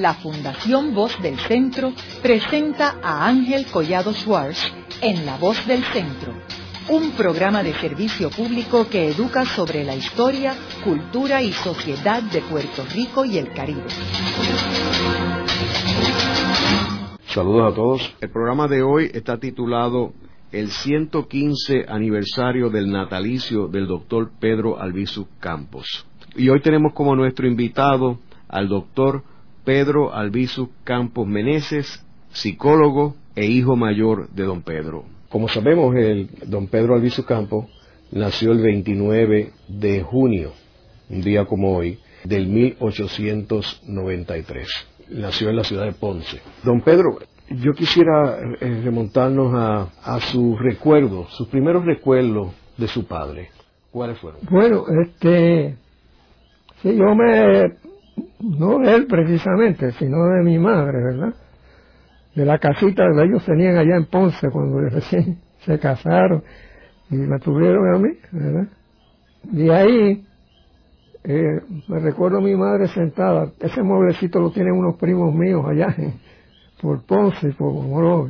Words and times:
la 0.00 0.14
Fundación 0.14 0.94
Voz 0.94 1.20
del 1.20 1.38
Centro 1.38 1.92
presenta 2.22 2.96
a 3.02 3.26
Ángel 3.26 3.66
Collado 3.66 4.12
Schwartz 4.14 4.72
en 5.02 5.26
La 5.26 5.36
Voz 5.36 5.66
del 5.66 5.84
Centro, 5.92 6.32
un 6.88 7.10
programa 7.12 7.62
de 7.62 7.74
servicio 7.74 8.30
público 8.30 8.88
que 8.88 9.08
educa 9.08 9.44
sobre 9.44 9.84
la 9.84 9.94
historia, 9.94 10.54
cultura 10.82 11.42
y 11.42 11.52
sociedad 11.52 12.22
de 12.22 12.40
Puerto 12.40 12.82
Rico 12.94 13.26
y 13.26 13.36
el 13.36 13.52
Caribe. 13.52 13.84
Saludos 17.26 17.72
a 17.72 17.74
todos. 17.74 18.16
El 18.22 18.30
programa 18.30 18.68
de 18.68 18.82
hoy 18.82 19.10
está 19.12 19.38
titulado 19.38 20.14
El 20.50 20.70
115 20.70 21.84
aniversario 21.88 22.70
del 22.70 22.90
natalicio 22.90 23.68
del 23.68 23.86
doctor 23.86 24.30
Pedro 24.40 24.80
Albizu 24.80 25.28
Campos. 25.38 26.06
Y 26.34 26.48
hoy 26.48 26.60
tenemos 26.62 26.94
como 26.94 27.14
nuestro 27.14 27.46
invitado 27.46 28.18
al 28.48 28.68
doctor 28.68 29.22
Pedro 29.70 30.12
Albizu 30.12 30.68
Campos 30.82 31.28
Meneses, 31.28 32.04
psicólogo 32.32 33.14
e 33.36 33.46
hijo 33.46 33.76
mayor 33.76 34.28
de 34.30 34.42
don 34.42 34.62
Pedro. 34.62 35.04
Como 35.28 35.46
sabemos, 35.46 35.94
el 35.94 36.28
don 36.46 36.66
Pedro 36.66 36.96
Albizu 36.96 37.24
Campos 37.24 37.66
nació 38.10 38.50
el 38.50 38.62
29 38.62 39.52
de 39.68 40.02
junio, 40.02 40.54
un 41.08 41.20
día 41.20 41.44
como 41.44 41.76
hoy, 41.76 42.00
del 42.24 42.48
1893. 42.48 44.66
Nació 45.10 45.50
en 45.50 45.56
la 45.56 45.62
ciudad 45.62 45.84
de 45.84 45.92
Ponce. 45.92 46.40
Don 46.64 46.80
Pedro, 46.80 47.20
yo 47.50 47.72
quisiera 47.72 48.40
eh, 48.60 48.80
remontarnos 48.82 49.54
a, 49.54 49.88
a 50.02 50.18
sus 50.18 50.58
recuerdos, 50.58 51.32
sus 51.36 51.46
primeros 51.46 51.84
recuerdos 51.84 52.52
de 52.76 52.88
su 52.88 53.06
padre. 53.06 53.50
¿Cuáles 53.92 54.18
fueron? 54.18 54.40
Bueno, 54.50 54.82
este, 55.04 55.76
sí, 56.82 56.96
yo 56.96 57.14
me 57.14 57.78
no 58.40 58.78
de 58.78 58.94
él 58.94 59.06
precisamente, 59.06 59.92
sino 59.92 60.26
de 60.26 60.42
mi 60.42 60.58
madre, 60.58 61.02
¿verdad? 61.02 61.34
De 62.34 62.44
la 62.44 62.58
casita 62.58 63.04
que 63.14 63.24
ellos 63.24 63.44
tenían 63.44 63.76
allá 63.76 63.96
en 63.96 64.06
Ponce 64.06 64.48
cuando 64.50 64.80
recién 64.90 65.38
se 65.64 65.78
casaron 65.78 66.42
y 67.10 67.16
me 67.16 67.38
tuvieron 67.38 67.94
a 67.94 67.98
mí, 67.98 68.10
¿verdad? 68.32 68.68
Y 69.52 69.68
ahí 69.70 70.24
eh, 71.24 71.60
me 71.88 71.98
recuerdo 71.98 72.38
a 72.38 72.40
mi 72.40 72.54
madre 72.54 72.88
sentada, 72.88 73.52
ese 73.60 73.82
mueblecito 73.82 74.40
lo 74.40 74.50
tienen 74.52 74.74
unos 74.74 74.96
primos 74.96 75.34
míos 75.34 75.64
allá 75.66 75.94
por 76.80 77.04
Ponce, 77.04 77.52
por 77.52 77.72
Moro, 77.72 78.28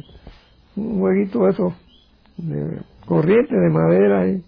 un 0.77 1.00
jueguito 1.00 1.48
eso 1.48 1.74
de 2.36 2.80
corriente 3.06 3.55
de 3.55 3.70
madera 3.70 4.27
y, 4.28 4.42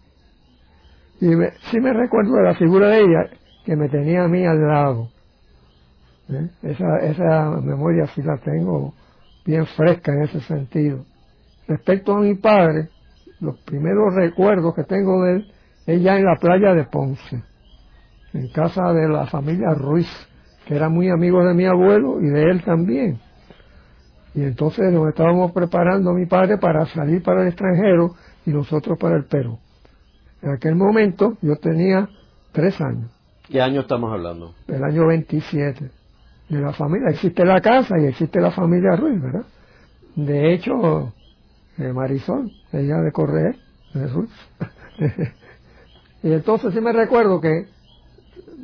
y 1.20 1.30
sí 1.70 1.80
me 1.80 1.92
recuerdo 1.92 2.36
de 2.36 2.42
la 2.42 2.54
figura 2.54 2.88
de 2.88 3.00
ella 3.00 3.30
que 3.64 3.76
me 3.76 3.88
tenía 3.88 4.24
a 4.24 4.28
mí 4.28 4.44
al 4.44 4.60
lado 4.60 5.08
¿eh? 6.34 6.50
Esa, 6.62 6.98
esa 6.98 7.50
memoria 7.60 8.06
sí 8.14 8.22
la 8.22 8.36
tengo 8.38 8.94
bien 9.44 9.66
fresca 9.66 10.12
en 10.12 10.22
ese 10.22 10.40
sentido. 10.40 11.04
Respecto 11.66 12.14
a 12.14 12.20
mi 12.20 12.34
padre, 12.34 12.88
los 13.40 13.58
primeros 13.60 14.14
recuerdos 14.14 14.74
que 14.74 14.84
tengo 14.84 15.22
de 15.22 15.36
él 15.36 15.52
es 15.86 16.02
ya 16.02 16.16
en 16.16 16.24
la 16.24 16.36
playa 16.36 16.74
de 16.74 16.84
Ponce, 16.84 17.42
en 18.32 18.48
casa 18.52 18.92
de 18.92 19.08
la 19.08 19.26
familia 19.26 19.74
Ruiz, 19.74 20.08
que 20.66 20.76
era 20.76 20.88
muy 20.88 21.08
amigo 21.08 21.44
de 21.44 21.54
mi 21.54 21.66
abuelo 21.66 22.20
y 22.20 22.26
de 22.26 22.42
él 22.50 22.62
también. 22.62 23.18
Y 24.34 24.42
entonces 24.42 24.92
nos 24.92 25.08
estábamos 25.08 25.52
preparando 25.52 26.12
mi 26.12 26.26
padre 26.26 26.56
para 26.58 26.86
salir 26.86 27.22
para 27.22 27.42
el 27.42 27.48
extranjero 27.48 28.14
y 28.46 28.50
nosotros 28.50 28.98
para 28.98 29.16
el 29.16 29.24
Perú. 29.24 29.58
En 30.40 30.52
aquel 30.52 30.74
momento 30.74 31.36
yo 31.42 31.56
tenía 31.56 32.08
tres 32.52 32.80
años. 32.80 33.10
¿Qué 33.48 33.60
año 33.60 33.82
estamos 33.82 34.12
hablando? 34.12 34.54
El 34.68 34.82
año 34.82 35.06
27 35.06 36.01
de 36.56 36.60
la 36.60 36.72
familia. 36.72 37.10
Existe 37.10 37.44
la 37.44 37.60
casa 37.60 37.98
y 37.98 38.06
existe 38.06 38.40
la 38.40 38.50
familia 38.50 38.94
Ruiz, 38.96 39.20
¿verdad? 39.20 39.46
De 40.14 40.52
hecho, 40.52 41.14
eh, 41.78 41.92
Marisol, 41.92 42.50
ella 42.72 42.98
de 42.98 43.12
Correa, 43.12 43.54
de 43.94 44.06
Ruiz. 44.08 44.30
y 46.22 46.32
entonces 46.32 46.74
sí 46.74 46.80
me 46.80 46.92
recuerdo 46.92 47.40
que 47.40 47.66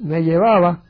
me 0.02 0.22
llevaba 0.22 0.82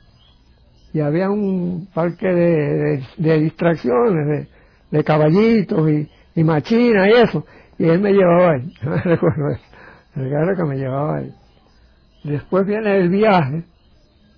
y 0.92 1.00
había 1.00 1.31
un 1.31 1.88
parque 1.94 2.26
de, 2.26 3.04
de, 3.16 3.38
distracciones, 3.38 4.48
de, 4.91 5.04
caballitos 5.04 5.88
y, 5.88 6.08
y 6.34 6.44
machinas 6.44 7.08
y 7.08 7.12
eso, 7.12 7.44
y 7.78 7.84
él 7.84 8.00
me 8.00 8.12
llevaba 8.12 8.54
ahí, 8.54 8.72
me 8.82 9.03
recuerdo 9.03 9.50
eso, 9.50 9.64
el 10.16 10.56
que 10.56 10.64
me 10.64 10.76
llevaba 10.76 11.19
ahí. 11.19 11.32
Después 12.25 12.66
viene 12.66 12.97
el 12.97 13.10
viaje 13.10 13.64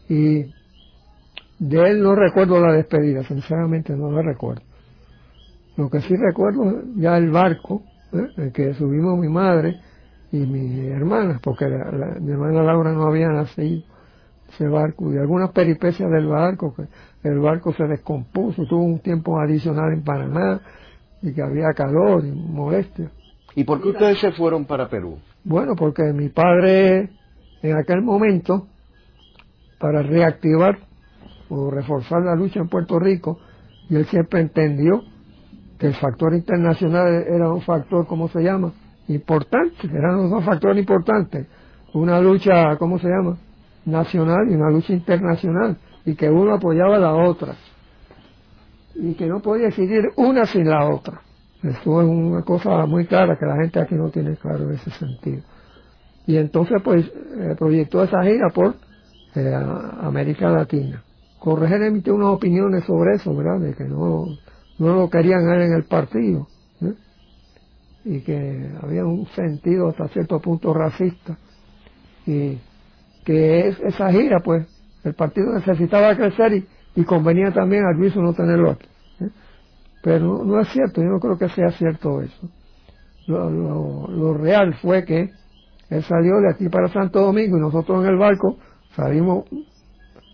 y 0.09 0.59
de 1.60 1.91
él 1.91 2.03
no 2.03 2.16
recuerdo 2.16 2.60
la 2.60 2.72
despedida, 2.72 3.22
sinceramente 3.22 3.94
no 3.94 4.10
la 4.10 4.22
recuerdo. 4.22 4.62
Lo 5.76 5.88
que 5.88 6.00
sí 6.00 6.16
recuerdo 6.16 6.82
ya 6.97 7.16
el 7.16 7.31
barco, 7.31 7.82
¿eh? 8.12 8.26
el 8.37 8.53
que 8.53 8.75
subimos 8.75 9.19
mi 9.19 9.28
madre 9.28 9.81
y 10.32 10.38
mi 10.38 10.88
hermana, 10.88 11.38
porque 11.43 11.66
mi 12.20 12.32
hermana 12.32 12.62
Laura 12.62 12.93
no 12.93 13.04
había 13.04 13.28
nacido 13.28 13.82
ese 14.53 14.66
barco, 14.66 15.12
y 15.12 15.19
algunas 15.19 15.53
peripecias 15.53 16.10
del 16.10 16.26
barco, 16.26 16.75
que 16.75 17.28
el 17.28 17.38
barco 17.38 17.72
se 17.72 17.84
descompuso, 17.84 18.65
tuvo 18.66 18.82
un 18.82 18.99
tiempo 18.99 19.38
adicional 19.38 19.93
en 19.93 20.03
Panamá, 20.03 20.60
y 21.22 21.32
que 21.32 21.43
había 21.43 21.72
calor 21.72 22.25
y 22.25 22.32
molestia. 22.32 23.10
¿Y 23.54 23.62
por 23.62 23.81
qué 23.81 23.91
ustedes 23.91 24.19
se 24.19 24.32
fueron 24.32 24.65
para 24.65 24.88
Perú? 24.88 25.19
Bueno, 25.44 25.76
porque 25.76 26.03
mi 26.12 26.31
padre 26.31 27.10
en 27.62 27.76
aquel 27.76 28.03
momento, 28.03 28.66
para 29.78 30.03
reactivar 30.03 30.78
o 31.50 31.71
reforzar 31.71 32.22
la 32.22 32.34
lucha 32.34 32.61
en 32.61 32.69
Puerto 32.69 32.99
Rico 32.99 33.38
y 33.88 33.97
él 33.97 34.06
siempre 34.06 34.41
entendió 34.41 35.03
que 35.78 35.88
el 35.88 35.94
factor 35.94 36.34
internacional 36.34 37.25
era 37.28 37.53
un 37.53 37.61
factor, 37.62 38.06
¿cómo 38.06 38.28
se 38.28 38.43
llama? 38.43 38.72
Importante, 39.09 39.88
eran 39.88 40.16
los 40.16 40.31
dos 40.31 40.44
factores 40.44 40.78
importantes. 40.78 41.47
Una 41.93 42.21
lucha, 42.21 42.77
¿cómo 42.77 42.99
se 42.99 43.09
llama? 43.09 43.37
Nacional 43.84 44.49
y 44.49 44.55
una 44.55 44.71
lucha 44.71 44.93
internacional, 44.93 45.77
y 46.05 46.15
que 46.15 46.31
uno 46.31 46.55
apoyaba 46.55 46.97
a 46.97 47.00
la 47.00 47.15
otra, 47.15 47.55
y 48.94 49.15
que 49.15 49.27
no 49.27 49.41
podía 49.41 49.69
existir 49.69 50.05
una 50.17 50.44
sin 50.47 50.69
la 50.69 50.88
otra. 50.88 51.22
Esto 51.62 52.00
es 52.00 52.09
una 52.09 52.43
cosa 52.43 52.87
muy 52.87 53.06
clara 53.06 53.37
que 53.38 53.47
la 53.47 53.56
gente 53.56 53.81
aquí 53.81 53.94
no 53.94 54.11
tiene 54.11 54.37
claro 54.37 54.65
en 54.65 54.75
ese 54.75 54.91
sentido. 54.91 55.43
Y 56.27 56.37
entonces, 56.37 56.81
pues, 56.82 57.06
eh, 57.06 57.56
proyectó 57.59 58.05
esa 58.05 58.22
gira 58.22 58.49
por 58.55 58.75
eh, 59.34 59.55
América 60.03 60.49
Latina. 60.50 61.03
Correger 61.41 61.83
emitió 61.83 62.15
unas 62.15 62.28
opiniones 62.28 62.84
sobre 62.84 63.15
eso, 63.15 63.34
¿verdad? 63.34 63.61
De 63.61 63.75
que 63.75 63.84
no, 63.84 64.27
no 64.78 64.95
lo 64.95 65.09
querían 65.09 65.47
ver 65.47 65.62
en 65.62 65.73
el 65.73 65.84
partido. 65.84 66.47
¿eh? 66.83 66.93
Y 68.05 68.21
que 68.21 68.71
había 68.83 69.06
un 69.06 69.27
sentido 69.28 69.89
hasta 69.89 70.06
cierto 70.09 70.39
punto 70.39 70.75
racista. 70.75 71.39
Y 72.27 72.59
que 73.25 73.69
esa 73.69 74.12
gira, 74.12 74.41
pues, 74.45 74.67
el 75.03 75.15
partido 75.15 75.55
necesitaba 75.55 76.15
crecer 76.15 76.53
y, 76.53 76.69
y 76.95 77.05
convenía 77.05 77.50
también 77.53 77.84
al 77.84 77.97
viso 77.97 78.21
no 78.21 78.34
tenerlo 78.34 78.73
aquí. 78.73 78.89
¿eh? 79.21 79.31
Pero 80.03 80.45
no, 80.45 80.61
es 80.61 80.69
cierto, 80.69 81.00
yo 81.00 81.09
no 81.09 81.21
creo 81.21 81.39
que 81.39 81.49
sea 81.49 81.71
cierto 81.71 82.21
eso. 82.21 82.50
Lo, 83.29 83.49
lo, 83.49 84.09
lo, 84.09 84.34
real 84.34 84.75
fue 84.83 85.06
que 85.06 85.31
él 85.89 86.05
salió 86.05 86.37
de 86.41 86.50
aquí 86.53 86.69
para 86.69 86.89
Santo 86.89 87.21
Domingo 87.23 87.56
y 87.56 87.61
nosotros 87.61 88.05
en 88.05 88.11
el 88.11 88.19
barco 88.19 88.59
salimos 88.95 89.45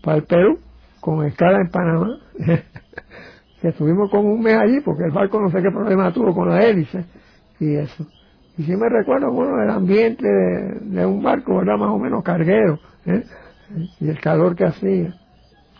para 0.01 0.17
el 0.17 0.23
Perú 0.23 0.59
con 0.99 1.25
escala 1.25 1.59
en 1.61 1.69
Panamá, 1.69 2.19
que 3.61 3.67
estuvimos 3.67 4.09
como 4.09 4.31
un 4.31 4.41
mes 4.41 4.57
allí 4.57 4.81
porque 4.81 5.05
el 5.05 5.11
barco 5.11 5.39
no 5.39 5.49
sé 5.49 5.61
qué 5.61 5.71
problema 5.71 6.11
tuvo 6.11 6.33
con 6.33 6.49
la 6.49 6.63
hélice 6.63 7.05
y 7.59 7.75
eso. 7.75 8.05
Y 8.57 8.63
si 8.63 8.75
me 8.75 8.89
recuerdo, 8.89 9.31
bueno, 9.31 9.61
el 9.61 9.69
ambiente 9.69 10.27
de, 10.27 11.05
un 11.05 11.21
barco 11.21 11.61
era 11.61 11.77
más 11.77 11.89
o 11.89 11.99
menos 11.99 12.23
carguero, 12.23 12.79
¿eh? 13.05 13.23
y 13.99 14.09
el 14.09 14.19
calor 14.19 14.55
que 14.55 14.65
hacía. 14.65 15.13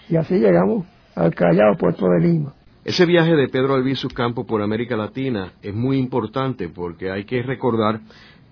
Y 0.09 0.15
así 0.15 0.35
llegamos 0.35 0.85
al 1.15 1.33
Callao, 1.33 1.75
puerto 1.77 2.07
de 2.07 2.19
Lima. 2.19 2.53
Ese 2.85 3.05
viaje 3.05 3.35
de 3.35 3.49
Pedro 3.49 3.73
Albizu 3.73 4.07
Campo 4.09 4.45
por 4.45 4.61
América 4.61 4.95
Latina 4.95 5.51
es 5.61 5.73
muy 5.73 5.97
importante 5.97 6.69
porque 6.69 7.11
hay 7.11 7.25
que 7.25 7.41
recordar 7.41 7.99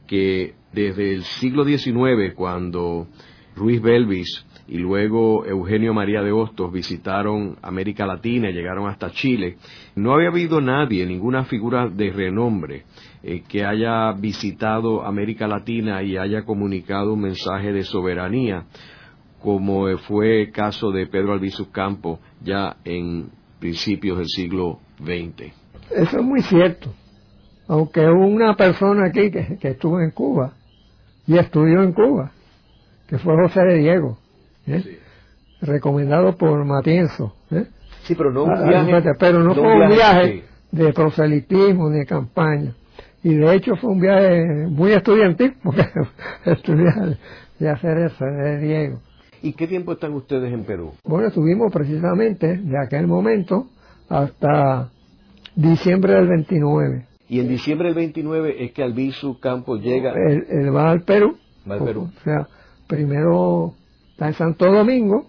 que 0.07 0.55
desde 0.73 1.13
el 1.13 1.23
siglo 1.23 1.63
XIX, 1.63 2.33
cuando 2.35 3.07
Ruiz 3.55 3.81
Belvis 3.81 4.45
y 4.67 4.77
luego 4.77 5.45
Eugenio 5.45 5.93
María 5.93 6.21
de 6.21 6.31
Hostos 6.31 6.71
visitaron 6.71 7.57
América 7.61 8.05
Latina 8.05 8.49
llegaron 8.49 8.89
hasta 8.89 9.11
Chile, 9.11 9.57
no 9.95 10.13
había 10.13 10.29
habido 10.29 10.59
nadie, 10.59 11.05
ninguna 11.05 11.45
figura 11.45 11.87
de 11.87 12.11
renombre 12.11 12.83
eh, 13.23 13.43
que 13.47 13.65
haya 13.65 14.11
visitado 14.13 15.05
América 15.05 15.47
Latina 15.47 16.01
y 16.01 16.17
haya 16.17 16.43
comunicado 16.43 17.13
un 17.13 17.21
mensaje 17.21 17.71
de 17.73 17.83
soberanía, 17.83 18.65
como 19.41 19.95
fue 19.99 20.43
el 20.43 20.51
caso 20.51 20.91
de 20.91 21.05
Pedro 21.07 21.33
Albizu 21.33 21.71
Campo 21.71 22.19
ya 22.41 22.77
en 22.83 23.29
principios 23.59 24.17
del 24.17 24.27
siglo 24.27 24.79
XX. 24.99 25.53
Eso 25.91 26.17
es 26.17 26.23
muy 26.23 26.41
cierto. 26.41 26.91
Aunque 27.67 28.05
una 28.07 28.55
persona 28.55 29.07
aquí 29.07 29.31
que, 29.31 29.57
que 29.59 29.69
estuvo 29.69 29.99
en 29.99 30.11
Cuba 30.11 30.53
y 31.27 31.37
estudió 31.37 31.81
en 31.83 31.93
Cuba, 31.93 32.31
que 33.07 33.17
fue 33.17 33.35
José 33.35 33.61
de 33.61 33.77
Diego, 33.79 34.17
¿eh? 34.67 34.99
recomendado 35.61 36.35
por 36.37 36.63
Matienzo, 36.65 37.33
¿eh? 37.51 37.65
Sí, 38.03 38.13
pero 38.15 38.31
no 38.31 38.43
un 38.43 38.51
Ah, 38.51 38.63
viaje. 38.67 39.11
pero 39.19 39.39
no, 39.39 39.45
no 39.45 39.55
fue 39.55 39.63
un 39.73 39.89
viaje, 39.89 40.43
de 40.71 40.93
proselitismo 40.93 41.89
ni 41.89 41.99
de 41.99 42.05
campaña. 42.05 42.73
Y 43.23 43.33
de 43.33 43.55
hecho 43.55 43.75
fue 43.77 43.89
un 43.91 43.99
viaje 43.99 44.45
muy 44.69 44.91
estudiantil, 44.91 45.55
porque 45.63 45.85
estudiar 46.45 47.17
de 47.57 47.69
hacer 47.69 47.97
eso, 47.97 48.25
de 48.25 48.59
Diego. 48.59 48.99
¿Y 49.41 49.53
qué 49.53 49.67
tiempo 49.67 49.93
están 49.93 50.13
ustedes 50.13 50.51
en 50.53 50.63
Perú? 50.65 50.93
Bueno, 51.03 51.27
estuvimos 51.27 51.71
precisamente 51.71 52.57
de 52.57 52.77
aquel 52.79 53.07
momento 53.07 53.67
hasta 54.09 54.89
diciembre 55.55 56.13
del 56.13 56.27
29. 56.27 57.05
Y 57.27 57.39
en 57.39 57.47
diciembre 57.47 57.87
del 57.87 57.95
29 57.95 58.63
es 58.65 58.71
que 58.71 58.83
Albizu 58.83 59.39
Campos 59.39 59.81
llega. 59.81 60.13
Él, 60.13 60.45
él 60.49 60.75
va 60.75 60.91
al 60.91 61.01
Perú. 61.01 61.37
Va 61.69 61.75
al 61.75 61.83
Perú. 61.83 62.09
O 62.15 62.23
sea, 62.23 62.47
primero 62.87 63.73
está 64.15 64.27
en 64.27 64.33
Santo 64.33 64.71
Domingo, 64.71 65.25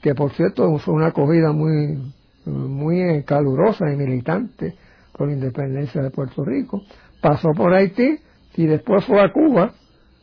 que 0.00 0.14
por 0.14 0.32
cierto 0.32 0.78
fue 0.78 0.94
una 0.94 1.08
acogida 1.08 1.50
muy, 1.50 1.98
muy 2.46 3.24
calurosa 3.24 3.90
y 3.92 3.96
militante 3.96 4.76
por 5.12 5.26
la 5.26 5.34
independencia 5.34 6.00
de 6.00 6.10
Puerto 6.10 6.44
Rico. 6.44 6.82
Pasó 7.20 7.48
por 7.56 7.74
Haití 7.74 8.20
y 8.54 8.66
después 8.66 9.04
fue 9.06 9.20
a 9.20 9.32
Cuba 9.32 9.72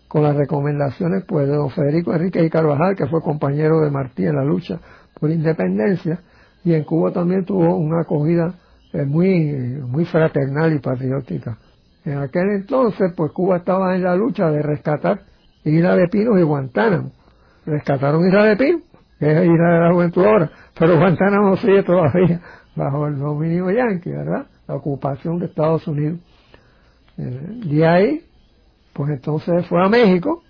con 0.07 0.23
las 0.23 0.33
recomendaciones 0.33 1.25
pues 1.27 1.45
de 1.49 1.55
don 1.55 1.69
Federico 1.71 2.13
Enrique 2.13 2.41
y 2.41 2.49
Carvajal, 2.49 2.95
que 2.95 3.05
fue 3.07 3.21
compañero 3.21 3.81
de 3.81 3.91
Martí 3.91 4.25
en 4.25 4.37
la 4.37 4.45
lucha 4.45 4.79
por 5.19 5.29
independencia, 5.29 6.21
y 6.63 6.73
en 6.73 6.85
Cuba 6.85 7.11
también 7.11 7.43
tuvo 7.43 7.75
una 7.75 8.03
acogida 8.03 8.53
eh, 8.93 9.03
muy, 9.03 9.51
muy 9.85 10.05
fraternal 10.05 10.73
y 10.73 10.79
patriótica. 10.79 11.57
En 12.05 12.17
aquel 12.19 12.49
entonces, 12.51 13.11
pues 13.13 13.33
Cuba 13.33 13.57
estaba 13.57 13.93
en 13.93 14.03
la 14.03 14.15
lucha 14.15 14.49
de 14.49 14.61
rescatar 14.61 15.21
Isla 15.65 15.97
de 15.97 16.07
Pinos 16.07 16.39
y 16.39 16.43
Guantánamo. 16.43 17.11
Rescataron 17.69 18.25
Isla 18.27 18.45
de 18.45 18.55
Pinos, 18.55 18.81
que 19.19 19.31
es 19.31 19.45
Isla 19.45 19.73
de 19.73 19.79
la 19.79 19.93
Juventud 19.93 20.25
ahora, 20.25 20.51
pero 20.77 20.97
Guantánamo 20.97 21.55
sigue 21.57 21.83
todavía 21.83 22.41
bajo 22.75 23.07
el 23.07 23.19
dominio 23.19 23.69
yanqui, 23.69 24.09
¿verdad? 24.09 24.47
La 24.67 24.75
ocupación 24.75 25.39
de 25.39 25.45
Estados 25.45 25.87
Unidos. 25.87 26.19
Eh, 27.17 27.61
De 27.65 27.87
ahí, 27.87 28.21
pues 28.93 29.11
entonces 29.11 29.67
fue 29.67 29.85
a 29.85 29.89
México, 29.89 30.41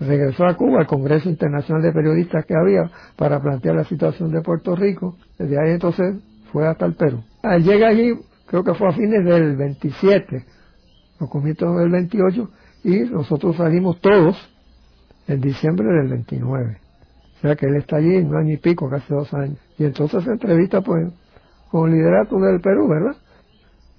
regresó 0.00 0.44
a 0.44 0.56
Cuba, 0.56 0.80
al 0.80 0.86
Congreso 0.86 1.28
Internacional 1.28 1.82
de 1.82 1.92
Periodistas 1.92 2.44
que 2.44 2.54
había 2.54 2.90
para 3.16 3.40
plantear 3.40 3.76
la 3.76 3.84
situación 3.84 4.32
de 4.32 4.42
Puerto 4.42 4.74
Rico. 4.74 5.16
Desde 5.38 5.58
ahí 5.58 5.72
entonces 5.72 6.16
fue 6.52 6.66
hasta 6.66 6.84
el 6.84 6.94
Perú. 6.94 7.22
Él 7.44 7.62
llega 7.62 7.88
allí, 7.88 8.12
creo 8.46 8.64
que 8.64 8.74
fue 8.74 8.88
a 8.88 8.92
fines 8.92 9.24
del 9.24 9.56
27, 9.56 10.44
los 11.20 11.30
comienzos 11.30 11.78
del 11.78 11.90
28, 11.90 12.50
y 12.84 13.00
nosotros 13.04 13.56
salimos 13.56 14.00
todos 14.00 14.36
en 15.26 15.40
diciembre 15.40 15.86
del 15.88 16.08
29. 16.08 16.78
O 17.36 17.40
sea 17.40 17.56
que 17.56 17.66
él 17.66 17.76
está 17.76 17.96
allí 17.96 18.16
un 18.16 18.34
año 18.34 18.54
y 18.54 18.56
pico, 18.56 18.88
casi 18.88 19.12
dos 19.12 19.32
años. 19.34 19.58
Y 19.78 19.84
entonces 19.84 20.24
se 20.24 20.30
entrevista 20.30 20.80
pues 20.80 21.12
con 21.70 21.90
el 21.90 21.96
liderato 21.96 22.38
del 22.38 22.60
Perú, 22.60 22.88
¿verdad? 22.88 23.16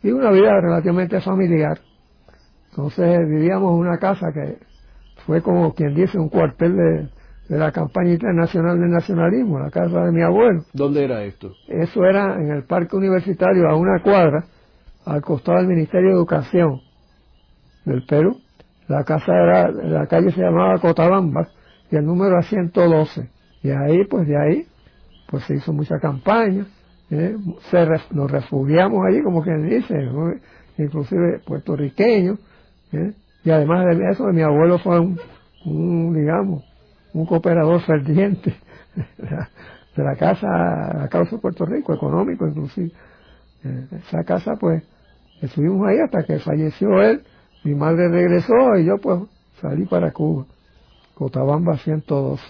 Y 0.01 0.11
una 0.11 0.31
vida 0.31 0.59
relativamente 0.61 1.21
familiar. 1.21 1.79
Entonces 2.69 3.19
vivíamos 3.27 3.73
en 3.73 3.79
una 3.79 3.97
casa 3.97 4.27
que 4.33 4.57
fue 5.25 5.41
como 5.41 5.73
quien 5.73 5.93
dice 5.93 6.17
un 6.17 6.29
cuartel 6.29 6.75
de, 6.75 7.09
de 7.49 7.57
la 7.57 7.71
campaña 7.71 8.13
internacional 8.13 8.79
del 8.79 8.89
nacionalismo, 8.89 9.59
la 9.59 9.69
casa 9.69 10.05
de 10.05 10.11
mi 10.11 10.21
abuelo. 10.21 10.63
¿Dónde 10.73 11.03
era 11.03 11.23
esto? 11.23 11.53
Eso 11.67 12.05
era 12.05 12.35
en 12.35 12.51
el 12.51 12.63
parque 12.63 12.95
universitario 12.95 13.69
a 13.69 13.75
una 13.75 14.01
cuadra, 14.01 14.45
al 15.05 15.21
costado 15.21 15.59
del 15.59 15.67
Ministerio 15.67 16.09
de 16.09 16.15
Educación 16.15 16.81
del 17.85 18.05
Perú. 18.05 18.37
La 18.87 19.03
casa 19.03 19.33
era, 19.33 19.71
la 19.71 20.07
calle 20.07 20.31
se 20.31 20.41
llamaba 20.41 20.79
Cotabamba 20.79 21.49
y 21.91 21.95
el 21.95 22.05
número 22.05 22.37
era 22.37 22.41
112. 22.43 23.29
Y 23.63 23.69
ahí, 23.69 24.05
pues 24.05 24.27
de 24.27 24.37
ahí, 24.37 24.67
pues 25.29 25.43
se 25.43 25.55
hizo 25.55 25.73
mucha 25.73 25.99
campaña. 25.99 26.65
¿eh? 27.11 27.35
Nos 28.11 28.31
refugiamos 28.31 29.05
allí, 29.07 29.21
como 29.21 29.43
quien 29.43 29.67
dice, 29.67 29.95
inclusive 30.77 31.39
puertorriqueños. 31.45 32.39
¿eh? 32.93 33.13
Y 33.43 33.51
además 33.51 33.85
de 33.85 34.09
eso, 34.09 34.25
mi 34.27 34.41
abuelo 34.41 34.79
fue 34.79 34.99
un, 34.99 35.19
un 35.65 36.13
digamos, 36.13 36.63
un 37.13 37.25
cooperador 37.25 37.81
ferviente 37.81 38.55
de 39.17 40.03
la, 40.03 40.15
casa, 40.15 40.47
la 40.93 41.07
causa 41.09 41.35
de 41.35 41.41
Puerto 41.41 41.65
Rico, 41.65 41.93
económico 41.93 42.47
inclusive. 42.47 42.91
Eh, 43.63 43.87
esa 44.07 44.23
casa, 44.23 44.55
pues, 44.59 44.83
estuvimos 45.41 45.87
ahí 45.87 45.97
hasta 45.99 46.23
que 46.23 46.39
falleció 46.39 47.01
él, 47.01 47.23
mi 47.67 47.75
madre 47.75 48.07
regresó 48.09 48.77
y 48.77 48.85
yo, 48.85 48.97
pues, 48.97 49.19
salí 49.61 49.85
para 49.85 50.11
Cuba, 50.11 50.45
Cotabamba 51.13 51.77
112. 51.77 52.43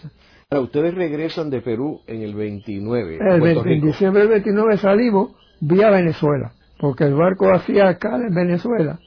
Ahora, 0.50 0.64
ustedes 0.64 0.94
regresan 0.94 1.50
de 1.50 1.62
Perú 1.62 2.02
en 2.08 2.22
el 2.22 2.34
29, 2.36 3.14
El 3.16 3.40
Puerto 3.40 3.64
20 3.64 3.74
en 3.74 3.82
diciembre 3.82 4.22
del 4.22 4.30
29 4.32 4.78
salimos 4.78 5.32
vía 5.60 5.90
Venezuela, 5.90 6.52
porque 6.80 7.04
el 7.06 7.16
barco 7.16 7.52
hacía 7.54 7.90
acá 7.90 8.16
en 8.16 8.34
Venezuela, 8.34 9.00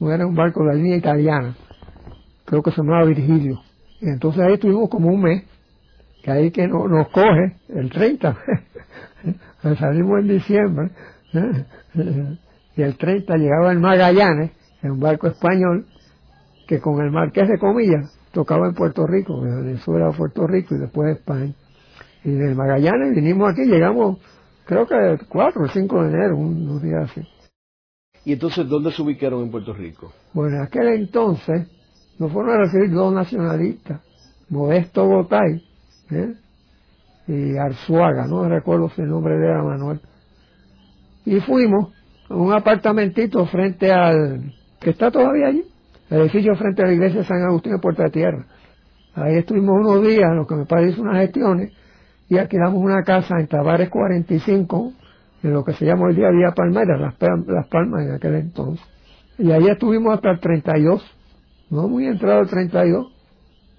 no 0.00 0.12
era 0.12 0.26
un 0.26 0.34
barco 0.34 0.60
de 0.60 0.66
la 0.68 0.74
línea 0.74 0.96
italiana, 0.96 1.54
creo 2.44 2.62
que 2.62 2.70
se 2.70 2.76
llamaba 2.78 3.04
Virgilio. 3.06 3.60
Y 4.00 4.08
entonces 4.08 4.42
ahí 4.42 4.54
estuvimos 4.54 4.88
como 4.90 5.08
un 5.08 5.22
mes, 5.22 5.44
que 6.22 6.30
ahí 6.30 6.50
que 6.50 6.68
no- 6.68 6.86
nos 6.88 7.08
coge 7.08 7.56
el 7.70 7.90
30, 7.90 8.36
salimos 9.78 10.20
en 10.20 10.28
diciembre, 10.28 10.90
y 12.76 12.82
el 12.82 12.96
30 12.96 13.36
llegaba 13.36 13.72
el 13.72 13.80
Magallanes, 13.80 14.50
en 14.84 14.92
un 14.92 15.00
barco 15.00 15.26
español, 15.26 15.86
que 16.68 16.80
con 16.80 17.00
el 17.04 17.10
Marqués 17.10 17.48
de 17.48 17.58
Comillas 17.58 18.16
tocaba 18.32 18.68
en 18.68 18.74
Puerto 18.74 19.06
Rico, 19.06 19.40
de 19.42 19.54
Venezuela 19.62 20.08
a 20.08 20.12
Puerto 20.12 20.46
Rico 20.46 20.74
y 20.74 20.78
después 20.78 21.16
España. 21.16 21.52
Y 22.24 22.30
del 22.30 22.54
Magallanes 22.54 23.14
vinimos 23.14 23.50
aquí, 23.50 23.64
llegamos 23.64 24.18
creo 24.64 24.86
que 24.86 24.94
el 24.94 25.26
4 25.28 25.62
o 25.64 25.68
5 25.68 26.02
de 26.04 26.08
enero, 26.10 26.36
un- 26.36 26.62
unos 26.68 26.82
días 26.82 27.10
así. 27.10 27.22
¿Y 28.24 28.32
entonces 28.32 28.66
dónde 28.68 28.92
se 28.92 29.02
ubicaron 29.02 29.42
en 29.42 29.50
Puerto 29.50 29.74
Rico? 29.74 30.12
Bueno, 30.32 30.56
en 30.56 30.62
aquel 30.62 30.88
entonces 30.88 31.68
nos 32.18 32.32
fueron 32.32 32.54
a 32.54 32.58
recibir 32.64 32.90
dos 32.92 33.12
nacionalistas, 33.12 34.00
Modesto 34.48 35.06
Botay 35.06 35.62
¿eh? 36.10 36.34
y 37.28 37.56
Arzuaga, 37.58 38.26
no 38.26 38.48
recuerdo 38.48 38.88
si 38.90 39.02
el 39.02 39.08
nombre 39.08 39.36
de 39.36 39.46
era 39.46 39.62
Manuel. 39.62 40.00
Y 41.26 41.40
fuimos 41.40 41.92
a 42.28 42.34
un 42.34 42.52
apartamentito 42.52 43.44
frente 43.46 43.92
al, 43.92 44.52
que 44.84 44.90
está 44.90 45.10
todavía 45.10 45.48
allí, 45.48 45.64
el 46.10 46.20
edificio 46.20 46.54
frente 46.54 46.82
a 46.82 46.86
la 46.86 46.92
iglesia 46.92 47.20
de 47.20 47.26
San 47.26 47.42
Agustín 47.42 47.72
de 47.72 47.78
Puerta 47.78 48.08
Tierra. 48.10 48.46
Ahí 49.14 49.36
estuvimos 49.36 49.74
unos 49.80 50.06
días, 50.06 50.30
lo 50.34 50.46
que 50.46 50.54
me 50.54 50.66
parece 50.66 51.00
unas 51.00 51.20
gestiones, 51.22 51.72
y 52.28 52.38
alquilamos 52.38 52.82
una 52.82 53.02
casa 53.02 53.40
en 53.40 53.46
Tavares 53.48 53.88
45, 53.88 54.92
en 55.42 55.52
lo 55.52 55.64
que 55.64 55.72
se 55.72 55.86
llama 55.86 56.06
hoy 56.06 56.14
día 56.14 56.28
Vía 56.30 56.52
Palmera, 56.54 56.96
Las, 56.98 57.14
Las 57.46 57.66
Palmas 57.68 58.06
en 58.06 58.14
aquel 58.14 58.34
entonces. 58.34 58.84
Y 59.38 59.50
ahí 59.50 59.66
estuvimos 59.68 60.14
hasta 60.14 60.30
el 60.30 60.40
32, 60.40 61.02
no 61.70 61.88
muy 61.88 62.06
entrado 62.06 62.42
el 62.42 62.48
32. 62.48 63.12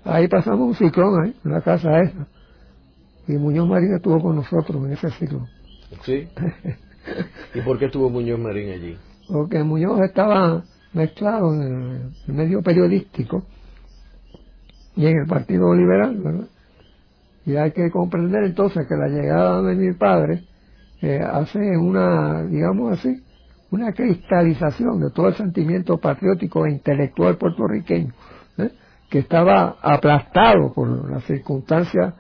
Ahí 0.04 0.28
pasamos 0.28 0.68
un 0.68 0.76
ciclón 0.76 1.24
ahí, 1.24 1.36
en 1.44 1.52
la 1.52 1.62
casa 1.62 2.02
esa. 2.02 2.28
Y 3.28 3.34
Muñoz 3.34 3.68
Marín 3.68 3.96
estuvo 3.96 4.20
con 4.22 4.36
nosotros 4.36 4.84
en 4.86 4.94
ese 4.94 5.10
ciclón. 5.12 5.48
¿Sí? 6.04 6.28
¿Y 7.56 7.62
por 7.62 7.80
qué 7.80 7.86
estuvo 7.86 8.10
Muñoz 8.10 8.40
Marín 8.40 8.72
allí? 8.72 8.98
Porque 9.28 9.64
Muñoz 9.64 10.02
estaba 10.02 10.64
mezclado 10.96 11.54
en 11.54 12.12
el, 12.28 12.34
medio 12.34 12.62
periodístico 12.62 13.44
y 14.96 15.06
en 15.06 15.20
el 15.20 15.28
Partido 15.28 15.76
Liberal, 15.76 16.18
¿verdad? 16.24 16.48
Y 17.46 17.56
hay 17.58 17.72
que 17.72 17.92
comprender 17.92 18.46
entonces 18.46 18.88
que 18.88 18.96
la 18.96 19.08
llegada 19.08 19.62
de 19.62 19.76
mi 19.76 19.94
padre 19.94 20.44
eh, 21.02 21.20
hace 21.22 21.60
una, 21.78 22.44
digamos 22.46 22.98
así, 22.98 23.22
una 23.72 23.92
cristalización 23.92 25.02
de 25.02 25.12
todo 25.12 25.28
el 25.28 25.36
sentimiento 25.36 25.98
patriótico 25.98 26.66
e 26.66 26.72
intelectual 26.72 27.38
puertorriqueño, 27.38 28.14
¿eh? 28.58 28.72
que 29.10 29.20
estaba 29.20 29.76
aplastado 29.82 30.74
por 30.74 31.12
las 31.12 31.24
circunstancias 31.26 32.14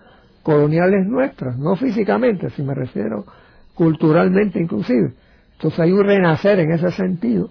coloniales 0.44 1.08
nuestras, 1.08 1.58
no 1.58 1.75
físicamente, 1.75 2.50
si 2.51 2.62
me 2.62 2.75
refiero 2.75 3.25
culturalmente 3.74 4.60
inclusive. 4.62 5.13
Entonces 5.53 5.79
hay 5.79 5.91
un 5.91 6.03
renacer 6.03 6.60
en 6.60 6.72
ese 6.72 6.91
sentido, 6.91 7.50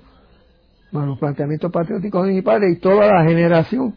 con 0.95 1.09
los 1.09 1.19
planteamientos 1.19 1.73
patrióticos 1.73 2.25
de 2.25 2.35
mi 2.35 2.43
padre 2.43 2.71
y 2.71 2.77
toda 2.77 3.09
la 3.09 3.25
generación 3.25 3.97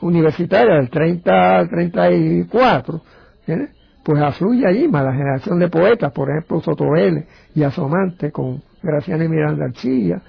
universitaria 0.00 0.76
del 0.76 0.88
30 0.88 1.58
al 1.58 1.68
34, 1.68 3.02
¿entiendes? 3.40 3.76
pues 4.02 4.22
afluye 4.22 4.66
allí 4.66 4.88
más 4.88 5.04
la 5.04 5.12
generación 5.12 5.58
de 5.58 5.68
poetas, 5.68 6.10
por 6.10 6.30
ejemplo 6.30 6.62
Soto 6.62 6.90
Vélez 6.90 7.28
y 7.54 7.62
Asomante 7.62 8.32
con 8.32 8.62
Graciano 8.82 9.24
y 9.24 9.28
Miranda 9.28 9.66
Archilla, 9.66 10.22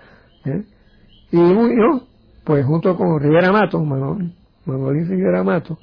y 1.31 1.37
Muñoz, 1.37 2.03
pues 2.43 2.65
junto 2.65 2.97
con 2.97 3.17
Rivera 3.21 3.53
Mato, 3.53 3.81
Manuel, 3.81 4.33
Manuelín 4.65 5.07
Rivera 5.07 5.41
Mato, 5.41 5.79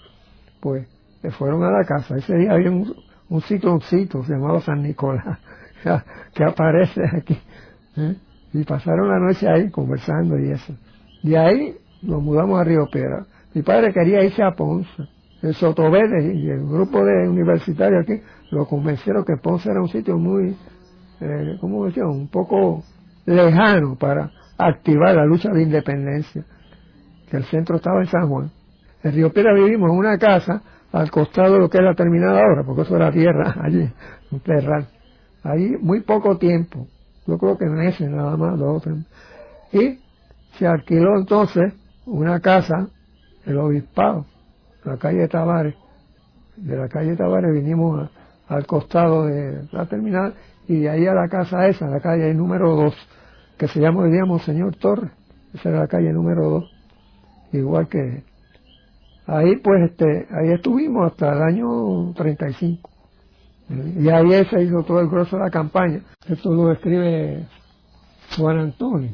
pues 0.60 0.86
se 1.22 1.30
fueron 1.30 1.62
a 1.62 1.70
la 1.70 1.84
casa. 1.86 2.14
Ese 2.14 2.36
día 2.36 2.52
había 2.52 2.70
un, 2.70 2.94
un 3.30 3.40
cicloncito 3.40 4.22
llamado 4.28 4.60
San 4.60 4.82
Nicolás, 4.82 5.38
que 6.34 6.44
aparece 6.44 7.00
aquí. 7.16 7.38
¿eh? 7.96 8.16
Y 8.56 8.64
pasaron 8.64 9.08
la 9.10 9.18
noche 9.18 9.46
ahí 9.46 9.70
conversando 9.70 10.38
y 10.38 10.50
eso. 10.50 10.74
De 11.22 11.36
ahí 11.36 11.74
nos 12.00 12.22
mudamos 12.22 12.58
a 12.58 12.64
Río 12.64 12.86
Piedra. 12.90 13.26
Mi 13.52 13.60
padre 13.60 13.92
quería 13.92 14.24
irse 14.24 14.42
a 14.42 14.52
Ponce, 14.52 14.88
el 15.42 15.54
Sotobedes 15.54 16.34
y 16.34 16.48
el 16.48 16.66
grupo 16.66 17.04
de 17.04 17.28
universitarios 17.28 18.02
aquí 18.02 18.18
lo 18.50 18.66
convencieron 18.66 19.24
que 19.24 19.36
Ponce 19.36 19.70
era 19.70 19.82
un 19.82 19.88
sitio 19.88 20.16
muy, 20.16 20.56
eh, 21.20 21.58
¿cómo 21.60 21.84
decía? 21.84 22.06
Un 22.06 22.28
poco 22.28 22.82
lejano 23.26 23.94
para 23.96 24.30
activar 24.56 25.14
la 25.14 25.26
lucha 25.26 25.50
de 25.50 25.62
independencia, 25.62 26.42
que 27.30 27.36
el 27.36 27.44
centro 27.44 27.76
estaba 27.76 28.00
en 28.00 28.06
San 28.06 28.26
Juan. 28.26 28.50
En 29.02 29.12
Río 29.12 29.32
Piedra 29.34 29.52
vivimos 29.52 29.90
en 29.90 29.98
una 29.98 30.16
casa 30.16 30.62
al 30.92 31.10
costado 31.10 31.54
de 31.54 31.60
lo 31.60 31.68
que 31.68 31.76
es 31.76 31.84
la 31.84 31.94
terminal 31.94 32.38
ahora, 32.38 32.62
porque 32.64 32.82
eso 32.82 32.96
era 32.96 33.12
tierra 33.12 33.54
allí, 33.62 33.86
un 34.30 34.40
terral. 34.40 34.86
Ahí 35.42 35.76
muy 35.78 36.00
poco 36.00 36.38
tiempo, 36.38 36.86
yo 37.26 37.38
creo 37.38 37.58
que 37.58 37.66
meses 37.66 38.08
nada 38.10 38.36
más, 38.36 38.58
dos 38.58 38.86
o. 38.86 38.90
Y 39.72 39.98
se 40.58 40.66
alquiló 40.66 41.18
entonces 41.18 41.74
una 42.06 42.40
casa, 42.40 42.88
el 43.44 43.58
obispado, 43.58 44.26
la 44.84 44.96
calle 44.96 45.28
Tavares. 45.28 45.74
De 46.56 46.76
la 46.76 46.88
calle 46.88 47.16
Tavares 47.16 47.52
vinimos 47.52 48.08
al 48.48 48.66
costado 48.66 49.26
de 49.26 49.68
la 49.72 49.86
terminal 49.86 50.34
y 50.68 50.80
de 50.80 50.90
ahí 50.90 51.06
a 51.06 51.14
la 51.14 51.28
casa 51.28 51.66
esa, 51.66 51.88
la 51.88 52.00
calle 52.00 52.32
número 52.32 52.74
2, 52.74 52.94
que 53.58 53.68
se 53.68 53.80
llama 53.80 54.02
hoy 54.02 54.12
día 54.12 54.24
Monseñor 54.24 54.76
Torres. 54.76 55.10
Esa 55.52 55.68
era 55.70 55.80
la 55.80 55.88
calle 55.88 56.12
número 56.12 56.48
2. 56.48 56.64
Igual 57.52 57.88
que 57.88 58.24
ahí 59.26 59.56
pues 59.56 59.90
este, 59.90 60.26
ahí 60.30 60.52
estuvimos 60.52 61.12
hasta 61.12 61.32
el 61.32 61.42
año 61.42 62.12
35. 62.14 62.90
Y 63.68 64.08
ahí 64.08 64.44
se 64.46 64.62
hizo 64.62 64.82
todo 64.84 65.00
el 65.00 65.08
grosso 65.08 65.36
de 65.36 65.42
la 65.42 65.50
campaña. 65.50 66.00
Esto 66.28 66.52
lo 66.52 66.72
escribe 66.72 67.46
Juan 68.36 68.58
Antonio. 68.58 69.10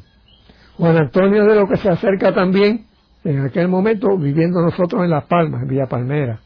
Juan 0.76 0.96
Antonio 0.96 1.44
de 1.44 1.54
lo 1.54 1.66
que 1.66 1.76
se 1.76 1.88
acerca 1.88 2.34
también 2.34 2.86
en 3.24 3.40
aquel 3.40 3.68
momento 3.68 4.16
viviendo 4.18 4.60
nosotros 4.60 5.04
en 5.04 5.10
Las 5.10 5.24
Palmas, 5.24 5.62
en 5.62 5.68
Villa 5.68 5.86
Palmera. 5.86 6.40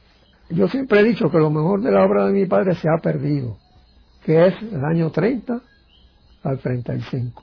Yo 0.50 0.68
siempre 0.68 1.00
he 1.00 1.04
dicho 1.04 1.30
que 1.30 1.38
lo 1.38 1.50
mejor 1.50 1.82
de 1.82 1.90
la 1.90 2.04
obra 2.04 2.26
de 2.26 2.32
mi 2.32 2.46
padre 2.46 2.74
se 2.74 2.88
ha 2.88 3.00
perdido, 3.02 3.56
que 4.24 4.46
es 4.46 4.54
el 4.62 4.84
año 4.84 5.10
30 5.10 5.60
al 6.44 6.58
35, 6.58 7.42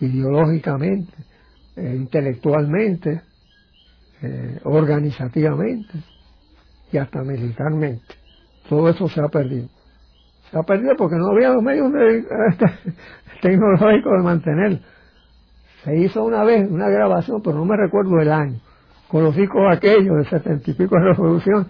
ideológicamente, 0.00 1.12
eh, 1.76 1.94
intelectualmente, 1.94 3.22
eh, 4.22 4.60
organizativamente 4.64 5.92
y 6.90 6.96
hasta 6.96 7.22
militarmente. 7.22 8.17
Todo 8.68 8.88
eso 8.88 9.08
se 9.08 9.20
ha 9.20 9.28
perdido. 9.28 9.68
Se 10.50 10.58
ha 10.58 10.62
perdido 10.62 10.94
porque 10.96 11.16
no 11.16 11.28
había 11.28 11.50
los 11.50 11.62
medios 11.62 11.92
tecnológicos 13.42 14.12
de 14.16 14.22
mantener 14.22 14.80
se 15.84 15.96
hizo 15.96 16.24
una 16.24 16.44
vez 16.44 16.68
una 16.70 16.88
grabación, 16.88 17.40
pero 17.42 17.56
no 17.56 17.64
me 17.64 17.76
recuerdo 17.76 18.20
el 18.20 18.30
año, 18.30 18.58
con 19.08 19.24
los 19.24 19.34
discos 19.36 19.62
aquellos 19.70 20.16
de 20.18 20.24
setenta 20.24 20.70
y 20.70 20.74
pico 20.74 20.96
de 20.96 21.12
revolución. 21.12 21.68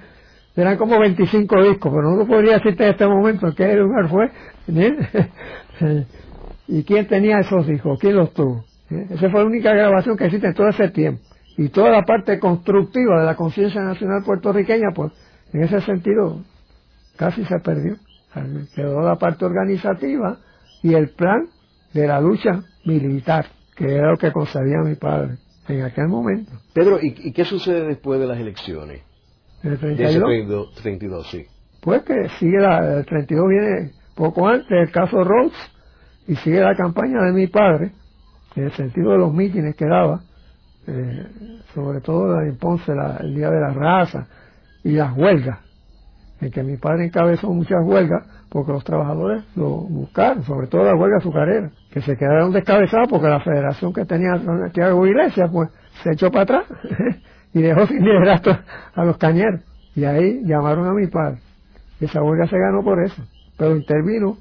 Eran 0.57 0.77
como 0.77 0.99
25 0.99 1.63
discos, 1.63 1.93
pero 1.95 2.11
no 2.11 2.17
lo 2.17 2.27
podría 2.27 2.55
decirte 2.55 2.85
en 2.85 2.91
este 2.91 3.07
momento 3.07 3.47
en 3.47 3.55
qué 3.55 3.77
lugar 3.77 4.09
fue. 4.09 4.31
¿Y 6.67 6.83
quién 6.83 7.07
tenía 7.07 7.39
esos 7.39 7.67
discos? 7.67 7.99
¿Quién 8.01 8.17
los 8.17 8.35
tuvo? 8.35 8.65
Esa 8.91 9.31
fue 9.31 9.41
la 9.41 9.47
única 9.47 9.73
grabación 9.73 10.17
que 10.17 10.25
existe 10.25 10.49
en 10.49 10.55
todo 10.55 10.69
ese 10.69 10.89
tiempo. 10.89 11.23
Y 11.57 11.69
toda 11.69 11.91
la 11.91 12.03
parte 12.03 12.41
constructiva 12.41 13.21
de 13.21 13.27
la 13.27 13.37
conciencia 13.37 13.83
nacional 13.83 14.23
puertorriqueña, 14.25 14.89
pues, 14.95 15.13
en 15.53 15.63
ese 15.63 15.81
sentido, 15.83 16.41
casi 17.19 17.45
se 17.45 17.59
perdió. 17.59 17.97
Quedó 18.75 19.03
la 19.03 19.17
parte 19.17 19.45
organizativa 19.45 20.39
y 20.83 20.95
el 20.95 21.11
plan 21.11 21.49
de 21.93 22.07
la 22.07 22.21
lucha 22.21 22.63
militar 22.85 23.47
que 23.79 23.95
era 23.95 24.11
lo 24.11 24.17
que 24.17 24.33
concebía 24.33 24.79
mi 24.85 24.97
padre 24.97 25.39
en 25.69 25.83
aquel 25.83 26.09
momento. 26.09 26.51
Pedro, 26.75 26.99
¿y, 27.01 27.33
qué 27.33 27.45
sucede 27.45 27.87
después 27.87 28.19
de 28.19 28.27
las 28.27 28.39
elecciones? 28.39 29.03
¿El 29.63 29.79
32? 29.79 30.75
32, 30.75 31.31
sí. 31.31 31.47
Pues 31.81 32.03
que 32.03 32.29
sigue 32.41 32.59
la, 32.59 32.99
el 32.99 33.07
32 33.07 33.49
viene 33.49 33.93
poco 34.17 34.49
antes 34.49 34.71
el 34.71 34.91
caso 34.91 35.23
Rhodes 35.23 35.53
y 36.27 36.35
sigue 36.37 36.61
la 36.61 36.75
campaña 36.75 37.23
de 37.23 37.33
mi 37.33 37.47
padre 37.47 37.93
en 38.57 38.65
el 38.65 38.73
sentido 38.73 39.13
de 39.13 39.19
los 39.19 39.33
mítines 39.33 39.77
que 39.77 39.87
daba, 39.87 40.23
eh, 40.89 41.27
sobre 41.73 42.01
todo 42.01 42.41
en 42.41 42.57
Ponce, 42.57 42.93
el 43.21 43.35
Día 43.37 43.51
de 43.51 43.61
la 43.61 43.73
Raza 43.73 44.27
y 44.83 44.93
las 44.93 45.17
huelgas, 45.17 45.61
en 46.41 46.51
que 46.51 46.63
mi 46.63 46.77
padre 46.77 47.07
encabezó 47.07 47.53
muchas 47.53 47.79
huelgas 47.85 48.25
porque 48.49 48.73
los 48.73 48.85
trabajadores 48.85 49.45
lo 49.57 49.69
buscaron, 49.69 50.43
sobre 50.45 50.69
todo 50.69 50.85
la 50.85 50.95
huelga 50.95 51.19
azucarera, 51.19 51.71
que 51.91 52.01
se 52.01 52.17
quedaron 52.17 52.53
descabezados 52.53 53.09
porque 53.09 53.29
la 53.29 53.41
federación 53.41 53.93
que 53.93 54.05
tenía 54.05 54.39
Santiago 54.39 55.07
Iglesias, 55.07 55.51
pues 55.53 55.71
se 56.03 56.13
echó 56.13 56.31
para 56.31 56.43
atrás 56.45 56.65
y 57.53 57.63
dejó 57.63 57.87
sin 57.87 58.05
liderazgo 58.05 58.53
a 58.95 59.05
los 59.05 59.19
cañeros. 59.19 59.61
Y 59.95 60.05
ahí 60.05 60.43
llamaron 60.45 60.87
a 60.87 60.93
mi 60.93 61.09
padre. 61.09 61.39
Esa 62.01 62.23
huelga 62.23 62.47
se 62.47 62.57
ganó 62.57 62.83
por 62.85 63.03
eso. 63.03 63.21
Pero 63.57 63.77
intervino 63.77 64.39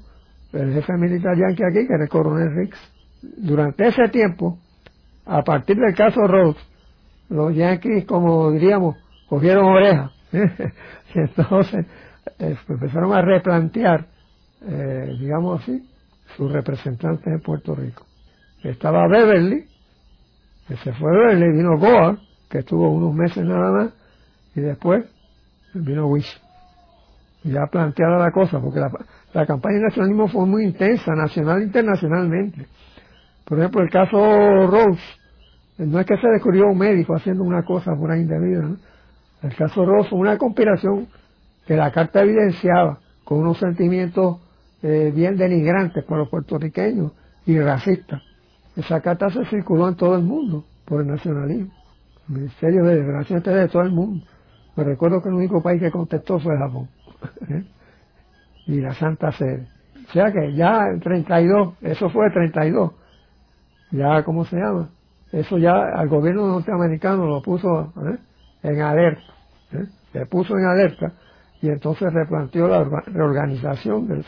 el 0.52 0.72
jefe 0.72 0.92
militar 0.94 1.36
yanqui 1.36 1.62
aquí, 1.64 1.86
que 1.86 1.94
era 1.94 2.04
el 2.04 2.08
coronel 2.08 2.54
Riggs. 2.54 2.78
Durante 3.20 3.88
ese 3.88 4.08
tiempo, 4.08 4.58
a 5.26 5.42
partir 5.42 5.76
del 5.76 5.94
caso 5.94 6.26
Rhodes, 6.26 6.56
los 7.28 7.54
yanquis, 7.54 8.04
como 8.06 8.52
diríamos, 8.52 8.96
cogieron 9.28 9.64
orejas. 9.64 10.12
y 11.14 11.18
entonces 11.18 11.86
eh, 12.38 12.56
empezaron 12.68 13.12
a 13.12 13.22
replantear, 13.22 14.06
eh, 14.62 15.16
digamos 15.18 15.62
así, 15.62 15.88
sus 16.36 16.52
representantes 16.52 17.24
de 17.24 17.38
Puerto 17.38 17.74
Rico. 17.74 18.04
Estaba 18.62 19.06
Beverly, 19.08 19.64
que 20.66 20.76
se 20.78 20.92
fue 20.92 21.10
Beverly, 21.10 21.56
vino 21.56 21.78
Goa, 21.78 22.18
que 22.50 22.58
estuvo 22.58 22.90
unos 22.90 23.14
meses 23.14 23.44
nada 23.44 23.70
más, 23.72 23.92
y 24.54 24.60
después 24.60 25.04
vino 25.74 26.06
Wish. 26.06 26.40
Ya 27.44 27.66
planteada 27.70 28.18
la 28.18 28.32
cosa, 28.32 28.60
porque 28.60 28.80
la, 28.80 28.90
la 29.32 29.46
campaña 29.46 29.76
de 29.76 29.82
nacionalismo 29.84 30.28
fue 30.28 30.44
muy 30.44 30.64
intensa, 30.64 31.12
nacional 31.14 31.60
e 31.60 31.64
internacionalmente. 31.64 32.66
Por 33.44 33.58
ejemplo, 33.58 33.82
el 33.82 33.90
caso 33.90 34.16
Rose, 34.66 35.00
no 35.78 36.00
es 36.00 36.06
que 36.06 36.16
se 36.16 36.28
descubrió 36.28 36.66
un 36.66 36.78
médico 36.78 37.14
haciendo 37.14 37.44
una 37.44 37.62
cosa 37.62 37.92
por 37.96 38.10
ahí 38.10 38.20
indebida, 38.20 38.68
el 39.42 39.54
caso 39.54 39.84
Rose 39.84 40.10
fue 40.10 40.18
una 40.18 40.36
conspiración 40.36 41.06
que 41.66 41.76
la 41.76 41.92
carta 41.92 42.22
evidenciaba 42.22 42.98
con 43.24 43.38
unos 43.38 43.58
sentimientos 43.58 44.38
eh, 44.82 45.12
bien 45.14 45.36
denigrantes 45.36 46.04
para 46.04 46.20
los 46.20 46.28
puertorriqueños 46.28 47.12
y 47.46 47.58
racistas. 47.60 48.22
Esa 48.76 49.00
carta 49.00 49.30
se 49.30 49.44
circuló 49.46 49.88
en 49.88 49.96
todo 49.96 50.16
el 50.16 50.22
mundo 50.22 50.64
por 50.84 51.00
el 51.00 51.08
nacionalismo. 51.08 51.72
El 52.28 52.34
Ministerio 52.34 52.84
de 52.84 53.02
Relaciones 53.02 53.44
de 53.44 53.68
todo 53.68 53.82
el 53.82 53.90
mundo. 53.90 54.24
Me 54.76 54.84
recuerdo 54.84 55.20
que 55.22 55.28
el 55.28 55.34
único 55.34 55.62
país 55.62 55.80
que 55.80 55.90
contestó 55.90 56.38
fue 56.38 56.56
Japón. 56.56 56.88
y 58.66 58.80
la 58.80 58.94
Santa 58.94 59.32
Sede. 59.32 59.66
O 60.08 60.12
sea 60.12 60.32
que 60.32 60.54
ya 60.54 60.86
el 60.92 61.00
32, 61.00 61.74
eso 61.82 62.08
fue 62.10 62.26
el 62.26 62.32
32. 62.32 62.92
Ya, 63.90 64.22
¿cómo 64.22 64.44
se 64.44 64.56
llama? 64.56 64.90
Eso 65.32 65.58
ya 65.58 65.72
al 65.72 66.08
gobierno 66.08 66.46
norteamericano 66.46 67.26
lo 67.26 67.42
puso 67.42 67.92
¿eh? 68.06 68.18
En 68.62 68.80
alerta. 68.80 69.34
Se 70.12 70.26
puso 70.26 70.56
en 70.56 70.64
alerta 70.64 71.12
y 71.60 71.68
entonces 71.68 72.12
replanteó 72.12 72.68
la 72.68 72.84
reorganización 73.06 74.08
del 74.08 74.24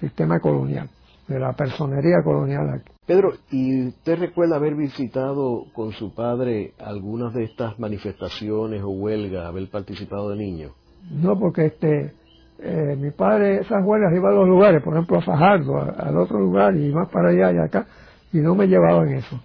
sistema 0.00 0.40
colonial, 0.40 0.88
de 1.26 1.38
la 1.38 1.52
personería 1.52 2.22
colonial 2.22 2.70
aquí. 2.70 2.92
Pedro, 3.06 3.32
¿y 3.50 3.88
usted 3.88 4.18
recuerda 4.18 4.56
haber 4.56 4.74
visitado 4.74 5.64
con 5.72 5.92
su 5.92 6.14
padre 6.14 6.74
algunas 6.78 7.32
de 7.34 7.44
estas 7.44 7.78
manifestaciones 7.78 8.82
o 8.82 8.90
huelgas, 8.90 9.46
haber 9.46 9.68
participado 9.70 10.30
de 10.30 10.36
niño? 10.36 10.72
No, 11.10 11.38
porque 11.38 11.66
este, 11.66 12.12
eh, 12.58 12.96
mi 12.98 13.10
padre, 13.10 13.60
esas 13.60 13.82
huelgas 13.84 14.12
iba 14.14 14.28
a 14.28 14.34
los 14.34 14.46
lugares, 14.46 14.82
por 14.82 14.92
ejemplo 14.92 15.18
a 15.18 15.22
Fajardo, 15.22 15.78
al 15.78 16.18
otro 16.18 16.38
lugar 16.38 16.76
y 16.76 16.92
más 16.92 17.08
para 17.08 17.30
allá 17.30 17.52
y 17.52 17.58
acá, 17.58 17.86
y 18.32 18.38
no 18.38 18.54
me 18.54 18.66
llevaba 18.66 19.04
en 19.04 19.14
eso. 19.14 19.40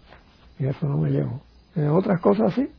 Y 0.60 0.66
eso 0.66 0.88
no 0.88 0.98
me 0.98 1.10
llevó. 1.10 1.42
En 1.76 1.90
otras 1.90 2.20
cosas 2.20 2.54
sí, 2.54 2.70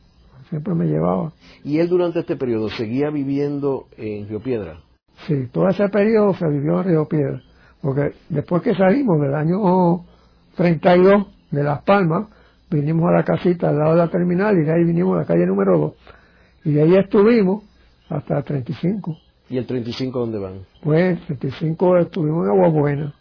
siempre 0.49 0.73
me 0.73 0.85
llevaba. 0.85 1.31
¿Y 1.63 1.79
él 1.79 1.89
durante 1.89 2.19
este 2.19 2.35
periodo 2.35 2.69
seguía 2.69 3.09
viviendo 3.09 3.87
en 3.97 4.27
Río 4.27 4.41
Piedra? 4.41 4.79
Sí, 5.27 5.47
todo 5.51 5.67
ese 5.69 5.87
periodo 5.89 6.33
se 6.33 6.47
vivió 6.47 6.81
en 6.81 6.87
Río 6.87 7.07
Piedra, 7.07 7.41
porque 7.81 8.13
después 8.29 8.61
que 8.61 8.75
salimos 8.75 9.19
del 9.21 9.33
año 9.33 10.03
32 10.55 11.27
de 11.51 11.63
Las 11.63 11.81
Palmas, 11.83 12.27
vinimos 12.69 13.09
a 13.09 13.13
la 13.13 13.23
casita 13.23 13.69
al 13.69 13.79
lado 13.79 13.91
de 13.91 13.97
la 13.97 14.09
terminal 14.09 14.57
y 14.57 14.63
de 14.63 14.73
ahí 14.73 14.83
vinimos 14.83 15.15
a 15.15 15.21
la 15.21 15.25
calle 15.25 15.45
número 15.45 15.77
2. 15.77 15.93
Y 16.65 16.73
de 16.73 16.81
ahí 16.83 16.95
estuvimos 16.95 17.63
hasta 18.09 18.39
el 18.39 18.43
35. 18.43 19.17
¿Y 19.49 19.57
el 19.57 19.65
35 19.65 20.19
dónde 20.19 20.39
van? 20.39 20.65
Pues 20.81 21.19
el 21.29 21.37
35 21.37 21.97
estuvimos 21.99 22.45
en 22.45 22.51
Agua 22.51 22.69
Buena. 22.69 23.13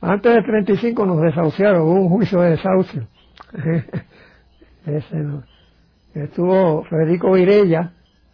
Antes 0.00 0.34
del 0.34 0.44
35 0.44 1.06
nos 1.06 1.20
desahuciaron, 1.20 1.82
hubo 1.82 2.00
un 2.02 2.08
juicio 2.08 2.40
de 2.40 2.50
desahucio. 2.50 3.06
Ese 4.86 5.16
no 5.16 5.42
estuvo 6.14 6.84
Federico 6.84 7.32
Virella, 7.32 7.92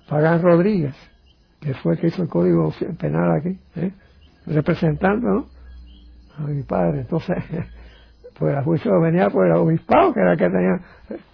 Pagán 0.09 0.43
Rodríguez, 0.43 0.95
que 1.61 1.75
fue 1.75 1.95
el 1.95 2.01
que 2.01 2.07
hizo 2.09 2.23
el 2.23 2.29
código 2.29 2.73
penal 2.99 3.33
aquí, 3.33 3.59
¿eh? 3.77 3.93
representando 4.47 5.47
a 6.37 6.43
mi 6.43 6.63
padre. 6.63 7.01
Entonces, 7.01 7.37
pues 8.39 8.57
el 8.57 8.65
juicio 8.65 9.01
venía 9.01 9.31
por 9.31 9.47
el 9.47 9.53
obispado, 9.53 10.13
que 10.13 10.21
era 10.21 10.33
el 10.33 10.39
que 10.39 10.49
tenía. 10.49 10.81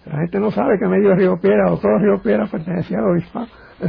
La 0.05 0.19
gente 0.19 0.39
no 0.39 0.51
sabe 0.51 0.77
que 0.79 0.87
medio 0.87 1.15
Río 1.15 1.39
Piedra 1.39 1.71
o 1.71 1.77
todo 1.77 1.97
Río 1.97 2.21
Piedra 2.21 2.47
pertenecía 2.47 2.99
al 2.99 3.11
obispado. 3.11 3.47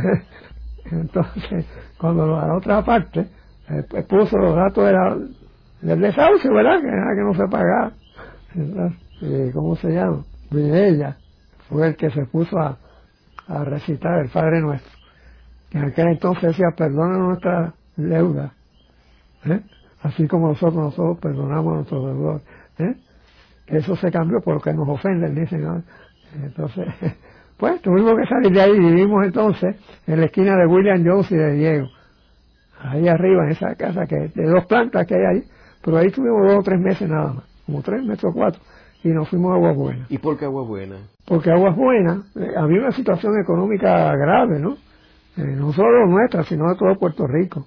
Entonces, 0.90 1.66
cuando 1.98 2.26
la 2.26 2.54
otra 2.56 2.82
parte 2.82 3.26
eh, 3.68 4.02
puso 4.08 4.38
los 4.38 4.56
datos 4.56 5.28
del 5.82 6.00
desahucio, 6.00 6.52
¿verdad? 6.52 6.80
Que, 6.80 6.86
que 6.86 7.22
no 7.22 7.34
se 7.34 7.46
pagaba. 7.50 7.92
Eh, 9.20 9.50
¿Cómo 9.52 9.76
se 9.76 9.90
llama? 9.90 10.24
ella 10.50 11.16
fue 11.68 11.88
el 11.88 11.96
que 11.96 12.10
se 12.10 12.24
puso 12.26 12.58
a, 12.58 12.78
a 13.46 13.64
recitar 13.64 14.18
el 14.20 14.28
Padre 14.30 14.60
Nuestro. 14.60 14.98
En 15.70 15.84
aquel 15.84 16.08
entonces 16.08 16.42
decía, 16.42 16.68
perdona 16.76 17.18
nuestra 17.18 17.74
deuda. 17.96 18.52
¿eh? 19.44 19.60
Así 20.02 20.26
como 20.26 20.48
nosotros, 20.48 20.76
nosotros 20.76 21.18
perdonamos 21.20 21.72
a 21.72 21.76
nuestros 21.76 22.04
deudores. 22.06 22.42
¿eh? 22.78 22.94
Eso 23.66 23.96
se 23.96 24.10
cambió 24.10 24.40
por 24.40 24.54
lo 24.54 24.60
que 24.60 24.72
nos 24.72 24.88
ofenden, 24.88 25.34
dicen. 25.34 25.84
Entonces, 26.42 26.86
pues 27.58 27.82
tuvimos 27.82 28.14
que 28.16 28.26
salir 28.26 28.52
de 28.52 28.60
ahí 28.62 28.70
y 28.70 28.78
vivimos 28.78 29.26
entonces 29.26 29.76
en 30.06 30.20
la 30.20 30.26
esquina 30.26 30.56
de 30.56 30.66
William 30.66 31.04
Jones 31.04 31.30
y 31.30 31.36
de 31.36 31.52
Diego. 31.52 31.88
Ahí 32.80 33.08
arriba, 33.08 33.44
en 33.44 33.50
esa 33.50 33.74
casa 33.74 34.06
que 34.06 34.16
de 34.34 34.44
dos 34.44 34.64
plantas 34.66 35.06
que 35.06 35.14
hay 35.16 35.36
ahí. 35.36 35.44
Pero 35.82 35.98
ahí 35.98 36.10
tuvimos 36.10 36.46
dos 36.46 36.60
o 36.60 36.62
tres 36.62 36.80
meses 36.80 37.08
nada 37.08 37.34
más, 37.34 37.44
como 37.66 37.82
tres 37.82 38.02
meses 38.02 38.24
o 38.24 38.32
cuatro 38.32 38.60
y 39.04 39.08
nos 39.08 39.28
fuimos 39.28 39.52
a 39.52 39.54
Aguas 39.54 39.76
Buenas. 39.76 40.10
¿Y 40.10 40.18
por 40.18 40.38
qué 40.38 40.44
Aguas 40.46 40.66
Buenas? 40.66 41.00
Porque 41.26 41.50
Aguas 41.50 41.76
Buenas 41.76 42.18
eh, 42.36 42.52
había 42.56 42.80
una 42.80 42.92
situación 42.92 43.38
económica 43.40 44.14
grave, 44.16 44.58
¿no? 44.58 44.76
Eh, 45.36 45.54
no 45.56 45.72
solo 45.72 46.06
nuestra, 46.06 46.44
sino 46.44 46.68
de 46.68 46.76
todo 46.76 46.98
Puerto 46.98 47.26
Rico. 47.26 47.66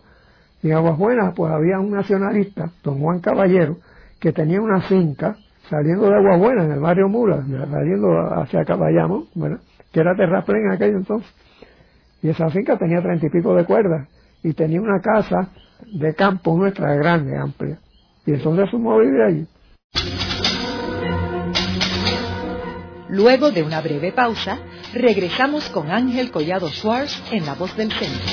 Y 0.62 0.70
en 0.70 0.78
Aguas 0.78 0.98
Buenas, 0.98 1.34
pues 1.36 1.52
había 1.52 1.80
un 1.80 1.92
nacionalista, 1.92 2.72
don 2.84 3.00
Juan 3.00 3.20
Caballero, 3.20 3.78
que 4.20 4.32
tenía 4.34 4.62
una 4.62 4.82
finca 4.82 5.38
saliendo 5.70 6.10
de 6.10 6.16
Aguas 6.16 6.40
Buenas, 6.40 6.66
en 6.66 6.72
el 6.74 6.80
barrio 6.80 7.08
Mula, 7.08 7.44
saliendo 7.72 8.08
hacia 8.36 8.66
Caballamo, 8.66 9.28
¿verdad? 9.36 9.62
que 9.92 10.00
era 10.00 10.16
terraplén 10.16 10.66
en 10.66 10.72
aquel 10.72 10.96
entonces. 10.96 11.32
Y 12.22 12.30
esa 12.30 12.50
finca 12.50 12.78
tenía 12.78 13.02
treinta 13.02 13.26
y 13.26 13.30
pico 13.30 13.56
de 13.56 13.66
cuerdas 13.66 14.08
y 14.44 14.54
tenía 14.54 14.82
una 14.82 15.00
casa 15.02 15.50
de 15.92 16.14
campo 16.14 16.58
nuestra 16.58 16.94
grande, 16.96 17.38
amplia. 17.38 17.80
Y 18.26 18.34
entonces 18.34 18.70
fuimos 18.70 18.96
a 18.96 19.02
vivir 19.02 19.22
allí. 19.22 19.48
Luego 23.12 23.52
de 23.52 23.62
una 23.62 23.82
breve 23.82 24.14
pausa, 24.14 24.58
regresamos 24.94 25.68
con 25.70 25.92
Ángel 25.92 26.32
Collado 26.32 26.70
Schwartz 26.70 27.22
en 27.30 27.46
La 27.46 27.56
Voz 27.56 27.76
del 27.76 27.92
Centro. 27.92 28.32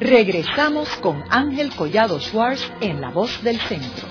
Regresamos 0.00 0.88
con 0.96 1.22
Ángel 1.30 1.70
Collado 1.76 2.18
Schwartz 2.18 2.68
en 2.80 3.00
La 3.00 3.10
Voz 3.10 3.40
del 3.44 3.60
Centro. 3.60 4.08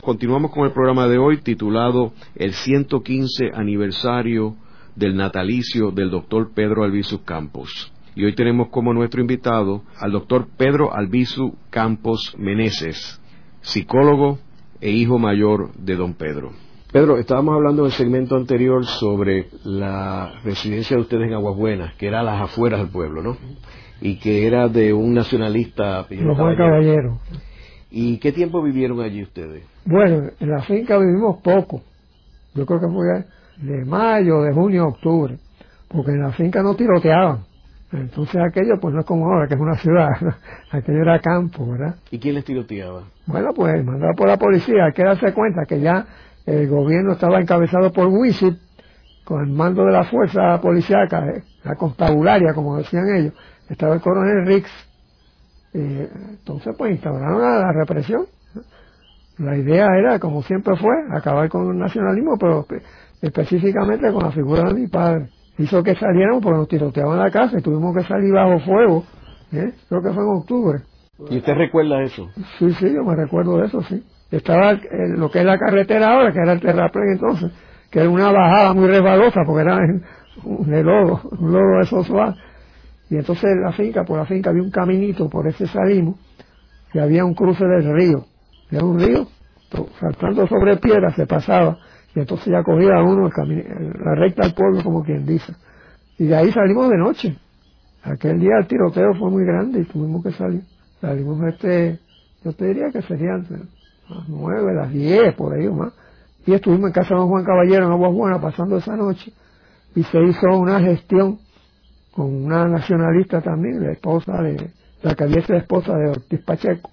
Continuamos 0.00 0.52
con 0.52 0.64
el 0.64 0.72
programa 0.72 1.08
de 1.08 1.18
hoy 1.18 1.38
titulado 1.38 2.12
El 2.36 2.54
115 2.54 3.50
aniversario 3.52 4.54
del 4.96 5.14
natalicio 5.14 5.90
del 5.90 6.10
doctor 6.10 6.50
Pedro 6.54 6.82
Albizu 6.82 7.22
Campos. 7.22 7.92
Y 8.14 8.24
hoy 8.24 8.34
tenemos 8.34 8.68
como 8.70 8.94
nuestro 8.94 9.20
invitado 9.20 9.82
al 9.98 10.10
doctor 10.10 10.48
Pedro 10.56 10.94
Albizu 10.94 11.54
Campos 11.70 12.34
Meneses, 12.38 13.20
psicólogo 13.60 14.38
e 14.80 14.90
hijo 14.90 15.18
mayor 15.18 15.72
de 15.74 15.96
don 15.96 16.14
Pedro. 16.14 16.52
Pedro, 16.92 17.18
estábamos 17.18 17.54
hablando 17.54 17.82
en 17.82 17.86
el 17.86 17.92
segmento 17.92 18.36
anterior 18.36 18.86
sobre 18.86 19.48
la 19.64 20.40
residencia 20.44 20.96
de 20.96 21.02
ustedes 21.02 21.28
en 21.28 21.34
Aguas 21.34 21.56
Buenas, 21.56 21.94
que 21.96 22.06
era 22.06 22.20
a 22.20 22.22
las 22.22 22.40
afueras 22.40 22.80
del 22.80 22.88
pueblo, 22.88 23.22
¿no? 23.22 23.36
Y 24.00 24.16
que 24.16 24.46
era 24.46 24.68
de 24.68 24.94
un 24.94 25.12
nacionalista. 25.12 26.06
Los 26.08 26.38
Caballero. 26.38 27.18
¿Y 27.90 28.18
qué 28.18 28.32
tiempo 28.32 28.62
vivieron 28.62 29.00
allí 29.00 29.22
ustedes? 29.22 29.64
Bueno, 29.84 30.30
en 30.40 30.50
la 30.50 30.62
finca 30.62 30.98
vivimos 30.98 31.42
poco. 31.42 31.82
Yo 32.54 32.64
creo 32.64 32.80
que 32.80 32.88
fue 32.88 33.24
de 33.56 33.84
mayo, 33.84 34.42
de 34.42 34.52
junio, 34.52 34.88
octubre, 34.88 35.38
porque 35.88 36.12
en 36.12 36.22
la 36.22 36.32
finca 36.32 36.62
no 36.62 36.74
tiroteaban. 36.74 37.44
Entonces 37.92 38.40
aquello 38.42 38.78
pues 38.80 38.94
no 38.94 39.00
es 39.00 39.06
como 39.06 39.26
ahora, 39.26 39.46
que 39.46 39.54
es 39.54 39.60
una 39.60 39.76
ciudad, 39.76 40.10
aquello 40.70 41.02
era 41.02 41.20
campo, 41.20 41.70
¿verdad? 41.70 41.96
¿Y 42.10 42.18
quién 42.18 42.34
les 42.34 42.44
tiroteaba? 42.44 43.04
Bueno, 43.26 43.52
pues 43.54 43.84
mandado 43.84 44.12
por 44.14 44.28
la 44.28 44.36
policía, 44.36 44.86
hay 44.86 44.92
que 44.92 45.04
darse 45.04 45.32
cuenta 45.32 45.64
que 45.66 45.80
ya 45.80 46.04
el 46.44 46.68
gobierno 46.68 47.12
estaba 47.12 47.40
encabezado 47.40 47.92
por 47.92 48.06
Wisit, 48.08 48.58
con 49.24 49.42
el 49.42 49.52
mando 49.52 49.84
de 49.84 49.92
la 49.92 50.04
fuerza 50.04 50.60
policíaca, 50.60 51.26
eh, 51.28 51.42
la 51.64 51.74
constabularia, 51.74 52.54
como 52.54 52.76
decían 52.76 53.08
ellos, 53.08 53.32
estaba 53.68 53.94
el 53.94 54.00
coronel 54.00 54.46
Rix. 54.46 54.70
entonces 55.72 56.74
pues 56.76 56.92
instauraron 56.92 57.40
la 57.40 57.72
represión. 57.72 58.26
La 59.38 59.56
idea 59.56 59.86
era, 59.98 60.18
como 60.18 60.42
siempre 60.42 60.76
fue, 60.76 60.94
acabar 61.10 61.48
con 61.50 61.70
el 61.70 61.78
nacionalismo, 61.78 62.38
pero 62.38 62.66
específicamente 63.20 64.12
con 64.12 64.22
la 64.22 64.30
figura 64.30 64.64
de 64.64 64.74
mi 64.74 64.86
padre. 64.88 65.28
Hizo 65.58 65.82
que 65.82 65.94
saliéramos 65.94 66.42
porque 66.42 66.58
nos 66.58 66.68
tiroteaban 66.68 67.18
la 67.18 67.30
casa 67.30 67.58
y 67.58 67.62
tuvimos 67.62 67.96
que 67.96 68.04
salir 68.04 68.32
bajo 68.32 68.60
fuego. 68.60 69.04
¿eh? 69.52 69.72
Creo 69.88 70.02
que 70.02 70.12
fue 70.12 70.22
en 70.22 70.28
octubre. 70.28 70.78
¿Y 71.30 71.38
usted 71.38 71.54
recuerda 71.54 72.02
eso? 72.02 72.28
Sí, 72.58 72.72
sí, 72.74 72.92
yo 72.92 73.02
me 73.04 73.16
recuerdo 73.16 73.58
de 73.58 73.66
eso, 73.66 73.82
sí. 73.82 74.04
Estaba 74.30 74.72
en 74.72 75.18
lo 75.18 75.30
que 75.30 75.38
es 75.38 75.44
la 75.44 75.58
carretera 75.58 76.12
ahora, 76.12 76.32
que 76.32 76.40
era 76.40 76.52
el 76.52 76.60
terraplén 76.60 77.12
entonces, 77.12 77.52
que 77.90 78.00
era 78.00 78.10
una 78.10 78.30
bajada 78.32 78.74
muy 78.74 78.88
resbalosa 78.88 79.40
porque 79.46 79.62
era 79.62 79.78
de 80.44 80.82
lodo, 80.82 81.22
un 81.38 81.52
lodo 81.52 81.76
de 81.76 81.82
eso 81.82 82.04
suave. 82.04 82.34
Y 83.08 83.16
entonces 83.16 83.50
la 83.62 83.72
finca, 83.72 84.04
por 84.04 84.18
la 84.18 84.26
finca 84.26 84.50
había 84.50 84.62
un 84.62 84.70
caminito, 84.70 85.30
por 85.30 85.46
ese 85.46 85.66
salimos, 85.66 86.16
y 86.92 86.98
había 86.98 87.24
un 87.24 87.34
cruce 87.34 87.64
del 87.64 87.94
río. 87.94 88.26
Era 88.70 88.84
un 88.84 88.98
río, 88.98 89.28
saltando 90.00 90.46
sobre 90.48 90.76
piedras 90.76 91.14
se 91.14 91.26
pasaba 91.26 91.78
y 92.16 92.20
entonces 92.20 92.46
ya 92.46 92.62
cogía 92.62 93.02
uno 93.02 93.28
la 93.28 94.14
recta 94.14 94.46
al 94.46 94.54
pueblo, 94.54 94.82
como 94.82 95.04
quien 95.04 95.26
dice. 95.26 95.52
Y 96.16 96.24
de 96.24 96.34
ahí 96.34 96.50
salimos 96.50 96.88
de 96.88 96.96
noche. 96.96 97.36
Aquel 98.02 98.40
día 98.40 98.52
el 98.58 98.66
tiroteo 98.66 99.12
fue 99.18 99.30
muy 99.30 99.44
grande 99.44 99.80
y 99.80 99.84
tuvimos 99.84 100.24
que 100.24 100.32
salir. 100.32 100.62
Salimos 100.98 101.38
este, 101.46 101.98
yo 102.42 102.54
te 102.54 102.68
diría 102.68 102.90
que 102.90 103.02
serían 103.02 103.46
las 104.08 104.28
nueve, 104.30 104.72
las 104.74 104.90
diez, 104.90 105.34
por 105.34 105.52
ahí 105.52 105.68
más. 105.68 105.92
Y 106.46 106.54
estuvimos 106.54 106.86
en 106.86 106.92
casa 106.94 107.10
de 107.10 107.20
don 107.20 107.28
Juan 107.28 107.44
Caballero 107.44 107.84
en 107.84 107.92
Aguas 107.92 108.14
Buenas 108.14 108.40
pasando 108.40 108.78
esa 108.78 108.96
noche. 108.96 109.30
Y 109.94 110.02
se 110.04 110.18
hizo 110.22 110.46
una 110.58 110.80
gestión 110.80 111.38
con 112.12 112.46
una 112.46 112.66
nacionalista 112.66 113.42
también, 113.42 113.82
la 113.82 113.92
esposa 113.92 114.40
de, 114.40 114.70
la 115.02 115.14
que 115.14 115.24
había 115.24 115.44
sido 115.44 115.58
esposa 115.58 115.94
de 115.94 116.12
Ortiz 116.12 116.40
Pacheco, 116.46 116.90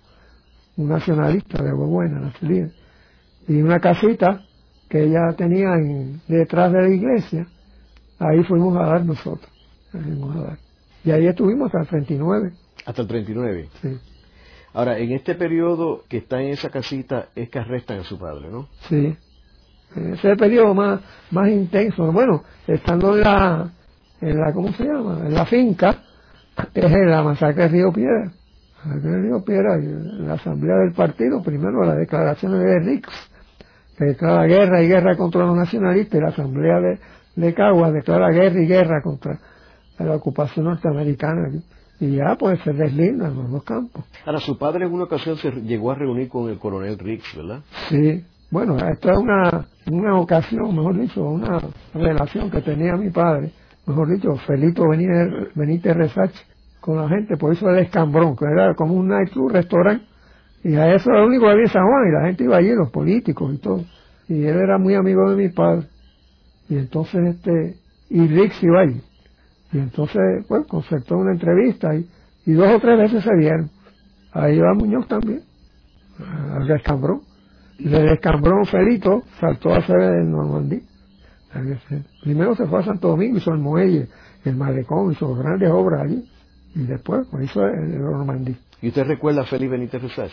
un 0.75 0.89
nacionalista 0.89 1.63
de 1.63 1.69
Aguas 1.69 1.89
Buenas, 1.89 2.41
la 2.41 2.67
Y 3.47 3.61
una 3.61 3.79
casita 3.79 4.41
que 4.93 5.05
ella 5.05 5.33
tenía 5.35 5.71
detrás 6.27 6.71
de 6.71 6.81
la 6.83 6.87
iglesia, 6.87 7.47
ahí 8.19 8.43
fuimos 8.43 8.77
a 8.77 8.85
dar 8.85 9.03
nosotros. 9.03 9.51
Y 11.03 11.09
ahí 11.09 11.25
estuvimos 11.25 11.73
hasta 11.73 11.97
el 11.97 12.05
39. 12.05 12.51
Hasta 12.85 13.01
el 13.01 13.07
39. 13.07 13.69
Sí. 13.81 13.97
Ahora, 14.71 14.99
en 14.99 15.11
este 15.13 15.33
periodo 15.33 16.03
que 16.07 16.17
está 16.17 16.43
en 16.43 16.49
esa 16.49 16.69
casita 16.69 17.29
es 17.35 17.49
que 17.49 17.57
arrestan 17.57 18.01
a 18.01 18.03
su 18.03 18.19
padre, 18.19 18.51
¿no? 18.51 18.67
Sí. 18.87 19.17
Ese 19.95 20.13
es 20.13 20.25
el 20.25 20.37
periodo 20.37 20.75
más, 20.75 21.01
más 21.31 21.49
intenso. 21.49 22.11
Bueno, 22.11 22.43
estando 22.67 23.15
en 23.15 23.23
la, 23.23 23.71
en 24.21 24.39
la, 24.39 24.53
¿cómo 24.53 24.73
se 24.73 24.83
llama? 24.83 25.21
En 25.25 25.33
la 25.33 25.47
finca, 25.47 26.03
es 26.71 26.85
en 26.85 27.09
la 27.09 27.23
masacre 27.23 27.63
de 27.63 27.69
Río 27.69 27.91
Piedra. 27.91 28.31
La 28.85 28.89
masacre 28.89 29.09
de 29.09 29.21
Río 29.23 29.43
Piedra, 29.43 29.73
en 29.73 30.27
la 30.27 30.35
asamblea 30.35 30.75
del 30.75 30.93
partido, 30.93 31.41
primero 31.41 31.83
las 31.83 31.97
declaraciones 31.97 32.59
de 32.59 32.79
Rix, 32.79 33.09
declara 33.97 34.45
guerra 34.45 34.81
y 34.81 34.87
guerra 34.87 35.15
contra 35.15 35.45
los 35.45 35.55
nacionalistas 35.55 36.19
y 36.19 36.23
la 36.23 36.29
Asamblea 36.29 36.79
de, 36.79 36.99
de 37.35 37.53
Caguas 37.53 37.93
declara 37.93 38.29
guerra 38.31 38.61
y 38.61 38.67
guerra 38.67 39.01
contra 39.01 39.39
la 39.99 40.15
ocupación 40.15 40.65
norteamericana. 40.65 41.49
Y 41.99 42.15
ya 42.15 42.35
pues 42.37 42.59
se 42.61 42.73
deslindan 42.73 43.35
los 43.35 43.51
dos 43.51 43.63
campos. 43.63 44.03
Ahora, 44.25 44.39
su 44.39 44.57
padre 44.57 44.85
en 44.85 44.93
una 44.93 45.03
ocasión 45.05 45.37
se 45.37 45.51
llegó 45.51 45.91
a 45.91 45.95
reunir 45.95 46.27
con 46.27 46.49
el 46.49 46.57
coronel 46.57 46.97
Riggs, 46.97 47.35
¿verdad? 47.35 47.61
Sí. 47.89 48.25
Bueno, 48.51 48.77
esta 48.77 49.13
es 49.13 49.17
una, 49.17 49.65
una 49.89 50.19
ocasión, 50.19 50.75
mejor 50.75 50.99
dicho, 50.99 51.23
una 51.23 51.59
relación 51.93 52.51
que 52.51 52.61
tenía 52.61 52.95
mi 52.95 53.09
padre, 53.09 53.51
mejor 53.87 54.09
dicho, 54.09 54.35
Felito 54.45 54.83
Benítez 55.55 55.95
Resache, 55.95 56.39
con 56.79 56.97
la 56.97 57.09
gente, 57.09 57.35
por 57.35 57.53
eso 57.53 57.67
el 57.69 57.79
escambrón, 57.79 58.35
que 58.35 58.45
era 58.45 58.75
como 58.75 58.93
un 58.93 59.07
night 59.07 59.31
club, 59.31 59.51
restaurante, 59.51 60.05
y 60.63 60.75
a 60.75 60.95
eso 60.95 61.09
era 61.09 61.21
lo 61.21 61.27
único 61.27 61.43
que 61.45 61.51
había 61.51 61.63
en 61.63 61.69
San 61.69 61.85
Juan, 61.85 62.07
y 62.07 62.11
la 62.11 62.25
gente 62.27 62.43
iba 62.45 62.57
allí, 62.57 62.73
los 62.73 62.89
políticos 62.89 63.53
y 63.53 63.57
todo. 63.57 63.83
Y 64.29 64.43
él 64.45 64.57
era 64.57 64.77
muy 64.77 64.95
amigo 64.95 65.29
de 65.29 65.35
mi 65.35 65.49
padre. 65.49 65.87
Y 66.69 66.77
entonces, 66.77 67.35
este, 67.35 67.77
y 68.09 68.27
Rick 68.27 68.53
iba 68.61 68.81
allí. 68.81 69.01
Y 69.73 69.79
entonces, 69.79 70.45
pues, 70.47 70.65
concertó 70.67 71.17
una 71.17 71.33
entrevista 71.33 71.93
y, 71.95 72.07
y 72.45 72.53
dos 72.53 72.67
o 72.75 72.79
tres 72.79 72.97
veces 72.97 73.23
se 73.23 73.35
vieron. 73.35 73.69
Ahí 74.31 74.55
iba 74.55 74.73
Muñoz 74.73 75.07
también, 75.07 75.41
al 76.51 76.67
descambrón. 76.67 77.21
Y 77.77 77.89
del 77.89 78.07
descambrón 78.07 78.65
Felito 78.65 79.23
saltó 79.39 79.73
a 79.73 79.77
hacer 79.77 79.99
el 79.99 80.31
Normandí. 80.31 80.81
Primero 82.23 82.55
se 82.55 82.65
fue 82.65 82.79
a 82.79 82.83
Santo 82.83 83.09
Domingo, 83.09 83.37
hizo 83.37 83.51
el 83.51 83.59
muelle, 83.59 84.07
el 84.43 84.55
malecón, 84.55 85.11
hizo 85.11 85.35
grandes 85.35 85.69
obras 85.69 86.01
allí. 86.01 86.27
y 86.75 86.83
después 86.83 87.27
pues, 87.29 87.45
hizo 87.45 87.63
el, 87.65 87.99
Normandí. 87.99 88.55
¿Y 88.83 88.89
usted 88.89 89.05
recuerda 89.05 89.43
a 89.43 89.45
Félix 89.45 89.71
Benítez 89.71 90.01
Rosas? 90.01 90.29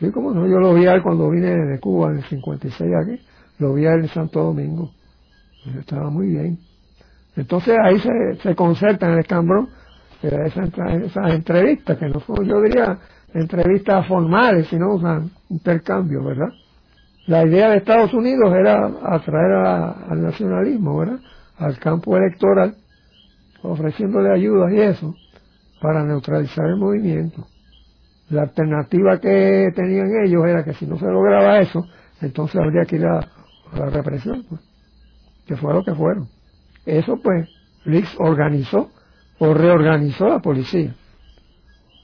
Sí, 0.00 0.10
como 0.10 0.32
no, 0.32 0.44
yo 0.44 0.58
lo 0.58 0.74
vi 0.74 0.86
a 0.86 0.94
él 0.94 1.02
cuando 1.04 1.30
vine 1.30 1.54
de 1.54 1.78
Cuba 1.78 2.10
en 2.10 2.16
el 2.16 2.24
56 2.24 2.90
aquí, 3.00 3.22
lo 3.60 3.74
vi 3.74 3.86
a 3.86 3.94
él 3.94 4.00
en 4.00 4.08
Santo 4.08 4.42
Domingo. 4.42 4.90
Estaba 5.78 6.10
muy 6.10 6.26
bien. 6.26 6.58
Entonces 7.36 7.76
ahí 7.80 8.00
se, 8.00 8.42
se 8.42 8.56
concerta 8.56 9.06
en 9.06 9.18
el 9.18 9.24
Cambrón 9.24 9.68
esas, 10.20 10.70
esas 11.00 11.30
entrevistas, 11.32 11.96
que 11.96 12.08
no 12.08 12.18
son, 12.18 12.44
yo 12.44 12.60
diría, 12.60 12.98
entrevistas 13.34 14.04
formales, 14.08 14.66
sino 14.66 14.96
un 14.96 15.30
intercambio, 15.50 16.24
¿verdad? 16.24 16.48
La 17.28 17.46
idea 17.46 17.70
de 17.70 17.76
Estados 17.76 18.12
Unidos 18.14 18.52
era 18.52 18.84
atraer 19.04 19.52
al 20.10 20.22
nacionalismo, 20.22 20.98
¿verdad? 20.98 21.20
Al 21.56 21.78
campo 21.78 22.16
electoral, 22.16 22.74
ofreciéndole 23.62 24.32
ayudas 24.32 24.72
y 24.72 24.80
eso, 24.80 25.14
para 25.80 26.04
neutralizar 26.04 26.66
el 26.66 26.78
movimiento. 26.78 27.46
La 28.32 28.42
alternativa 28.42 29.18
que 29.20 29.68
tenían 29.76 30.10
ellos 30.24 30.46
era 30.46 30.64
que 30.64 30.72
si 30.72 30.86
no 30.86 30.98
se 30.98 31.04
lograba 31.04 31.58
eso, 31.58 31.86
entonces 32.22 32.58
habría 32.58 32.86
que 32.86 32.96
ir 32.96 33.04
a, 33.04 33.20
la 33.76 33.90
represión, 33.90 34.42
pues, 34.48 34.62
que 35.46 35.54
fue 35.54 35.74
lo 35.74 35.84
que 35.84 35.94
fueron. 35.94 36.28
Eso 36.86 37.18
pues, 37.22 37.46
Riggs 37.84 38.14
organizó 38.18 38.90
o 39.38 39.52
reorganizó 39.52 40.28
la 40.28 40.38
policía. 40.38 40.94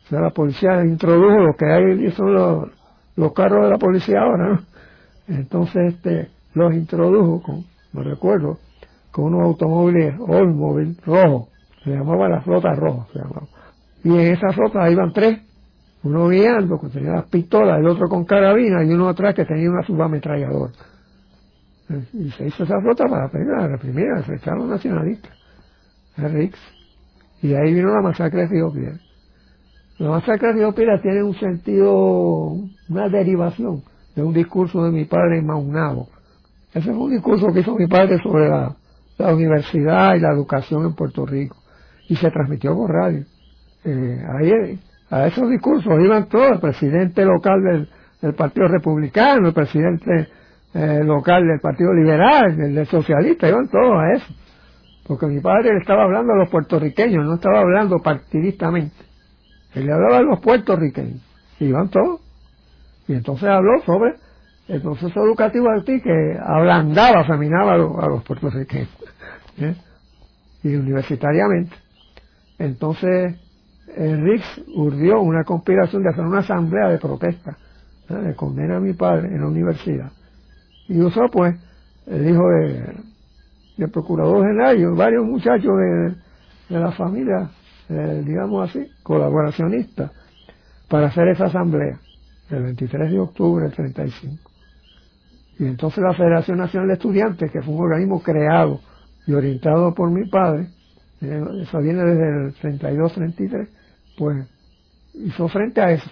O 0.05 0.09
sea, 0.09 0.21
la 0.21 0.31
policía 0.31 0.85
introdujo 0.85 1.38
lo 1.38 1.55
que 1.57 1.64
hay, 1.64 2.11
son 2.11 2.35
los, 2.35 2.69
los 3.17 3.33
carros 3.33 3.64
de 3.64 3.71
la 3.71 3.79
policía 3.79 4.21
ahora. 4.21 4.61
Entonces, 5.29 5.95
este, 5.95 6.29
los 6.53 6.75
introdujo 6.75 7.43
con, 7.43 7.64
no 7.95 8.03
recuerdo, 8.03 8.59
con 9.11 9.33
unos 9.33 9.45
automóviles 9.45 10.14
Oldsmobile 10.21 10.97
rojos, 11.07 11.49
se 11.85 11.91
llamaba 11.91 12.29
la 12.29 12.43
flota 12.43 12.75
roja. 12.75 13.07
Y 14.05 14.11
en 14.11 14.35
esa 14.35 14.53
flota 14.53 14.91
iban 14.91 15.14
tres, 15.14 15.47
uno 16.09 16.29
guiando, 16.29 16.81
que 16.81 16.88
tenía 16.88 17.12
las 17.12 17.29
pistolas, 17.29 17.79
el 17.79 17.87
otro 17.87 18.09
con 18.09 18.25
carabina 18.25 18.85
y 18.85 18.92
uno 18.92 19.09
atrás 19.09 19.35
que 19.35 19.44
tenía 19.44 19.71
una 19.71 19.83
subametralladora. 19.83 20.73
Y 22.12 22.31
se 22.33 22.47
hizo 22.47 22.64
esa 22.64 22.81
flota 22.81 23.05
para 23.09 23.29
reprimir, 23.68 24.07
a 24.11 24.18
a 24.18 24.55
los 24.57 24.68
nacionalistas, 24.68 25.33
a 26.16 26.29
Riggs. 26.29 26.59
Y 27.40 27.55
ahí 27.55 27.73
vino 27.73 27.94
la 27.94 28.03
masacre 28.03 28.47
de 28.47 28.49
Río. 28.49 28.73
La 29.99 30.11
masacre 30.11 30.49
de 30.49 30.55
Río 30.55 30.73
tiene 30.73 31.23
un 31.23 31.35
sentido, 31.35 32.57
una 32.88 33.09
derivación 33.09 33.83
de 34.14 34.23
un 34.23 34.35
discurso 34.35 34.85
de 34.85 34.90
mi 34.90 35.05
padre 35.05 35.38
en 35.38 35.47
Maunabo. 35.47 36.09
Ese 36.75 36.92
fue 36.92 37.05
un 37.05 37.12
discurso 37.12 37.47
que 37.53 37.61
hizo 37.61 37.75
mi 37.75 37.87
padre 37.87 38.18
sobre 38.23 38.49
la, 38.49 38.75
universidad 39.33 40.14
y 40.14 40.21
la 40.21 40.33
educación 40.33 40.85
en 40.85 40.94
Puerto 40.94 41.25
Rico. 41.25 41.57
Y 42.09 42.16
se 42.16 42.31
transmitió 42.31 42.75
por 42.75 42.90
radio. 42.90 43.25
Eh, 43.85 44.23
a 45.11 45.27
esos 45.27 45.49
discursos 45.49 45.92
iban 46.01 46.29
todos, 46.29 46.53
el 46.53 46.61
presidente 46.61 47.25
local 47.25 47.88
del, 48.21 48.35
Partido 48.35 48.66
Republicano, 48.68 49.49
el 49.49 49.55
presidente 49.55 50.29
eh, 50.75 51.05
local 51.05 51.47
del 51.47 51.61
Partido 51.61 51.94
Liberal, 51.94 52.61
el 52.61 52.75
del 52.75 52.87
Socialista, 52.87 53.49
iban 53.49 53.68
todos 53.68 53.97
a 53.97 54.12
eso. 54.14 54.35
Porque 55.07 55.27
mi 55.27 55.40
padre 55.40 55.73
le 55.73 55.79
estaba 55.79 56.03
hablando 56.03 56.35
a 56.35 56.37
los 56.37 56.51
puertorriqueños, 56.51 57.25
no 57.25 57.35
estaba 57.37 57.61
hablando 57.61 57.99
partidistamente. 58.01 58.97
Él 59.75 59.87
le 59.87 59.92
hablaba 59.92 60.18
a 60.18 60.23
los 60.23 60.40
puertorriqueños. 60.40 61.23
Iban 61.61 61.88
todos. 61.88 62.21
Y 63.07 63.14
entonces 63.14 63.49
habló 63.49 63.81
sobre 63.87 64.16
el 64.68 64.83
proceso 64.83 65.21
educativo 65.25 65.68
aquí 65.71 66.01
que 66.03 66.38
ablandaba, 66.44 67.25
feminaba 67.25 67.75
a 67.75 68.09
los, 68.09 68.23
puertorriqueños. 68.25 68.90
¿eh? 69.59 69.75
Y 70.64 70.75
universitariamente. 70.75 71.75
Entonces, 72.59 73.37
Riggs 73.96 74.62
urdió 74.74 75.20
una 75.20 75.44
conspiración 75.44 76.03
de 76.03 76.11
hacer 76.11 76.24
una 76.24 76.40
asamblea 76.40 76.88
de 76.88 76.98
protesta, 76.98 77.57
¿eh? 78.09 78.14
de 78.14 78.35
condenar 78.35 78.77
a 78.77 78.81
mi 78.81 78.92
padre 78.92 79.29
en 79.29 79.40
la 79.40 79.48
universidad. 79.48 80.12
Y 80.88 81.01
usó 81.01 81.29
pues 81.31 81.57
el 82.07 82.29
hijo 82.29 82.48
de 82.48 82.94
el 83.79 83.90
procurador 83.90 84.44
general 84.44 84.94
varios 84.96 85.24
muchachos 85.24 85.72
de, 85.79 86.74
de 86.74 86.81
la 86.81 86.90
familia, 86.92 87.48
eh, 87.88 88.22
digamos 88.27 88.68
así, 88.68 88.90
colaboracionistas, 89.03 90.11
para 90.88 91.07
hacer 91.07 91.29
esa 91.29 91.44
asamblea 91.44 91.98
el 92.51 92.62
23 92.62 93.11
de 93.11 93.18
octubre 93.20 93.64
del 93.64 93.74
35. 93.74 94.51
Y 95.59 95.66
entonces 95.66 96.03
la 96.03 96.14
Federación 96.14 96.59
Nacional 96.59 96.88
de 96.88 96.94
Estudiantes, 96.94 97.51
que 97.51 97.62
fue 97.62 97.74
un 97.74 97.83
organismo 97.83 98.22
creado 98.22 98.81
y 99.27 99.33
orientado 99.33 99.94
por 99.94 100.11
mi 100.11 100.29
padre, 100.29 100.62
eh, 100.62 100.78
eso 101.20 101.78
viene 101.78 102.04
desde 102.04 102.68
el 102.68 102.81
32-33, 102.81 103.68
pues 104.16 104.46
hizo 105.14 105.48
frente 105.48 105.81
a 105.81 105.90
eso, 105.92 106.11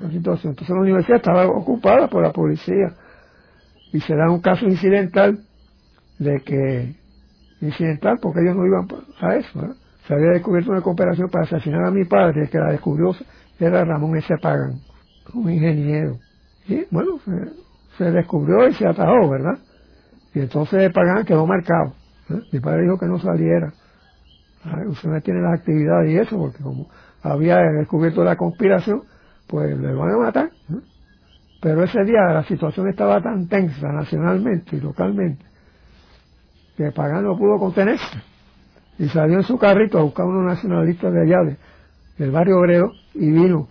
la 0.00 0.10
situación. 0.10 0.52
Entonces 0.52 0.74
la 0.74 0.82
universidad 0.82 1.16
estaba 1.18 1.46
ocupada 1.46 2.08
por 2.08 2.22
la 2.22 2.32
policía 2.32 2.94
y 3.92 4.00
se 4.00 4.14
da 4.14 4.30
un 4.30 4.40
caso 4.40 4.66
incidental 4.66 5.38
de 6.18 6.40
que 6.40 6.96
incidental 7.60 8.18
porque 8.20 8.40
ellos 8.40 8.56
no 8.56 8.66
iban 8.66 8.88
a 9.20 9.36
eso. 9.36 9.74
Se 10.06 10.14
había 10.14 10.30
descubierto 10.30 10.70
una 10.70 10.82
cooperación 10.82 11.28
para 11.28 11.44
asesinar 11.44 11.84
a 11.84 11.90
mi 11.90 12.04
padre, 12.04 12.42
el 12.42 12.50
que 12.50 12.58
la 12.58 12.70
descubrió 12.70 13.12
era 13.58 13.84
Ramón 13.84 14.16
S. 14.16 14.34
Pagan, 14.40 14.80
un 15.34 15.50
ingeniero. 15.50 16.18
Y 16.68 16.84
bueno, 16.90 17.18
se, 17.96 18.04
descubrió 18.10 18.68
y 18.68 18.74
se 18.74 18.86
atajó, 18.86 19.30
¿verdad? 19.30 19.58
Y 20.34 20.40
entonces 20.40 20.92
Pagan 20.92 21.24
quedó 21.24 21.46
marcado. 21.46 21.94
¿eh? 22.30 22.40
Mi 22.52 22.60
padre 22.60 22.82
dijo 22.82 22.98
que 22.98 23.06
no 23.06 23.18
saliera. 23.18 23.72
Usted 24.88 25.08
no 25.08 25.20
tiene 25.20 25.40
las 25.40 25.60
actividades 25.60 26.10
y 26.10 26.16
eso, 26.16 26.38
porque 26.38 26.62
como 26.62 26.88
había 27.22 27.56
descubierto 27.56 28.24
la 28.24 28.36
conspiración, 28.36 29.02
pues 29.46 29.78
le 29.78 29.92
van 29.94 30.10
a 30.10 30.18
matar. 30.18 30.50
Pero 31.60 31.84
ese 31.84 32.04
día 32.04 32.20
la 32.32 32.44
situación 32.44 32.88
estaba 32.88 33.20
tan 33.20 33.48
tensa 33.48 33.88
nacionalmente 33.88 34.76
y 34.76 34.80
localmente 34.80 35.44
que 36.76 36.92
Pagán 36.92 37.24
no 37.24 37.36
pudo 37.36 37.58
contenerse 37.58 38.22
y 38.98 39.08
salió 39.08 39.36
en 39.38 39.42
su 39.42 39.58
carrito 39.58 39.98
a 39.98 40.02
buscar 40.02 40.26
unos 40.26 40.44
nacionalistas 40.44 41.12
de 41.12 41.22
allá, 41.22 41.56
del 42.18 42.30
barrio 42.30 42.58
obrero, 42.58 42.92
y 43.14 43.30
vino, 43.30 43.68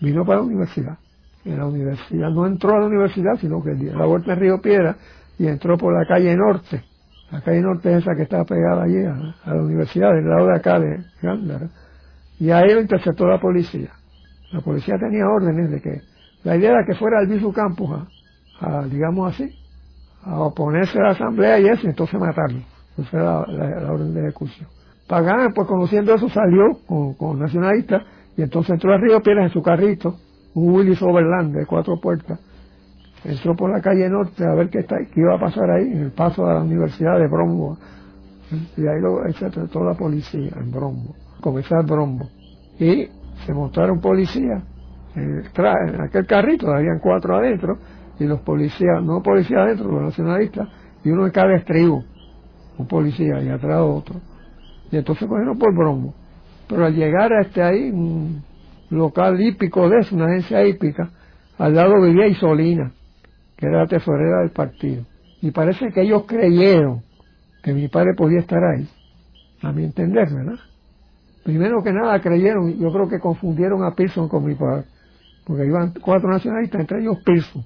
vino 0.00 0.24
para 0.24 0.40
la 0.40 0.46
universidad. 0.46 0.98
En 1.44 1.56
la 1.56 1.66
universidad, 1.66 2.28
no 2.30 2.46
entró 2.46 2.76
a 2.76 2.80
la 2.80 2.86
universidad, 2.86 3.36
sino 3.40 3.62
que 3.62 3.74
dio 3.74 3.94
la 3.94 4.04
vuelta 4.04 4.34
en 4.34 4.40
Río 4.40 4.60
Piedra 4.60 4.96
y 5.38 5.46
entró 5.46 5.78
por 5.78 5.94
la 5.94 6.06
calle 6.06 6.36
norte. 6.36 6.84
La 7.30 7.40
calle 7.42 7.60
norte 7.60 7.92
es 7.92 8.02
esa 8.02 8.14
que 8.14 8.22
está 8.22 8.44
pegada 8.44 8.82
allí 8.82 9.04
a, 9.04 9.54
la 9.54 9.62
universidad, 9.62 10.12
del 10.12 10.28
lado 10.28 10.46
de 10.48 10.56
acá 10.56 10.80
de 10.80 11.04
Gándara. 11.22 11.68
Y 12.38 12.50
ahí 12.50 12.72
lo 12.72 12.80
interceptó 12.80 13.26
la 13.26 13.40
policía. 13.40 13.90
La 14.52 14.60
policía 14.60 14.96
tenía 14.98 15.28
órdenes 15.28 15.70
de 15.70 15.80
que, 15.80 16.00
la 16.42 16.56
idea 16.56 16.70
era 16.70 16.84
que 16.84 16.94
fuera 16.94 17.18
al 17.20 17.28
Visu 17.28 17.52
Campus 17.52 17.90
a 18.60 18.84
digamos 18.84 19.32
así, 19.34 19.48
a 20.22 20.40
oponerse 20.40 20.98
a 20.98 21.02
la 21.02 21.10
asamblea 21.10 21.58
y 21.60 21.68
eso, 21.68 21.86
y 21.86 21.90
entonces 21.90 22.20
matarlo. 22.20 22.60
Esa 22.98 23.16
era 23.16 23.46
la, 23.46 23.92
orden 23.92 24.12
de 24.12 24.20
ejecución. 24.20 24.68
Pagán, 25.06 25.52
pues 25.54 25.66
conociendo 25.66 26.14
eso, 26.14 26.28
salió 26.28 26.64
con, 26.86 27.14
con 27.14 27.38
nacionalistas 27.38 28.02
y 28.36 28.42
entonces 28.42 28.72
entró 28.72 28.92
a 28.92 28.98
Río 28.98 29.20
Piedras 29.22 29.46
en 29.46 29.52
su 29.52 29.62
carrito, 29.62 30.16
un 30.54 30.74
Willis 30.74 31.00
Overland 31.00 31.56
de 31.56 31.66
cuatro 31.66 31.98
puertas. 32.00 32.38
Entró 33.24 33.54
por 33.54 33.70
la 33.70 33.80
calle 33.80 34.08
norte 34.08 34.44
a 34.44 34.54
ver 34.54 34.70
qué, 34.70 34.80
está, 34.80 34.96
qué 35.12 35.20
iba 35.20 35.34
a 35.34 35.40
pasar 35.40 35.70
ahí, 35.70 35.92
en 35.92 36.02
el 36.04 36.12
paso 36.12 36.46
a 36.46 36.54
la 36.54 36.62
Universidad 36.62 37.18
de 37.18 37.28
Brombo. 37.28 37.76
Y 38.76 38.80
ahí 38.80 39.00
lo, 39.00 39.20
toda 39.68 39.92
la 39.92 39.94
policía 39.94 40.50
en 40.56 40.70
Brombo. 40.70 41.14
Comenzó 41.40 41.76
el 41.78 41.86
Brombo. 41.86 42.28
Y 42.78 43.08
se 43.44 43.52
montaron 43.52 44.00
policías 44.00 44.62
en, 45.14 45.42
en 45.54 46.00
aquel 46.00 46.26
carrito, 46.26 46.70
habían 46.72 46.98
cuatro 46.98 47.36
adentro, 47.36 47.78
y 48.18 48.24
los 48.24 48.40
policías, 48.40 49.02
no 49.02 49.22
policías 49.22 49.60
adentro, 49.60 49.90
los 49.90 50.02
nacionalistas, 50.02 50.68
y 51.04 51.10
uno 51.10 51.24
de 51.24 51.32
cada 51.32 51.54
estribo, 51.56 52.04
un 52.78 52.86
policía 52.86 53.42
y 53.42 53.48
atrás 53.48 53.80
otro. 53.80 54.16
Y 54.90 54.96
entonces 54.96 55.28
cogieron 55.28 55.58
por 55.58 55.74
bromo. 55.74 56.14
Pero 56.68 56.86
al 56.86 56.94
llegar 56.94 57.32
a 57.32 57.42
este 57.42 57.62
ahí, 57.62 57.90
un 57.90 58.42
local 58.90 59.40
hípico 59.40 59.88
de 59.88 59.98
eso, 60.00 60.16
una 60.16 60.26
agencia 60.26 60.64
hípica, 60.64 61.10
al 61.58 61.74
lado 61.74 62.00
vivía 62.00 62.26
Isolina, 62.26 62.92
que 63.60 63.66
era 63.66 63.80
la 63.80 63.86
tesorera 63.86 64.40
del 64.40 64.50
partido. 64.50 65.04
Y 65.42 65.50
parece 65.50 65.92
que 65.92 66.02
ellos 66.02 66.24
creyeron 66.26 67.02
que 67.62 67.72
mi 67.72 67.88
padre 67.88 68.14
podía 68.16 68.40
estar 68.40 68.62
ahí, 68.64 68.88
a 69.62 69.72
mi 69.72 69.84
entender, 69.84 70.28
¿verdad? 70.32 70.58
Primero 71.44 71.82
que 71.82 71.92
nada 71.92 72.20
creyeron, 72.20 72.76
yo 72.78 72.92
creo 72.92 73.08
que 73.08 73.20
confundieron 73.20 73.84
a 73.84 73.94
Pearson 73.94 74.28
con 74.28 74.44
mi 74.44 74.54
padre, 74.54 74.84
porque 75.46 75.66
iban 75.66 75.92
cuatro 76.02 76.28
nacionalistas, 76.28 76.80
entre 76.80 77.00
ellos 77.00 77.18
Pearson 77.24 77.64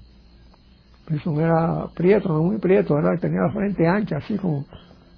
eso 1.13 1.39
era 1.39 1.87
prieto, 1.93 2.29
no 2.29 2.43
muy 2.43 2.57
prieto, 2.57 2.95
¿verdad? 2.95 3.19
Tenía 3.19 3.41
la 3.41 3.51
frente 3.51 3.87
ancha, 3.87 4.17
así 4.17 4.37
como 4.37 4.65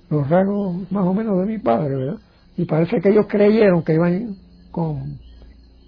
los 0.10 0.30
rasgos 0.30 0.92
más 0.92 1.06
o 1.06 1.14
menos 1.14 1.40
de 1.40 1.46
mi 1.46 1.60
padre, 1.60 1.96
¿verdad? 1.96 2.18
Y 2.58 2.66
parece 2.66 3.00
que 3.00 3.10
ellos 3.10 3.26
creyeron 3.28 3.84
que 3.84 3.94
iban 3.94 4.36
con, 4.72 5.18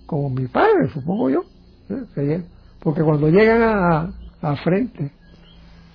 con 0.06 0.34
mi 0.34 0.48
padre, 0.48 0.90
supongo 0.94 1.30
yo, 1.30 1.44
¿eh? 1.90 2.44
porque 2.82 3.02
cuando 3.02 3.30
llegan 3.30 3.62
a, 3.62 4.14
a 4.42 4.56
frente 4.58 5.12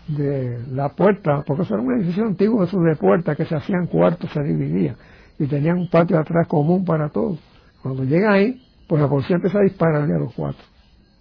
de 0.09 0.61
la 0.73 0.91
puerta, 0.91 1.43
porque 1.47 1.63
eso 1.63 1.75
era 1.75 1.83
un 1.83 1.95
edificio 1.95 2.25
antiguo, 2.25 2.65
eso 2.65 2.79
de 2.81 2.97
puerta, 2.97 3.35
que 3.35 3.45
se 3.45 3.55
hacían 3.55 3.87
cuartos, 3.87 4.31
se 4.31 4.43
dividía, 4.43 4.97
y 5.39 5.47
tenían 5.47 5.79
un 5.79 5.89
patio 5.89 6.19
atrás 6.19 6.47
común 6.47 6.85
para 6.85 7.09
todos. 7.09 7.39
Cuando 7.83 8.05
llega 8.05 8.33
ahí, 8.33 8.61
pues 8.87 9.01
la 9.01 9.09
policía 9.09 9.37
empieza 9.37 9.59
a 9.59 9.63
dispararle 9.63 10.15
a 10.15 10.19
los 10.19 10.33
cuatro. 10.35 10.63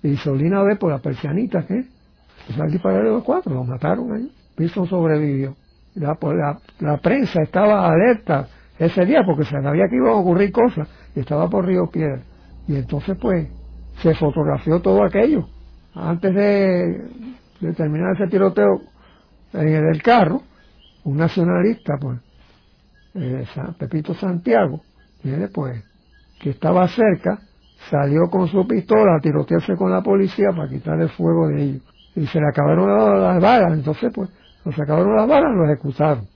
Y 0.02 0.18
Solina 0.18 0.64
ve 0.64 0.76
por 0.76 0.92
la 0.92 1.00
persianita 1.00 1.66
que 1.66 1.86
empieza 2.42 2.64
a 2.64 2.68
dispararle 2.68 3.10
a 3.10 3.14
los 3.14 3.24
cuatro, 3.24 3.54
lo 3.54 3.64
mataron 3.64 4.14
ahí. 4.14 4.32
Pilson 4.56 4.88
sobrevivió. 4.88 5.56
La, 5.96 6.16
pues, 6.16 6.36
la, 6.36 6.60
la, 6.80 6.98
prensa 6.98 7.42
estaba 7.42 7.92
alerta 7.92 8.48
ese 8.80 9.06
día 9.06 9.22
porque 9.26 9.46
se 9.46 9.62
sabía 9.62 9.88
que 9.88 9.96
iban 9.96 10.10
a 10.10 10.16
ocurrir 10.16 10.52
cosas 10.52 10.88
y 11.16 11.20
estaba 11.20 11.48
por 11.50 11.66
Río 11.66 11.88
Piedra. 11.92 12.22
Y 12.68 12.76
entonces 12.76 13.18
pues 13.20 13.48
se 14.02 14.14
fotografió 14.16 14.80
todo 14.82 15.04
aquello. 15.04 15.48
Antes 15.96 16.34
de, 16.34 17.74
terminar 17.76 18.16
ese 18.16 18.28
tiroteo 18.28 18.82
en 19.54 19.88
el 19.88 20.02
carro, 20.02 20.42
un 21.04 21.18
nacionalista 21.18 21.98
pues 22.00 22.20
eh, 23.16 23.46
Pepito 23.78 24.14
Santiago, 24.16 24.82
pues, 25.54 25.84
que 26.40 26.50
estaba 26.52 26.88
cerca, 26.88 27.40
salió 27.90 28.30
con 28.30 28.48
su 28.48 28.66
pistola 28.68 29.18
a 29.18 29.22
tirotearse 29.22 29.76
con 29.76 29.92
la 29.92 30.02
policía 30.02 30.50
para 30.56 30.70
quitar 30.70 31.00
el 31.00 31.10
fuego 31.10 31.48
de 31.48 31.64
ellos. 31.64 31.82
Y 32.16 32.26
se 32.28 32.40
le 32.40 32.48
acabaron 32.48 33.22
las 33.22 33.42
balas, 33.42 33.74
entonces 33.74 34.12
pues, 34.14 34.30
se 34.76 34.82
acabaron 34.82 35.16
las 35.16 35.28
balas, 35.28 35.52
lo 35.56 35.66
ejecutaron. 35.66 36.28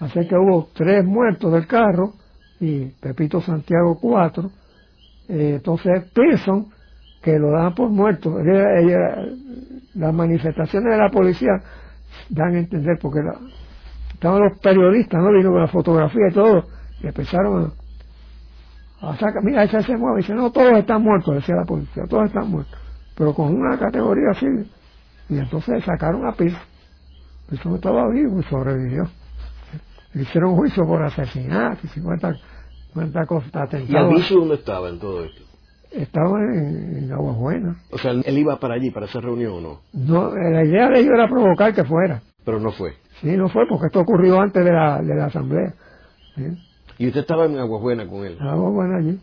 Así 0.00 0.26
que 0.26 0.34
hubo 0.34 0.68
tres 0.74 1.04
muertos 1.04 1.52
del 1.52 1.66
carro 1.66 2.14
y 2.60 2.86
Pepito 2.86 3.40
Santiago 3.40 3.98
cuatro. 4.00 4.50
Eh, 5.28 5.54
entonces 5.56 6.10
Pearson, 6.12 6.66
que 7.22 7.38
lo 7.38 7.52
dan 7.52 7.74
por 7.74 7.88
muerto, 7.88 8.38
las 9.94 10.14
manifestaciones 10.14 10.92
de 10.92 10.98
la 10.98 11.10
policía 11.10 11.52
dan 12.28 12.54
a 12.54 12.58
entender 12.58 12.98
porque 13.00 13.20
la, 13.20 13.38
estaban 14.12 14.42
los 14.42 14.58
periodistas, 14.58 15.22
¿no? 15.22 15.32
Vino 15.32 15.50
con 15.50 15.60
la 15.60 15.68
fotografía 15.68 16.28
y 16.30 16.34
todo, 16.34 16.64
y 17.00 17.06
empezaron 17.06 17.72
a, 19.00 19.16
sacar, 19.16 19.42
mira, 19.42 19.64
ese 19.64 19.82
se 19.82 19.96
mueve, 19.96 20.20
y 20.20 20.22
dice, 20.22 20.34
no, 20.34 20.50
todos 20.50 20.72
están 20.72 21.02
muertos, 21.02 21.34
decía 21.34 21.56
la 21.56 21.64
policía, 21.64 22.04
todos 22.08 22.26
están 22.26 22.50
muertos, 22.50 22.78
pero 23.16 23.32
con 23.34 23.54
una 23.54 23.78
categoría 23.78 24.30
así, 24.30 24.46
y 25.28 25.38
entonces 25.38 25.84
sacaron 25.84 26.26
a 26.26 26.32
Pil, 26.32 26.56
no 27.64 27.74
estaba 27.76 28.08
vivo 28.08 28.40
y 28.40 28.42
sobrevivió. 28.44 29.08
Le 30.14 30.22
hicieron 30.22 30.56
juicio 30.56 30.84
por 30.86 31.02
asesinato 31.02 31.80
y 31.84 31.88
50, 31.88 32.34
50 32.92 33.26
cosas, 33.26 33.50
atentados. 33.54 33.90
¿Y 33.90 33.96
Albizu 33.96 34.38
dónde 34.40 34.54
estaba 34.56 34.88
en 34.88 34.98
todo 34.98 35.24
esto? 35.24 35.51
Estaba 35.94 36.38
en, 36.40 37.04
en 37.04 37.12
Aguas 37.12 37.36
Buenas. 37.36 37.76
O 37.90 37.98
sea, 37.98 38.12
él 38.12 38.38
iba 38.38 38.58
para 38.58 38.74
allí, 38.74 38.90
para 38.90 39.06
esa 39.06 39.20
reunión 39.20 39.52
o 39.52 39.60
no? 39.60 39.80
No, 39.92 40.34
la 40.34 40.64
idea 40.64 40.88
de 40.88 41.00
ellos 41.00 41.12
era 41.14 41.28
provocar 41.28 41.74
que 41.74 41.84
fuera. 41.84 42.22
Pero 42.44 42.58
no 42.58 42.72
fue. 42.72 42.94
Sí, 43.20 43.36
no 43.36 43.48
fue, 43.48 43.66
porque 43.68 43.86
esto 43.86 44.00
ocurrió 44.00 44.40
antes 44.40 44.64
de 44.64 44.72
la, 44.72 45.00
de 45.00 45.14
la 45.14 45.26
asamblea. 45.26 45.74
¿Y 46.98 47.06
usted 47.06 47.20
estaba 47.20 47.44
en 47.44 47.58
Aguabuena 47.58 48.06
con 48.06 48.24
él? 48.24 48.36
En 48.40 48.46
Aguabuena 48.46 48.96
allí, 48.98 49.20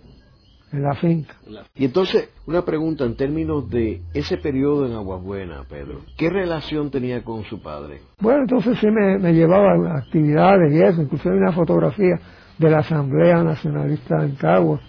en 0.71 0.83
la 0.83 0.93
finca. 0.95 1.33
Y 1.75 1.85
entonces, 1.85 2.29
una 2.45 2.63
pregunta 2.63 3.03
en 3.03 3.15
términos 3.17 3.69
de 3.69 4.01
ese 4.13 4.37
periodo 4.37 4.85
en 4.85 4.93
Aguabuena, 4.93 5.63
Pedro. 5.67 6.01
¿Qué 6.17 6.29
relación 6.29 6.91
tenía 6.91 7.23
con 7.23 7.43
su 7.43 7.61
padre? 7.61 8.01
Bueno, 8.21 8.41
entonces 8.41 8.77
sí 8.79 8.87
me, 8.87 9.17
me 9.17 9.33
llevaba 9.33 9.73
a 9.73 9.97
actividades 9.97 10.71
y 10.73 10.81
eso. 10.81 11.01
Incluso 11.01 11.29
hay 11.29 11.37
una 11.37 11.51
fotografía 11.51 12.19
de 12.57 12.69
la 12.69 12.79
Asamblea 12.79 13.43
Nacionalista 13.43 14.23
en 14.23 14.35
Caguas, 14.35 14.81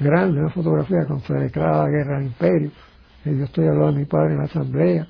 grande, 0.00 0.40
una 0.40 0.50
fotografía 0.50 1.04
con 1.06 1.20
se 1.20 1.34
declara 1.34 1.84
la 1.84 1.88
guerra 1.88 2.16
al 2.18 2.24
imperio. 2.24 2.70
Yo 3.24 3.44
estoy 3.44 3.66
hablando 3.66 3.92
de 3.92 3.98
mi 3.98 4.04
padre 4.06 4.32
en 4.32 4.38
la 4.38 4.44
Asamblea. 4.44 5.06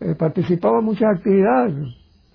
Eh, 0.00 0.14
participaba 0.14 0.78
en 0.78 0.84
muchas 0.84 1.16
actividades 1.16 1.74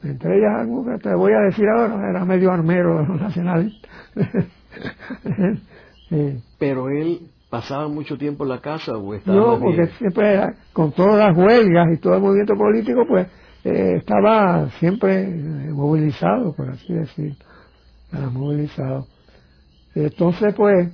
entre 0.05 0.38
ellas 0.38 0.51
algo 0.60 0.86
que 0.86 0.97
te 0.99 1.15
voy 1.15 1.34
a 1.34 1.39
decir 1.39 1.65
ahora, 1.67 2.10
era 2.10 2.25
medio 2.25 2.51
armero 2.51 2.99
de 2.99 3.08
los 3.08 3.21
nacionalistas. 3.21 3.91
Pero 6.60 6.89
él 6.89 7.21
pasaba 7.49 7.88
mucho 7.88 8.17
tiempo 8.17 8.43
en 8.43 8.49
la 8.49 8.62
casa 8.62 8.97
o 8.97 9.13
estaba 9.13 9.38
No, 9.38 9.60
porque 9.60 9.88
siempre 9.97 10.34
era, 10.34 10.53
con 10.73 10.91
todas 10.91 11.17
las 11.17 11.36
huelgas 11.36 11.88
y 11.93 11.97
todo 11.97 12.15
el 12.15 12.21
movimiento 12.21 12.53
político, 12.55 13.05
pues 13.08 13.27
eh, 13.63 13.95
estaba 13.97 14.69
siempre 14.79 15.23
eh, 15.23 15.71
movilizado, 15.71 16.53
por 16.53 16.69
así 16.69 16.93
decir, 16.93 17.36
movilizado. 18.31 19.08
Entonces, 19.95 20.53
pues, 20.55 20.89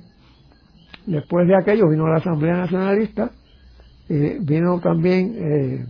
después 1.06 1.46
de 1.48 1.56
aquello 1.56 1.88
vino 1.88 2.06
la 2.06 2.18
Asamblea 2.18 2.56
Nacionalista 2.56 3.30
y 4.08 4.38
vino 4.38 4.80
también 4.80 5.34
eh, 5.36 5.86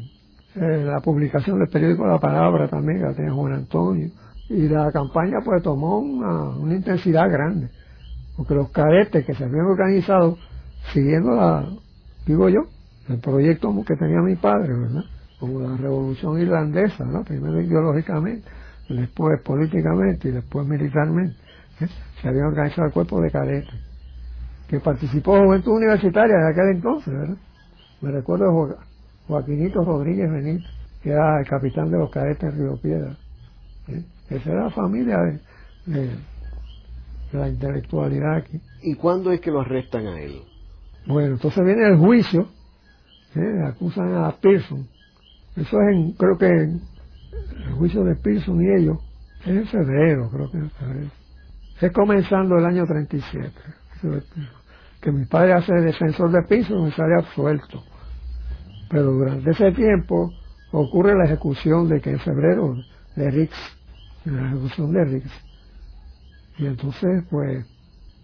eh, 0.55 0.85
la 0.85 1.01
publicación 1.01 1.59
del 1.59 1.69
periódico 1.69 2.07
La 2.07 2.19
Palabra 2.19 2.69
también, 2.69 3.01
que 3.01 3.15
tenía 3.15 3.33
Juan 3.33 3.55
Antonio, 3.55 4.11
y 4.49 4.69
la 4.69 4.91
campaña 4.93 5.39
pues 5.45 5.63
tomó 5.63 5.99
una, 5.99 6.51
una 6.57 6.75
intensidad 6.75 7.31
grande, 7.31 7.69
porque 8.37 8.55
los 8.55 8.71
cadetes 8.71 9.25
que 9.25 9.35
se 9.35 9.45
habían 9.45 9.67
organizado 9.67 10.37
siguiendo 10.93 11.35
la, 11.35 11.67
digo 12.27 12.49
yo, 12.49 12.61
el 13.09 13.19
proyecto 13.19 13.73
que 13.87 13.97
tenía 13.97 14.21
mi 14.21 14.37
padre, 14.37 14.75
¿verdad? 14.75 15.05
Como 15.41 15.61
la 15.61 15.77
revolución 15.77 16.41
irlandesa, 16.41 17.05
¿no? 17.05 17.25
Primero 17.25 17.61
ideológicamente, 17.61 18.49
después 18.89 19.41
políticamente 19.43 20.29
y 20.29 20.33
después 20.33 20.67
militarmente, 20.67 21.37
¿eh? 21.81 21.89
se 22.21 22.29
había 22.29 22.47
organizado 22.47 22.87
el 22.87 22.93
cuerpo 22.93 23.21
de 23.21 23.31
cadetes, 23.31 23.75
que 24.73 24.81
participó 24.81 25.39
Juventud 25.39 25.73
Universitaria 25.73 26.35
de 26.35 26.51
aquel 26.51 26.77
entonces, 26.77 27.13
¿verdad? 27.13 27.37
Me 28.01 28.11
recuerdo 28.11 28.75
Joaquinito 29.29 29.85
Rodríguez 29.85 30.31
Benítez, 30.33 30.71
que 31.03 31.11
era 31.11 31.41
el 31.41 31.47
capitán 31.47 31.91
de 31.91 31.99
los 31.99 32.11
cadetes 32.11 32.45
en 32.45 32.59
Río 32.59 32.79
Piedra. 32.81 33.15
¿eh? 33.89 34.03
Esa 34.31 34.51
era 34.51 34.65
la 34.65 34.71
familia 34.71 35.19
de, 35.85 36.11
la 37.35 37.51
intelectualidad 37.51 38.37
aquí. 38.37 38.63
¿Y 38.81 38.95
cuándo 38.95 39.31
es 39.31 39.43
que 39.43 39.51
lo 39.51 39.61
arrestan 39.61 40.07
a 40.07 40.19
él? 40.19 40.41
Bueno, 41.07 41.35
entonces 41.35 41.63
viene 41.67 41.89
el 41.89 41.99
juicio, 41.99 42.49
¿eh? 43.35 43.65
acusan 43.67 44.15
a 44.25 44.33
Pearson. 44.41 44.89
Eso 45.55 45.77
es 45.83 45.97
en, 45.97 46.13
creo 46.13 46.39
que 46.39 46.47
el 46.47 47.73
juicio 47.77 48.05
de 48.05 48.17
Pearson 48.17 48.59
y 48.63 48.69
ellos, 48.81 48.97
es 49.43 49.49
en 49.49 49.67
febrero, 49.67 50.31
creo 50.31 50.51
que 50.51 50.57
es 50.57 50.65
en 50.65 50.71
febrero. 50.71 51.11
Es 51.79 51.93
comenzando 51.93 52.57
el 52.57 52.65
año 52.65 52.87
37, 52.87 53.53
que 55.03 55.11
mi 55.11 55.27
padre 55.27 55.55
hace 55.55 55.73
defensor 55.75 56.31
de 56.31 56.43
Pearson 56.49 56.87
y 56.87 56.93
sale 56.93 57.17
absuelto. 57.19 57.83
Pero 58.89 59.13
durante 59.13 59.51
ese 59.51 59.73
tiempo 59.73 60.33
ocurre 60.71 61.15
la 61.17 61.25
ejecución 61.25 61.89
de 61.89 62.01
que 62.01 62.11
en 62.11 62.21
febrero 62.21 62.77
de 63.17 63.31
Rix, 63.31 63.53
la 64.25 64.47
ejecución 64.47 64.93
de 64.93 65.05
Rix. 65.05 65.31
Y 66.59 66.67
entonces, 66.67 67.25
pues, 67.29 67.67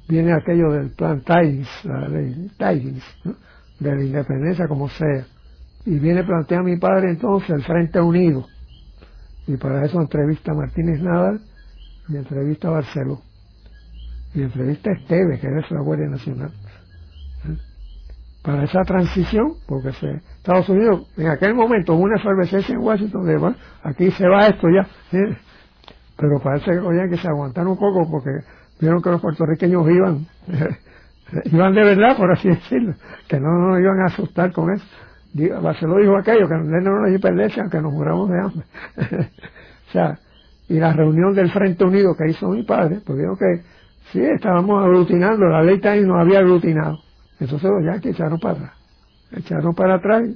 viene 0.08 0.32
aquello 0.32 0.70
del 0.70 0.90
plan 0.90 1.20
Tidings, 1.22 1.68
la 1.84 2.08
ley 2.08 2.50
Tidings, 2.56 3.04
de 3.80 3.96
la 3.96 4.02
independencia 4.02 4.68
como 4.68 4.88
sea. 4.88 5.26
Y 5.84 5.98
viene 5.98 6.22
plantea 6.22 6.62
mi 6.62 6.76
padre 6.76 7.10
entonces 7.10 7.50
el 7.50 7.64
Frente 7.64 8.00
Unido. 8.00 8.46
Y 9.48 9.56
para 9.56 9.84
eso 9.84 10.00
entrevista 10.00 10.52
a 10.52 10.54
Martínez 10.54 11.00
Nadal 11.00 11.40
y 12.08 12.16
entrevista 12.16 12.68
a 12.68 12.72
Barceló. 12.72 13.22
Y 14.34 14.42
entrevista 14.42 14.90
a 14.90 14.94
Esteves, 14.94 15.40
que 15.40 15.46
es 15.46 15.70
la 15.70 15.80
Guardia 15.80 16.08
Nacional 16.08 16.52
para 18.48 18.64
esa 18.64 18.82
transición, 18.82 19.56
porque 19.66 19.92
se, 19.92 20.10
Estados 20.36 20.68
Unidos 20.70 21.06
en 21.18 21.28
aquel 21.28 21.54
momento 21.54 21.92
hubo 21.94 22.04
una 22.04 22.16
efervescencia 22.16 22.74
en 22.74 22.80
Washington 22.80 23.26
de, 23.26 23.36
bueno, 23.36 23.56
aquí 23.82 24.10
se 24.12 24.26
va 24.26 24.46
esto 24.46 24.68
ya, 24.70 24.88
pero 26.16 26.40
parece 26.40 26.78
oye, 26.78 27.10
que 27.10 27.18
se 27.18 27.28
aguantaron 27.28 27.72
un 27.72 27.78
poco 27.78 28.08
porque 28.10 28.30
vieron 28.80 29.02
que 29.02 29.10
los 29.10 29.20
puertorriqueños 29.20 29.86
iban, 29.90 30.26
iban 31.44 31.74
de 31.74 31.84
verdad, 31.84 32.16
por 32.16 32.32
así 32.32 32.48
decirlo, 32.48 32.94
que 33.28 33.38
no 33.38 33.50
nos 33.50 33.80
iban 33.80 34.00
a 34.00 34.06
asustar 34.06 34.50
con 34.52 34.72
eso. 34.72 34.86
Barceló 35.62 35.98
dijo 35.98 36.16
aquello, 36.16 36.48
que 36.48 36.54
no 36.54 36.80
nos 36.80 37.08
independencia 37.08 37.62
aunque 37.62 37.82
nos 37.82 37.92
muramos 37.92 38.30
de 38.30 38.40
hambre. 38.40 38.66
o 39.88 39.92
sea, 39.92 40.18
y 40.70 40.78
la 40.78 40.94
reunión 40.94 41.34
del 41.34 41.50
Frente 41.50 41.84
Unido 41.84 42.16
que 42.16 42.30
hizo 42.30 42.48
mi 42.48 42.62
padre, 42.62 43.00
pues 43.04 43.18
dijo 43.18 43.36
que 43.36 43.62
sí, 44.12 44.20
estábamos 44.20 44.84
aglutinando, 44.84 45.46
la 45.46 45.62
ley 45.62 45.80
también 45.80 46.08
nos 46.08 46.20
había 46.20 46.38
aglutinado 46.40 46.98
entonces 47.40 47.70
los 47.70 47.84
yanquis 47.84 48.12
echaron 48.12 48.38
para 48.38 48.54
atrás. 48.54 48.72
Echaron 49.32 49.74
para 49.74 49.94
atrás 49.96 50.28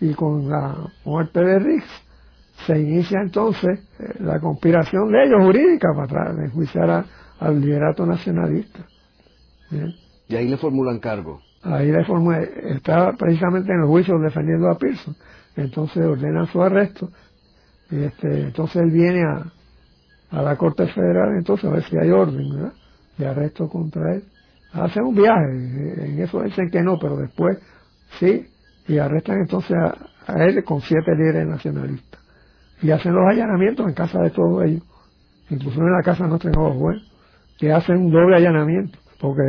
y 0.00 0.14
con 0.14 0.48
la 0.48 0.76
muerte 1.04 1.40
de 1.40 1.58
Riggs 1.58 2.02
se 2.66 2.78
inicia 2.78 3.20
entonces 3.20 3.80
eh, 3.98 4.14
la 4.20 4.40
conspiración 4.40 5.10
de 5.12 5.24
ellos 5.24 5.42
jurídica 5.42 5.88
para 5.94 6.04
atrás, 6.04 6.36
de 6.36 6.44
enjuiciar 6.46 7.04
al 7.38 7.60
liderato 7.60 8.04
nacionalista. 8.04 8.80
Y 10.28 10.36
ahí 10.36 10.48
le 10.48 10.56
formulan 10.56 10.98
cargo. 10.98 11.40
Ahí 11.62 11.92
le 11.92 12.04
formulan, 12.04 12.42
está 12.64 13.12
precisamente 13.12 13.72
en 13.72 13.80
los 13.80 13.88
juicios 13.88 14.20
defendiendo 14.20 14.68
a 14.68 14.78
Pearson. 14.78 15.14
Entonces 15.56 16.04
ordenan 16.04 16.46
su 16.46 16.62
arresto. 16.62 17.10
Y 17.90 18.04
este, 18.04 18.42
entonces 18.42 18.82
él 18.82 18.90
viene 18.90 19.22
a, 19.22 19.44
a 20.30 20.42
la 20.42 20.56
Corte 20.56 20.86
Federal 20.88 21.36
entonces 21.36 21.66
a 21.66 21.72
ver 21.72 21.82
si 21.84 21.96
hay 21.96 22.10
orden, 22.10 22.50
¿verdad? 22.50 22.72
De 23.20 23.26
arresto 23.26 23.68
contra 23.68 24.14
él. 24.14 24.24
Hacen 24.72 25.04
un 25.04 25.14
viaje, 25.14 26.06
en 26.06 26.22
eso 26.22 26.42
dicen 26.42 26.70
que 26.70 26.80
no, 26.80 26.98
pero 26.98 27.16
después 27.16 27.58
sí, 28.18 28.46
y 28.88 28.98
arrestan 28.98 29.40
entonces 29.40 29.76
a, 29.76 30.44
él 30.44 30.64
con 30.64 30.80
siete 30.80 31.14
líderes 31.14 31.46
nacionalistas. 31.46 32.20
Y 32.80 32.90
hacen 32.90 33.12
los 33.12 33.28
allanamientos 33.28 33.86
en 33.86 33.94
casa 33.94 34.22
de 34.22 34.30
todos 34.30 34.64
ellos, 34.64 34.82
incluso 35.50 35.80
en 35.80 35.92
la 35.92 36.02
casa 36.02 36.26
nuestra 36.26 36.50
en 36.50 36.58
Nuevo 36.58 36.92
que 37.58 37.70
hacen 37.70 37.98
un 37.98 38.10
doble 38.10 38.36
allanamiento, 38.36 38.98
porque 39.20 39.42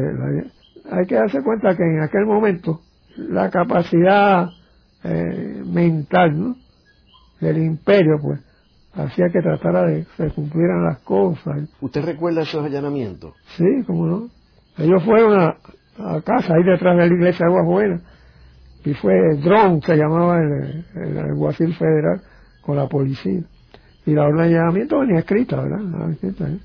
hay 0.92 1.06
que 1.06 1.16
darse 1.16 1.42
cuenta 1.42 1.78
que 1.78 1.84
en 1.84 2.02
aquel 2.02 2.26
momento 2.26 2.82
la 3.16 3.50
capacidad 3.50 4.50
eh, 5.06 5.64
mental 5.66 6.56
del 7.40 7.58
imperio, 7.58 8.18
pues, 8.22 8.42
hacía 8.94 9.30
que 9.30 9.42
tratara 9.42 9.84
de 9.84 10.06
que 10.06 10.24
se 10.24 10.34
cumplieran 10.34 10.84
las 10.84 11.00
cosas. 11.00 11.70
¿Usted 11.80 12.04
recuerda 12.04 12.42
esos 12.42 12.66
allanamientos? 12.66 13.34
Sí, 13.58 13.84
cómo 13.88 14.06
no. 14.06 14.30
Ellos 14.78 15.04
fueron 15.04 15.40
a, 15.40 15.58
a 15.98 16.22
casa 16.22 16.54
ahí 16.56 16.64
detrás 16.64 16.98
de 16.98 17.08
la 17.08 17.14
iglesia 17.14 17.46
de 17.46 17.58
Aguas 17.58 18.02
y 18.84 18.94
fue 18.96 19.14
Dron, 19.44 19.82
se 19.82 19.96
llamaba 19.96 20.40
el, 20.40 20.86
el, 20.96 21.18
alguacil 21.20 21.74
federal, 21.76 22.22
con 22.62 22.78
la 22.78 22.88
policía. 22.88 23.42
Y 24.06 24.14
la 24.14 24.24
orden 24.24 24.50
de 24.50 24.58
allanamiento 24.58 25.00
venía 25.00 25.20
escrita, 25.20 25.62
¿verdad? 25.62 26.12
¿eh? 26.24 26.60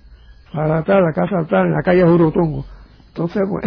Para 0.53 0.83
tal, 0.83 1.03
la 1.03 1.13
casa 1.13 1.47
tal, 1.49 1.67
en 1.67 1.73
la 1.73 1.83
calle 1.83 2.05
Jurutungo. 2.05 2.65
Entonces, 3.09 3.43
pues, 3.49 3.65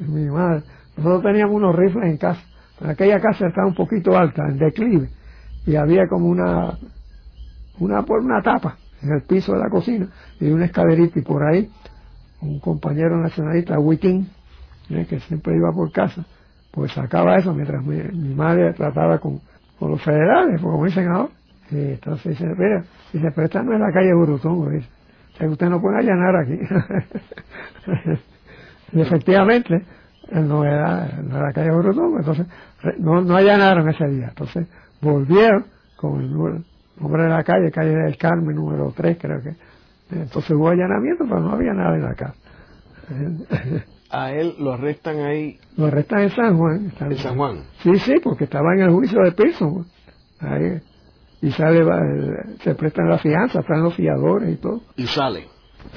mi 0.08 0.30
madre, 0.30 0.62
nosotros 0.96 1.22
teníamos 1.22 1.56
unos 1.56 1.76
rifles 1.76 2.10
en 2.10 2.16
casa. 2.16 2.40
En 2.80 2.90
aquella 2.90 3.20
casa 3.20 3.48
estaba 3.48 3.66
un 3.66 3.74
poquito 3.74 4.16
alta, 4.16 4.46
en 4.48 4.58
declive, 4.58 5.08
y 5.66 5.76
había 5.76 6.06
como 6.08 6.28
una, 6.28 6.78
una, 7.80 8.00
una 8.00 8.42
tapa 8.42 8.76
en 9.02 9.12
el 9.12 9.22
piso 9.22 9.52
de 9.52 9.58
la 9.58 9.68
cocina 9.68 10.08
y 10.40 10.50
una 10.50 10.66
escalerita 10.66 11.18
y 11.18 11.22
por 11.22 11.44
ahí 11.44 11.70
un 12.40 12.60
compañero 12.60 13.16
nacionalista, 13.16 13.78
Wiking, 13.78 14.28
¿eh? 14.90 15.06
que 15.08 15.20
siempre 15.20 15.56
iba 15.56 15.72
por 15.72 15.90
casa, 15.92 16.24
pues 16.70 16.92
sacaba 16.92 17.36
eso 17.36 17.52
mientras 17.52 17.84
mi, 17.84 18.34
madre 18.34 18.72
trataba 18.74 19.18
con, 19.18 19.40
con, 19.78 19.90
los 19.90 20.02
federales, 20.02 20.60
como 20.60 20.84
dicen 20.84 21.08
ahora. 21.08 21.32
Y 21.70 21.76
entonces 21.76 22.38
dice, 22.38 22.46
mira, 22.56 22.84
dice, 23.12 23.30
pero 23.34 23.46
esta 23.46 23.62
no 23.62 23.74
es 23.74 23.80
la 23.80 23.92
calle 23.92 24.14
Burutongo, 24.14 24.70
dice, 24.70 24.88
usted 25.46 25.68
no 25.68 25.80
puede 25.80 25.98
allanar 25.98 26.36
aquí. 26.36 26.58
y 28.92 29.00
efectivamente, 29.00 29.82
no 30.32 30.64
era, 30.64 31.20
no 31.22 31.36
era 31.36 31.46
la 31.48 31.52
calle 31.52 31.70
Burutongo, 31.72 32.18
entonces 32.18 32.46
no, 32.98 33.20
no 33.20 33.36
allanaron 33.36 33.88
ese 33.88 34.06
día. 34.08 34.28
Entonces 34.28 34.68
volvieron 35.00 35.66
con 35.96 36.20
el 36.20 36.64
nombre 37.00 37.24
de 37.24 37.28
la 37.28 37.44
calle, 37.44 37.70
calle 37.70 37.94
del 37.94 38.16
Carmen, 38.16 38.56
número 38.56 38.92
3 38.96 39.18
creo 39.20 39.42
que. 39.42 39.54
Entonces 40.10 40.50
hubo 40.52 40.68
allanamiento, 40.68 41.24
pero 41.28 41.40
no 41.40 41.52
había 41.52 41.72
nada 41.72 41.94
en 41.96 42.02
la 42.02 42.14
casa. 42.14 42.34
a 44.10 44.32
él 44.32 44.54
lo 44.58 44.72
arrestan 44.72 45.20
ahí. 45.20 45.58
Lo 45.76 45.86
arrestan 45.86 46.20
en 46.22 46.30
San 46.30 46.56
Juan. 46.56 46.92
¿En 47.00 47.16
San 47.18 47.36
Juan? 47.36 47.64
Sí, 47.82 47.98
sí, 47.98 48.14
porque 48.22 48.44
estaba 48.44 48.74
en 48.74 48.82
el 48.82 48.90
juicio 48.90 49.20
de 49.22 49.32
peso. 49.32 49.84
Ahí. 50.40 50.80
Y 51.40 51.52
sale, 51.52 51.84
se 52.64 52.74
prestan 52.74 53.08
la 53.08 53.18
fianza, 53.18 53.60
están 53.60 53.82
los 53.82 53.94
fiadores 53.94 54.54
y 54.54 54.56
todo. 54.56 54.80
¿Y 54.96 55.06
sale? 55.06 55.46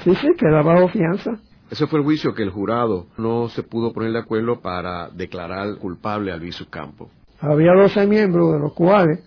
Sí, 0.04 0.14
sí, 0.14 0.28
queda 0.38 0.62
bajo 0.62 0.88
fianza. 0.88 1.32
Ese 1.70 1.86
fue 1.86 2.00
el 2.00 2.04
juicio 2.04 2.34
que 2.34 2.42
el 2.42 2.50
jurado 2.50 3.06
no 3.16 3.48
se 3.48 3.62
pudo 3.62 3.92
poner 3.92 4.12
de 4.12 4.18
acuerdo 4.18 4.60
para 4.60 5.08
declarar 5.08 5.76
culpable 5.78 6.30
a 6.30 6.36
Luis 6.36 6.62
Campo. 6.70 7.10
Había 7.40 7.72
12 7.72 8.06
miembros, 8.06 8.52
de 8.52 8.60
los 8.60 8.72
cuales 8.74 9.20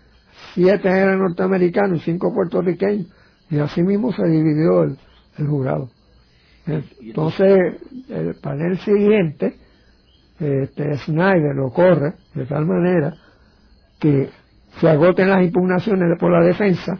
siete 0.53 0.89
eran 0.89 1.19
norteamericanos 1.19 1.99
y 1.99 2.05
cinco 2.05 2.33
puertorriqueños, 2.33 3.07
y 3.49 3.59
así 3.59 3.81
mismo 3.81 4.11
se 4.11 4.25
dividió 4.27 4.83
el, 4.83 4.97
el 5.37 5.47
jurado. 5.47 5.89
Entonces, 6.65 7.75
el 8.09 8.35
panel 8.41 8.77
siguiente, 8.79 9.55
este, 10.39 10.97
Snyder 10.97 11.55
lo 11.55 11.71
corre 11.71 12.13
de 12.33 12.45
tal 12.45 12.65
manera 12.65 13.13
que 13.99 14.29
se 14.79 14.89
agoten 14.89 15.29
las 15.29 15.43
impugnaciones 15.43 16.17
por 16.19 16.31
la 16.31 16.43
defensa 16.43 16.99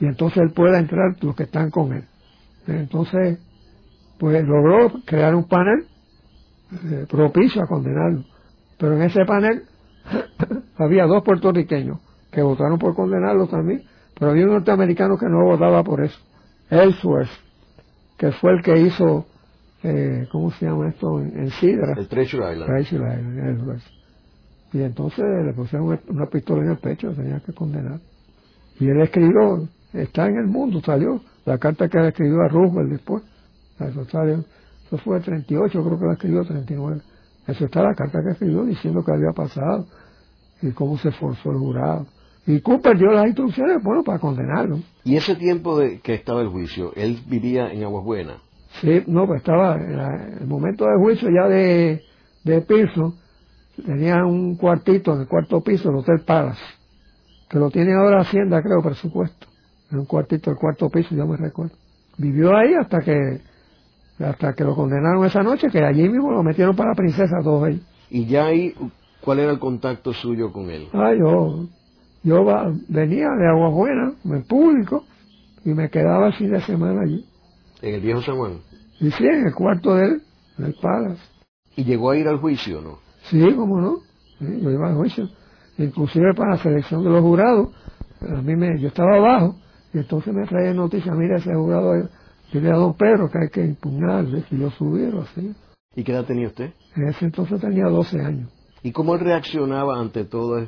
y 0.00 0.06
entonces 0.06 0.42
él 0.42 0.50
pueda 0.50 0.78
entrar 0.78 1.16
los 1.22 1.34
que 1.34 1.44
están 1.44 1.70
con 1.70 1.92
él. 1.92 2.04
Entonces, 2.66 3.38
pues 4.18 4.44
logró 4.44 5.00
crear 5.04 5.34
un 5.34 5.48
panel 5.48 5.86
eh, 6.84 7.06
propicio 7.08 7.62
a 7.62 7.66
condenarlo. 7.66 8.24
Pero 8.78 8.96
en 8.96 9.02
ese 9.02 9.24
panel 9.24 9.62
había 10.76 11.06
dos 11.06 11.22
puertorriqueños 11.22 11.98
que 12.30 12.42
votaron 12.42 12.78
por 12.78 12.94
condenarlo 12.94 13.46
también, 13.46 13.82
pero 14.18 14.32
había 14.32 14.44
un 14.44 14.52
norteamericano 14.52 15.16
que 15.16 15.26
no 15.26 15.44
votaba 15.44 15.82
por 15.82 16.02
eso. 16.02 16.18
Ellsworth, 16.70 17.30
que 18.16 18.32
fue 18.32 18.52
el 18.52 18.62
que 18.62 18.78
hizo, 18.78 19.26
eh, 19.82 20.26
¿cómo 20.30 20.50
se 20.52 20.66
llama 20.66 20.88
esto? 20.88 21.20
En, 21.20 21.50
Sidra. 21.52 21.94
El 21.96 22.08
Treasure 22.08 22.52
Island. 22.52 22.66
Treasure 22.66 23.20
Island, 23.20 23.80
Y 24.72 24.82
entonces 24.82 25.24
le 25.44 25.52
pusieron 25.54 25.98
una 26.08 26.26
pistola 26.26 26.62
en 26.64 26.70
el 26.72 26.78
pecho, 26.78 27.12
tenía 27.12 27.40
que 27.40 27.52
condenar. 27.52 28.00
Y 28.80 28.88
él 28.88 29.00
escribió, 29.00 29.68
está 29.92 30.26
en 30.26 30.36
el 30.36 30.46
mundo, 30.46 30.80
salió, 30.84 31.20
la 31.46 31.58
carta 31.58 31.88
que 31.88 31.98
le 31.98 32.08
escribió 32.08 32.42
a 32.42 32.48
Roosevelt 32.48 32.90
después. 32.90 33.22
Eso, 33.80 34.04
salió, 34.06 34.44
eso 34.86 34.98
fue 34.98 35.18
el 35.18 35.22
38, 35.22 35.84
creo 35.84 35.98
que 35.98 36.06
la 36.06 36.12
escribió 36.12 36.40
el 36.40 36.46
39. 36.48 37.00
Eso 37.46 37.64
está 37.64 37.82
la 37.82 37.94
carta 37.94 38.22
que 38.22 38.32
escribió 38.32 38.64
diciendo 38.64 39.02
que 39.02 39.12
había 39.12 39.32
pasado 39.32 39.86
y 40.60 40.70
cómo 40.72 40.98
se 40.98 41.08
esforzó 41.08 41.50
el 41.50 41.58
jurado. 41.58 42.06
Y 42.48 42.62
Cooper 42.62 42.96
dio 42.96 43.12
las 43.12 43.26
instrucciones, 43.26 43.76
bueno, 43.82 44.02
para 44.02 44.18
condenarlo. 44.18 44.78
¿Y 45.04 45.16
ese 45.16 45.36
tiempo 45.36 45.78
de 45.78 46.00
que 46.00 46.14
estaba 46.14 46.40
el 46.40 46.48
juicio, 46.48 46.92
él 46.96 47.18
vivía 47.26 47.70
en 47.70 47.84
Aguas 47.84 48.02
Buenas? 48.02 48.38
Sí, 48.80 49.02
no, 49.06 49.26
pues 49.26 49.40
estaba, 49.40 49.74
en 49.76 50.38
el 50.40 50.46
momento 50.46 50.86
del 50.86 50.96
juicio 50.96 51.28
ya 51.28 51.46
de, 51.46 52.00
de 52.44 52.62
piso, 52.62 53.12
tenía 53.84 54.24
un 54.24 54.56
cuartito 54.56 55.12
en 55.12 55.20
el 55.20 55.28
cuarto 55.28 55.60
piso, 55.60 55.90
el 55.90 55.96
Hotel 55.96 56.20
Palace, 56.24 56.62
que 57.50 57.58
lo 57.58 57.70
tiene 57.70 57.92
ahora 57.92 58.22
Hacienda, 58.22 58.62
creo, 58.62 58.80
presupuesto. 58.80 59.46
En 59.92 59.98
un 59.98 60.06
cuartito 60.06 60.50
del 60.50 60.58
cuarto 60.58 60.88
piso, 60.88 61.14
yo 61.14 61.26
me 61.26 61.36
recuerdo. 61.36 61.74
Vivió 62.16 62.56
ahí 62.56 62.72
hasta 62.72 63.00
que 63.00 63.42
hasta 64.20 64.54
que 64.54 64.64
lo 64.64 64.74
condenaron 64.74 65.22
esa 65.26 65.42
noche, 65.42 65.68
que 65.68 65.84
allí 65.84 66.08
mismo 66.08 66.32
lo 66.32 66.42
metieron 66.42 66.74
para 66.74 66.90
la 66.90 66.96
princesa 66.96 67.42
todos 67.44 67.68
ellos. 67.68 67.82
¿Y 68.08 68.24
ya 68.24 68.46
ahí 68.46 68.74
cuál 69.20 69.38
era 69.40 69.52
el 69.52 69.58
contacto 69.58 70.14
suyo 70.14 70.50
con 70.50 70.70
él? 70.70 70.88
Ah, 70.94 71.12
yo 71.14 71.68
yo 72.22 72.44
venía 72.88 73.28
de 73.30 73.48
Agua 73.48 73.70
Buena, 73.70 74.12
en 74.24 74.42
público, 74.44 75.04
y 75.64 75.70
me 75.70 75.88
quedaba 75.90 76.28
el 76.28 76.34
fin 76.34 76.50
de 76.50 76.60
semana 76.62 77.02
allí. 77.02 77.24
¿En 77.82 77.94
el 77.94 78.00
viejo 78.00 78.22
San 78.22 78.36
Juan? 78.36 78.60
Y 79.00 79.10
sí, 79.10 79.24
en 79.24 79.46
el 79.46 79.54
cuarto 79.54 79.94
de 79.94 80.06
él, 80.06 80.22
en 80.58 80.64
el 80.64 80.74
Palace. 80.74 81.22
¿Y 81.76 81.84
llegó 81.84 82.10
a 82.10 82.16
ir 82.16 82.26
al 82.26 82.38
juicio 82.38 82.80
no? 82.80 82.98
Sí, 83.30 83.40
cómo 83.54 83.80
no. 83.80 83.98
yo 84.40 84.70
iba 84.70 84.88
al 84.88 84.96
juicio. 84.96 85.28
Inclusive 85.78 86.34
para 86.34 86.56
la 86.56 86.62
selección 86.62 87.04
de 87.04 87.10
los 87.10 87.20
jurados, 87.20 87.68
a 88.20 88.42
mí 88.42 88.56
me, 88.56 88.80
yo 88.80 88.88
estaba 88.88 89.16
abajo, 89.16 89.56
y 89.94 89.98
entonces 89.98 90.34
me 90.34 90.44
traía 90.46 90.74
noticia, 90.74 91.14
mira 91.14 91.36
ese 91.36 91.54
jurado, 91.54 91.92
dile 92.52 92.70
a 92.70 92.76
don 92.76 92.94
Pedro 92.94 93.30
que 93.30 93.38
hay 93.38 93.48
que 93.48 93.64
impugnarle, 93.64 94.42
si 94.48 94.58
yo 94.58 94.70
subiera 94.70 95.20
así. 95.22 95.54
¿Y 95.94 96.02
qué 96.02 96.12
edad 96.12 96.24
tenía 96.24 96.48
usted? 96.48 96.72
En 96.96 97.08
ese 97.08 97.24
entonces 97.26 97.60
tenía 97.60 97.84
12 97.84 98.20
años. 98.20 98.50
¿Y 98.82 98.92
cómo 98.92 99.14
él 99.14 99.20
reaccionaba 99.20 100.00
ante 100.00 100.24
todo 100.24 100.66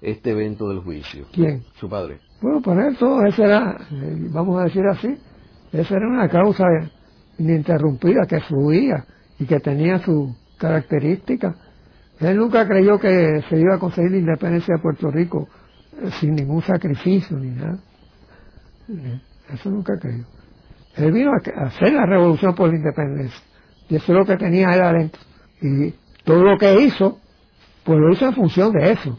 este 0.00 0.30
evento 0.30 0.68
del 0.68 0.80
juicio? 0.80 1.26
¿Quién? 1.32 1.62
Su 1.74 1.88
padre. 1.88 2.20
Bueno, 2.40 2.60
todo 2.98 3.24
eso 3.26 3.44
era, 3.44 3.76
eh, 3.92 4.28
vamos 4.30 4.60
a 4.60 4.64
decir 4.64 4.82
así, 4.86 5.16
esa 5.72 5.96
era 5.96 6.08
una 6.08 6.28
causa 6.28 6.64
ininterrumpida 7.38 8.26
que 8.26 8.40
fluía 8.40 9.04
y 9.38 9.46
que 9.46 9.60
tenía 9.60 9.98
su 9.98 10.34
característica. 10.58 11.54
Él 12.18 12.36
nunca 12.36 12.66
creyó 12.66 12.98
que 12.98 13.42
se 13.48 13.58
iba 13.58 13.76
a 13.76 13.78
conseguir 13.78 14.12
la 14.12 14.18
independencia 14.18 14.74
de 14.76 14.82
Puerto 14.82 15.10
Rico 15.10 15.48
eh, 16.02 16.10
sin 16.20 16.34
ningún 16.34 16.62
sacrificio 16.62 17.38
ni 17.38 17.50
nada. 17.50 17.78
Eh, 18.88 19.20
eso 19.54 19.70
nunca 19.70 19.98
creyó. 19.98 20.24
Él 20.96 21.12
vino 21.12 21.30
a 21.32 21.66
hacer 21.66 21.92
la 21.92 22.04
revolución 22.06 22.54
por 22.54 22.68
la 22.68 22.76
independencia. 22.76 23.40
Y 23.88 23.96
eso 23.96 24.12
es 24.12 24.18
lo 24.18 24.24
que 24.24 24.36
tenía 24.36 24.74
él 24.74 24.82
adentro. 24.82 25.20
Y 25.62 25.94
todo 26.24 26.42
lo 26.44 26.58
que 26.58 26.82
hizo, 26.82 27.18
pues 27.84 27.98
lo 27.98 28.12
hizo 28.12 28.26
en 28.26 28.34
función 28.34 28.72
de 28.72 28.92
eso. 28.92 29.18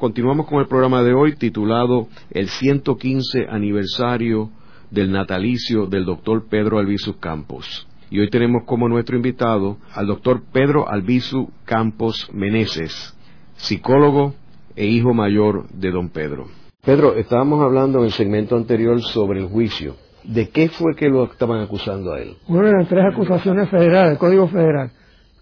Continuamos 0.00 0.46
con 0.46 0.60
el 0.60 0.66
programa 0.66 1.02
de 1.02 1.12
hoy 1.12 1.34
titulado 1.36 2.08
El 2.30 2.48
115 2.48 3.48
aniversario 3.50 4.48
del 4.90 5.12
natalicio 5.12 5.84
del 5.84 6.06
doctor 6.06 6.46
Pedro 6.48 6.78
Albizu 6.78 7.18
Campos. 7.18 7.86
Y 8.08 8.18
hoy 8.18 8.30
tenemos 8.30 8.62
como 8.64 8.88
nuestro 8.88 9.16
invitado 9.16 9.76
al 9.94 10.06
doctor 10.06 10.40
Pedro 10.54 10.88
Albizu 10.88 11.50
Campos 11.66 12.30
Meneses, 12.32 13.14
psicólogo 13.56 14.32
e 14.74 14.86
hijo 14.86 15.12
mayor 15.12 15.68
de 15.68 15.90
don 15.90 16.08
Pedro. 16.08 16.46
Pedro, 16.82 17.14
estábamos 17.16 17.62
hablando 17.62 17.98
en 17.98 18.06
el 18.06 18.12
segmento 18.12 18.56
anterior 18.56 19.02
sobre 19.02 19.40
el 19.40 19.48
juicio. 19.48 19.96
¿De 20.24 20.48
qué 20.48 20.70
fue 20.70 20.94
que 20.96 21.10
lo 21.10 21.24
estaban 21.24 21.60
acusando 21.60 22.14
a 22.14 22.20
él? 22.20 22.36
Bueno, 22.48 22.68
eran 22.68 22.86
tres 22.86 23.04
acusaciones 23.12 23.68
federales, 23.68 24.12
del 24.12 24.18
Código 24.18 24.48
Federal. 24.48 24.92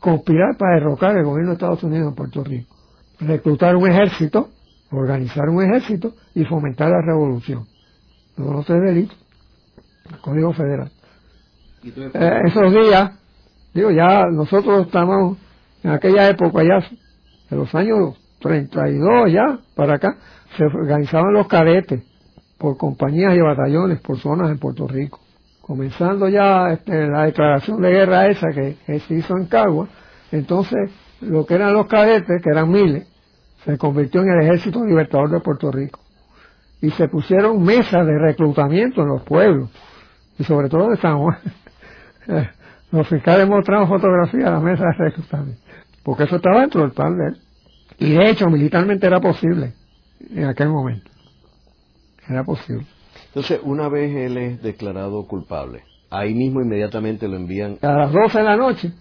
Conspirar 0.01 0.57
para 0.59 0.81
derrocar 0.81 1.17
el 1.17 1.25
gobierno 1.25 1.51
de 1.51 1.55
Estados 1.55 1.85
Unidos 1.85 2.09
en 2.09 2.15
Puerto 2.17 2.43
Rico. 2.43 2.78
Reclutar 3.21 3.77
un 3.77 3.91
ejército, 3.91 4.51
organizar 4.91 5.49
un 5.49 5.63
ejército 5.63 6.15
y 6.35 6.45
fomentar 6.45 6.91
la 6.91 7.03
revolución. 7.03 7.67
No, 8.37 8.53
no 8.53 8.61
es 8.61 8.67
delito. 8.67 9.15
El 10.11 10.19
Código 10.19 10.53
Federal. 10.53 10.91
Eh, 11.85 12.41
esos 12.47 12.73
días, 12.73 13.13
digo, 13.75 13.91
ya 13.91 14.25
nosotros 14.33 14.87
estamos 14.87 15.37
en 15.83 15.91
aquella 15.91 16.29
época, 16.29 16.63
ya 16.63 16.87
de 17.51 17.57
los 17.57 17.75
años 17.75 18.17
32 18.41 19.33
ya 19.33 19.59
para 19.75 19.95
acá, 19.95 20.17
se 20.57 20.65
organizaban 20.65 21.33
los 21.33 21.47
cadetes 21.47 22.03
por 22.59 22.77
compañías 22.77 23.35
y 23.35 23.41
batallones 23.41 24.01
por 24.01 24.19
zonas 24.19 24.51
en 24.51 24.59
Puerto 24.59 24.87
Rico. 24.87 25.21
Comenzando 25.63 26.29
ya 26.29 26.71
este, 26.73 27.07
la 27.09 27.25
declaración 27.25 27.81
de 27.81 27.91
guerra 27.91 28.27
esa 28.29 28.49
que, 28.53 28.77
se 29.01 29.15
hizo 29.15 29.37
en 29.37 29.47
Cagua, 29.47 29.89
entonces 30.33 30.91
lo 31.21 31.45
que 31.47 31.55
eran 31.55 31.73
los 31.73 31.87
cadetes, 31.87 32.43
que 32.43 32.51
eran 32.51 32.71
miles, 32.71 33.07
se 33.65 33.77
convirtió 33.77 34.23
en 34.23 34.31
el 34.31 34.43
Ejército 34.43 34.85
Libertador 34.85 35.31
de 35.31 35.41
Puerto 35.41 35.71
Rico. 35.71 36.01
Y 36.81 36.91
se 36.91 37.09
pusieron 37.09 37.63
mesas 37.63 38.07
de 38.07 38.19
reclutamiento 38.19 39.03
en 39.03 39.09
los 39.09 39.23
pueblos, 39.23 39.71
y 40.39 40.45
sobre 40.45 40.69
todo 40.69 40.91
de 40.91 40.97
San 40.97 41.19
Juan. 41.19 41.39
los 42.93 43.09
fiscales 43.09 43.49
mostraron 43.49 43.89
fotografías 43.89 44.45
de 44.45 44.51
la 44.51 44.61
mesa 44.61 44.85
de 44.85 45.05
reclutamiento, 45.05 45.61
porque 46.05 46.25
eso 46.25 46.37
estaba 46.37 46.61
dentro 46.61 46.83
del 46.83 46.93
plan 46.93 47.17
de 47.19 47.27
él. 47.29 47.37
Y 47.99 48.15
de 48.15 48.31
hecho, 48.31 48.47
militarmente 48.47 49.07
era 49.07 49.21
posible 49.21 49.73
en 50.33 50.45
aquel 50.45 50.69
momento. 50.69 51.11
Era 52.29 52.45
posible. 52.45 52.87
Entonces, 53.27 53.61
una 53.65 53.89
vez 53.89 54.15
él 54.15 54.37
es 54.37 54.63
declarado 54.63 55.27
culpable, 55.27 55.83
ahí 56.11 56.33
mismo 56.35 56.61
inmediatamente 56.61 57.27
lo 57.27 57.37
envían. 57.37 57.79
A 57.83 57.93
las 57.93 58.13
12 58.13 58.39
de 58.39 58.45
la 58.45 58.57
noche 58.57 58.93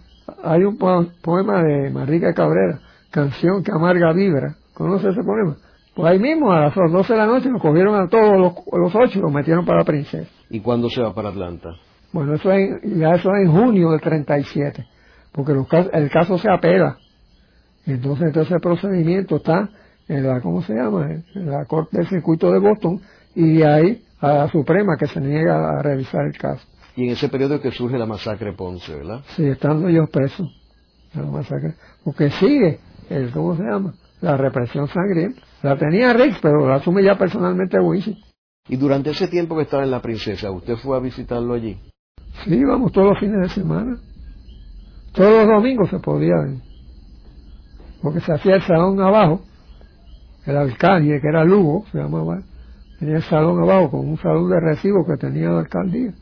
hay 0.42 0.62
un 0.62 0.78
poema 0.78 1.62
de 1.62 1.90
Marrica 1.90 2.32
Cabrera, 2.32 2.80
Canción 3.10 3.62
que 3.62 3.72
amarga 3.72 4.12
vibra. 4.12 4.54
¿Conoce 4.74 5.08
ese 5.08 5.22
poema? 5.22 5.56
Pues 5.94 6.12
ahí 6.12 6.18
mismo, 6.18 6.52
a 6.52 6.66
las 6.66 6.74
12 6.74 7.12
de 7.12 7.18
la 7.18 7.26
noche, 7.26 7.48
lo 7.50 7.58
cogieron 7.58 8.00
a 8.00 8.06
todos 8.08 8.38
los, 8.38 8.52
los 8.70 8.94
ocho 8.94 9.18
y 9.18 9.22
los 9.22 9.32
metieron 9.32 9.64
para 9.64 9.78
la 9.78 9.84
princesa. 9.84 10.30
¿Y 10.50 10.60
cuándo 10.60 10.88
se 10.88 11.02
va 11.02 11.12
para 11.12 11.30
Atlanta? 11.30 11.70
Bueno, 12.12 12.34
eso 12.34 12.52
es, 12.52 12.80
ya 12.82 13.14
eso 13.14 13.34
es 13.34 13.46
en 13.46 13.50
junio 13.50 13.90
del 13.90 14.00
37, 14.00 14.86
porque 15.32 15.52
el 15.92 16.10
caso 16.10 16.38
se 16.38 16.50
apela. 16.50 16.98
Entonces, 17.86 18.26
entonces 18.28 18.52
el 18.52 18.60
procedimiento 18.60 19.36
está 19.36 19.70
en 20.06 20.26
la, 20.26 20.40
¿cómo 20.40 20.62
se 20.62 20.74
llama? 20.74 21.10
En 21.34 21.50
la 21.50 21.64
Corte 21.64 21.96
del 21.96 22.06
Circuito 22.06 22.52
de 22.52 22.58
Boston 22.58 23.00
y 23.34 23.56
de 23.56 23.66
ahí 23.66 24.02
a 24.20 24.34
la 24.34 24.48
Suprema 24.48 24.96
que 24.98 25.06
se 25.06 25.20
niega 25.20 25.78
a 25.78 25.82
revisar 25.82 26.26
el 26.26 26.36
caso. 26.36 26.66
Y 26.98 27.04
en 27.04 27.10
ese 27.10 27.28
periodo 27.28 27.60
que 27.60 27.70
surge 27.70 27.96
la 27.96 28.06
masacre 28.06 28.54
Ponce, 28.54 28.92
¿verdad? 28.92 29.20
Sí, 29.36 29.44
estando 29.44 29.86
ellos 29.86 30.10
presos, 30.10 30.50
la 31.14 31.22
masacre. 31.22 31.74
Porque 32.02 32.28
sigue, 32.28 32.80
el, 33.08 33.30
¿cómo 33.30 33.56
se 33.56 33.62
llama? 33.62 33.94
La 34.20 34.36
represión 34.36 34.88
sangrienta. 34.88 35.40
La 35.62 35.78
tenía 35.78 36.12
Riggs, 36.12 36.40
pero 36.42 36.68
la 36.68 36.74
asume 36.74 37.04
ya 37.04 37.16
personalmente 37.16 37.78
Winchell. 37.78 38.18
Y 38.68 38.76
durante 38.76 39.10
ese 39.10 39.28
tiempo 39.28 39.54
que 39.54 39.62
estaba 39.62 39.84
en 39.84 39.92
la 39.92 40.02
princesa, 40.02 40.50
¿usted 40.50 40.74
fue 40.74 40.96
a 40.96 41.00
visitarlo 41.00 41.54
allí? 41.54 41.78
Sí, 42.42 42.56
íbamos 42.56 42.90
todos 42.90 43.10
los 43.10 43.20
fines 43.20 43.42
de 43.42 43.48
semana. 43.50 43.96
Todos 45.12 45.46
los 45.46 45.56
domingos 45.56 45.90
se 45.90 46.00
podía 46.00 46.34
ir. 46.48 46.60
Porque 48.02 48.18
se 48.22 48.32
hacía 48.32 48.56
el 48.56 48.62
salón 48.62 49.00
abajo, 49.00 49.42
el 50.46 50.56
alcalde, 50.56 51.20
que 51.20 51.28
era 51.28 51.44
Lugo, 51.44 51.84
se 51.92 51.98
llamaba, 51.98 52.42
tenía 52.98 53.18
el 53.18 53.22
salón 53.22 53.62
abajo 53.62 53.92
con 53.92 54.00
un 54.00 54.18
salón 54.18 54.50
de 54.50 54.58
recibo 54.58 55.06
que 55.06 55.16
tenía 55.16 55.50
la 55.50 55.60
alcaldía. 55.60 56.12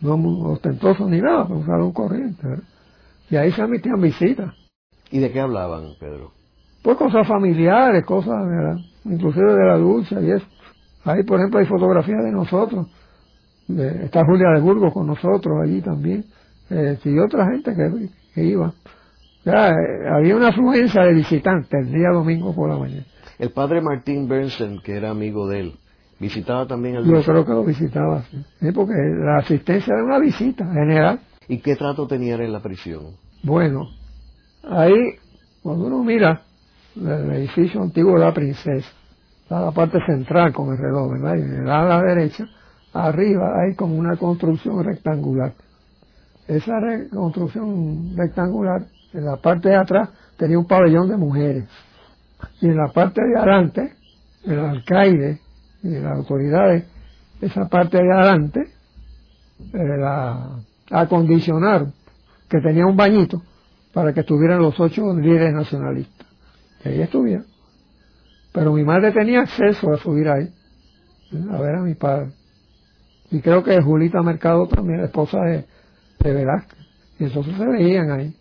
No 0.00 0.14
ostentoso 0.50 1.06
ni 1.08 1.20
nada, 1.20 1.44
pero 1.44 1.58
un 1.58 1.66
salón 1.66 1.92
corriente. 1.92 2.46
Y 3.28 3.36
ahí 3.36 3.52
se 3.52 3.62
emitían 3.62 4.00
visitas. 4.00 4.54
¿Y 5.10 5.18
de 5.18 5.30
qué 5.30 5.40
hablaban, 5.40 5.94
Pedro? 5.98 6.32
Pues 6.82 6.96
cosas 6.96 7.26
familiares, 7.26 8.04
cosas, 8.06 8.80
inclusive 9.04 9.52
de 9.52 9.66
la 9.66 9.76
dulce 9.76 10.14
y 10.22 10.30
eso. 10.30 10.46
Ahí, 11.04 11.22
por 11.24 11.38
ejemplo, 11.38 11.60
hay 11.60 11.66
fotografías 11.66 12.22
de 12.24 12.32
nosotros. 12.32 12.86
está 13.68 14.24
Julia 14.24 14.50
de 14.54 14.60
Burgos 14.60 14.92
con 14.92 15.06
nosotros 15.06 15.58
allí 15.62 15.80
también. 15.82 16.24
Eh, 16.70 16.98
y 17.04 17.18
otra 17.18 17.46
gente 17.50 17.74
que, 17.74 18.08
que 18.34 18.44
iba. 18.44 18.72
Ya, 19.44 19.68
eh, 19.68 20.08
había 20.14 20.36
una 20.36 20.48
afluencia 20.48 21.02
de 21.02 21.14
visitantes 21.14 21.86
el 21.86 21.92
día 21.92 22.10
domingo 22.12 22.54
por 22.54 22.70
la 22.70 22.78
mañana. 22.78 23.04
El 23.38 23.50
padre 23.50 23.80
Martín 23.80 24.28
Bernsen, 24.28 24.80
que 24.84 24.96
era 24.96 25.10
amigo 25.10 25.48
de 25.48 25.60
él, 25.60 25.72
visitaba 26.20 26.66
también 26.66 26.96
al 26.96 27.04
Yo 27.04 27.22
creo 27.22 27.44
que 27.44 27.52
lo 27.52 27.64
visitaba, 27.64 28.22
sí. 28.30 28.72
porque 28.72 28.92
la 28.92 29.38
asistencia 29.38 29.94
era 29.94 30.04
una 30.04 30.18
visita 30.18 30.66
general. 30.66 31.20
¿Y 31.48 31.58
qué 31.58 31.74
trato 31.74 32.06
tenía 32.06 32.36
en 32.36 32.52
la 32.52 32.60
prisión? 32.60 33.14
Bueno, 33.42 33.88
ahí, 34.62 35.14
cuando 35.62 35.86
uno 35.86 36.04
mira 36.04 36.42
el 36.94 37.32
edificio 37.32 37.82
antiguo 37.82 38.14
de 38.14 38.20
la 38.26 38.34
princesa, 38.34 38.88
está 39.42 39.60
la 39.60 39.72
parte 39.72 39.98
central 40.06 40.52
con 40.52 40.70
el 40.70 40.78
reloj, 40.78 41.12
¿verdad? 41.12 41.36
Y 41.36 41.40
en 41.40 41.66
la, 41.66 41.80
a 41.80 41.84
la 41.86 42.02
derecha, 42.02 42.46
arriba 42.92 43.54
hay 43.62 43.74
como 43.74 43.96
una 43.96 44.16
construcción 44.16 44.84
rectangular. 44.84 45.54
Esa 46.46 46.74
construcción 47.12 48.14
rectangular, 48.16 48.82
en 49.12 49.24
la 49.24 49.36
parte 49.36 49.70
de 49.70 49.76
atrás, 49.76 50.10
tenía 50.36 50.58
un 50.58 50.66
pabellón 50.66 51.08
de 51.08 51.16
mujeres. 51.16 51.64
Y 52.60 52.66
en 52.66 52.76
la 52.76 52.88
parte 52.92 53.20
de 53.22 53.38
adelante, 53.38 53.92
el 54.44 54.58
alcaide 54.58 55.40
y 55.82 55.88
las 55.90 56.16
autoridades, 56.16 56.84
esa 57.40 57.68
parte 57.68 57.98
de 57.98 58.12
adelante, 58.12 58.60
eh, 59.72 59.96
la 59.98 60.60
acondicionaron, 60.90 61.92
que 62.48 62.60
tenía 62.60 62.86
un 62.86 62.96
bañito, 62.96 63.42
para 63.92 64.12
que 64.12 64.20
estuvieran 64.20 64.60
los 64.60 64.78
ocho 64.78 65.14
líderes 65.14 65.52
nacionalistas. 65.52 66.26
Y 66.84 66.88
ahí 66.88 67.02
estuvieron. 67.02 67.46
Pero 68.52 68.72
mi 68.72 68.84
madre 68.84 69.12
tenía 69.12 69.40
acceso 69.40 69.92
a 69.92 69.96
subir 69.98 70.28
ahí, 70.28 70.52
a 71.50 71.60
ver 71.60 71.76
a 71.76 71.82
mi 71.82 71.94
padre. 71.94 72.32
Y 73.30 73.40
creo 73.40 73.62
que 73.62 73.80
Julita 73.80 74.22
Mercado 74.22 74.66
también, 74.66 75.00
esposa 75.00 75.38
de, 75.40 75.64
de 76.18 76.32
Velázquez. 76.32 76.78
Y 77.18 77.24
entonces 77.24 77.56
se 77.56 77.66
veían 77.66 78.10
ahí. 78.10 78.34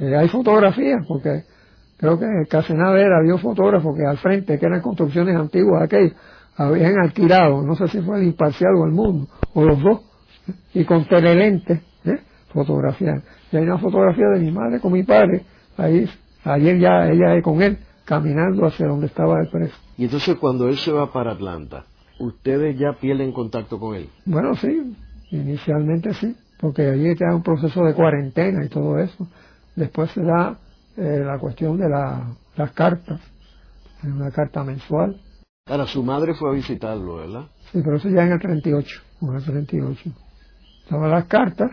Eh, 0.00 0.16
hay 0.16 0.28
fotografías, 0.28 1.06
porque 1.06 1.44
creo 1.96 2.18
que 2.18 2.26
casi 2.48 2.72
nada 2.72 2.98
era, 2.98 3.18
había 3.18 3.34
un 3.34 3.40
fotógrafo 3.40 3.94
que 3.94 4.04
al 4.04 4.18
frente, 4.18 4.58
que 4.58 4.66
eran 4.66 4.80
construcciones 4.80 5.36
antiguas 5.36 5.82
aquellas, 5.82 6.14
habían 6.60 6.98
alquilado, 6.98 7.62
no 7.62 7.74
sé 7.74 7.88
si 7.88 8.00
fue 8.02 8.18
el 8.18 8.26
imparcial 8.26 8.74
o 8.76 8.84
el 8.84 8.92
mundo, 8.92 9.26
o 9.54 9.64
los 9.64 9.82
dos, 9.82 10.00
y 10.74 10.84
con 10.84 11.06
telelentes, 11.06 11.80
¿eh? 12.04 12.20
Y 12.52 13.56
hay 13.56 13.62
una 13.62 13.78
fotografía 13.78 14.26
de 14.34 14.40
mi 14.40 14.50
madre 14.50 14.78
con 14.80 14.92
mi 14.92 15.02
padre, 15.02 15.44
ahí, 15.78 16.08
ayer 16.44 16.78
ya 16.78 17.08
ella 17.08 17.40
con 17.42 17.62
él, 17.62 17.78
caminando 18.04 18.66
hacia 18.66 18.86
donde 18.86 19.06
estaba 19.06 19.40
el 19.40 19.48
preso. 19.48 19.74
Y 19.96 20.04
entonces 20.04 20.36
cuando 20.36 20.68
él 20.68 20.76
se 20.76 20.92
va 20.92 21.10
para 21.10 21.32
Atlanta, 21.32 21.84
¿ustedes 22.18 22.78
ya 22.78 22.92
pierden 23.00 23.32
contacto 23.32 23.78
con 23.78 23.94
él? 23.94 24.10
Bueno, 24.26 24.54
sí, 24.56 24.94
inicialmente 25.30 26.12
sí, 26.14 26.36
porque 26.60 26.90
allí 26.90 27.08
está 27.08 27.34
un 27.34 27.42
proceso 27.42 27.84
de 27.84 27.94
cuarentena 27.94 28.64
y 28.64 28.68
todo 28.68 28.98
eso. 28.98 29.26
Después 29.76 30.10
se 30.10 30.22
da 30.22 30.58
eh, 30.96 31.22
la 31.24 31.38
cuestión 31.38 31.78
de 31.78 31.88
las 31.88 32.72
cartas, 32.72 33.20
una 34.02 34.30
carta 34.30 34.62
mensual. 34.62 35.18
Ahora, 35.70 35.86
su 35.86 36.02
madre 36.02 36.34
fue 36.34 36.50
a 36.50 36.52
visitarlo, 36.52 37.18
¿verdad? 37.18 37.46
Sí, 37.70 37.80
pero 37.84 37.96
eso 37.96 38.08
ya 38.08 38.24
en 38.24 38.32
el 38.32 38.40
38, 38.40 39.00
en 39.22 39.34
el 39.36 39.44
38. 39.44 40.10
Estaban 40.82 41.10
las 41.10 41.26
cartas 41.26 41.70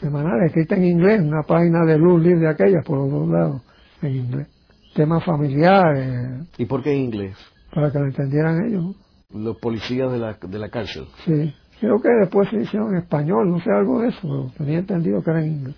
semanales 0.00 0.48
escritas 0.48 0.78
en 0.78 0.84
inglés, 0.84 1.20
una 1.20 1.44
página 1.44 1.84
de 1.84 1.96
luz 1.96 2.20
libre 2.20 2.40
de 2.40 2.48
aquellas 2.48 2.84
por 2.84 2.98
los 2.98 3.08
dos 3.08 3.28
lados, 3.28 3.62
en 4.02 4.16
inglés. 4.16 4.48
Temas 4.96 5.24
familiares. 5.24 6.48
¿Y 6.58 6.66
por 6.66 6.82
qué 6.82 6.92
en 6.92 7.04
inglés? 7.04 7.36
Para 7.72 7.92
que 7.92 8.00
lo 8.00 8.06
entendieran 8.06 8.66
ellos. 8.66 8.96
Los 9.32 9.58
policías 9.58 10.10
de 10.10 10.18
la, 10.18 10.32
de 10.32 10.58
la 10.58 10.68
cárcel. 10.68 11.06
Sí. 11.24 11.54
Creo 11.78 12.00
que 12.02 12.08
después 12.08 12.50
se 12.50 12.62
hicieron 12.62 12.96
en 12.96 13.02
español, 13.02 13.48
no 13.48 13.60
sé 13.60 13.70
algo 13.70 14.00
de 14.00 14.08
eso, 14.08 14.18
pero 14.22 14.50
tenía 14.58 14.80
entendido 14.80 15.22
que 15.22 15.30
era 15.30 15.44
en 15.44 15.52
inglés, 15.52 15.76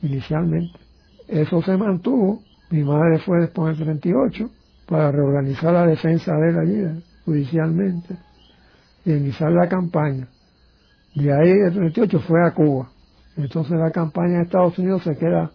inicialmente. 0.00 0.78
Eso 1.28 1.60
se 1.60 1.76
mantuvo. 1.76 2.40
Mi 2.70 2.82
madre 2.82 3.18
fue 3.18 3.40
después 3.40 3.76
del 3.76 3.86
38 3.86 4.50
para 4.86 5.10
reorganizar 5.10 5.72
la 5.72 5.86
defensa 5.86 6.32
de 6.36 6.50
él 6.50 6.58
allí, 6.58 7.02
judicialmente, 7.24 8.16
y 9.04 9.12
iniciar 9.12 9.52
la 9.52 9.68
campaña. 9.68 10.28
De 11.14 11.32
ahí, 11.32 11.50
el 11.50 11.72
38, 11.72 12.20
fue 12.20 12.46
a 12.46 12.52
Cuba. 12.52 12.88
Entonces 13.36 13.76
la 13.78 13.90
campaña 13.90 14.38
de 14.38 14.44
Estados 14.44 14.78
Unidos 14.78 15.02
se 15.02 15.16
queda 15.16 15.50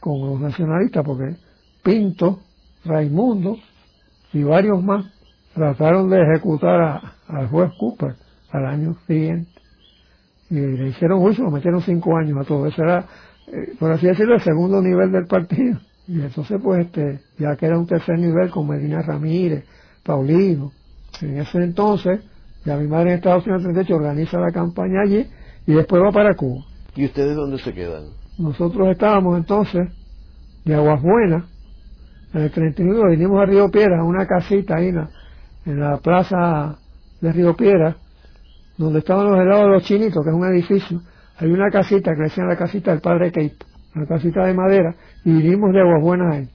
con 0.00 0.20
los 0.20 0.40
nacionalistas 0.40 1.04
porque 1.04 1.36
Pinto, 1.82 2.40
Raimundo 2.84 3.56
y 4.32 4.42
varios 4.42 4.82
más 4.82 5.06
trataron 5.54 6.10
de 6.10 6.20
ejecutar 6.22 7.00
al 7.28 7.48
juez 7.48 7.70
Cooper 7.78 8.14
al 8.50 8.66
año 8.66 8.96
siguiente. 9.06 9.50
Y 10.50 10.56
le 10.56 10.88
hicieron 10.88 11.20
juicio, 11.20 11.44
lo 11.44 11.50
metieron 11.50 11.80
cinco 11.80 12.16
años 12.16 12.38
a 12.38 12.44
todo. 12.44 12.66
Eso 12.66 12.82
era 12.82 13.06
eh, 13.46 13.74
por 13.78 13.90
así 13.90 14.06
decirlo, 14.06 14.34
el 14.34 14.40
segundo 14.40 14.80
nivel 14.80 15.10
del 15.12 15.26
partido. 15.26 15.78
Y 16.08 16.20
entonces, 16.20 16.60
pues, 16.62 16.86
este, 16.86 17.20
ya 17.38 17.56
queda 17.56 17.78
un 17.78 17.86
tercer 17.86 18.18
nivel 18.18 18.50
con 18.50 18.68
Medina 18.68 19.02
Ramírez, 19.02 19.64
Paulino. 20.02 20.72
En 21.20 21.38
ese 21.38 21.58
entonces, 21.58 22.20
ya 22.64 22.76
mi 22.76 22.88
madre 22.88 23.10
en 23.10 23.16
Estados 23.16 23.44
Unidos 23.46 23.62
38 23.62 23.94
organiza 23.94 24.38
la 24.38 24.50
campaña 24.50 25.00
allí 25.04 25.26
y 25.66 25.72
después 25.72 26.02
va 26.02 26.10
para 26.10 26.34
Cuba. 26.34 26.64
¿Y 26.94 27.06
ustedes 27.06 27.36
dónde 27.36 27.58
se 27.58 27.72
quedan? 27.72 28.04
Nosotros 28.38 28.88
estábamos 28.90 29.38
entonces 29.38 29.88
de 30.64 30.74
Aguas 30.74 31.02
Buenas, 31.02 31.44
En 32.34 32.42
el 32.42 32.50
39 32.50 33.16
vinimos 33.16 33.40
a 33.40 33.46
Río 33.46 33.70
Piedra, 33.70 34.00
a 34.00 34.04
una 34.04 34.26
casita 34.26 34.76
ahí 34.76 34.88
en 34.88 35.80
la, 35.80 35.98
plaza 35.98 36.78
de 37.20 37.32
Río 37.32 37.54
Piedra, 37.54 37.96
donde 38.78 39.00
estaban 39.00 39.30
los 39.30 39.38
helados 39.38 39.64
de 39.64 39.70
los 39.70 39.84
chinitos, 39.84 40.24
que 40.24 40.30
es 40.30 40.36
un 40.36 40.46
edificio. 40.46 41.02
Hay 41.36 41.50
una 41.50 41.70
casita 41.70 42.12
que 42.12 42.18
le 42.18 42.24
decían 42.24 42.48
la 42.48 42.56
casita 42.56 42.90
del 42.92 43.00
padre 43.00 43.30
Kate, 43.32 43.56
una 43.94 44.06
casita 44.06 44.46
de 44.46 44.54
madera, 44.54 44.94
y 45.24 45.32
vinimos 45.32 45.72
de 45.72 45.80
Aguas 45.80 46.02
Buenas 46.02 46.34
ahí, 46.34 46.48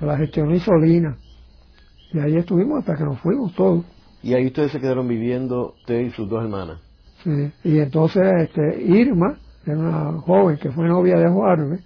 la 0.00 0.16
gestión 0.16 0.58
Solina. 0.60 1.16
Y 2.12 2.18
ahí 2.18 2.36
estuvimos 2.36 2.80
hasta 2.80 2.96
que 2.96 3.04
nos 3.04 3.20
fuimos 3.20 3.54
todos. 3.54 3.84
Y 4.22 4.34
ahí 4.34 4.46
ustedes 4.46 4.72
se 4.72 4.80
quedaron 4.80 5.06
viviendo, 5.08 5.74
usted 5.80 6.00
y 6.00 6.10
sus 6.10 6.28
dos 6.28 6.42
hermanas. 6.42 6.80
Sí, 7.22 7.52
y 7.64 7.78
entonces 7.78 8.22
este, 8.42 8.82
Irma, 8.82 9.38
era 9.64 9.78
una 9.78 10.20
joven 10.20 10.56
que 10.56 10.70
fue 10.70 10.88
novia 10.88 11.16
de 11.16 11.28
Juárez, 11.28 11.80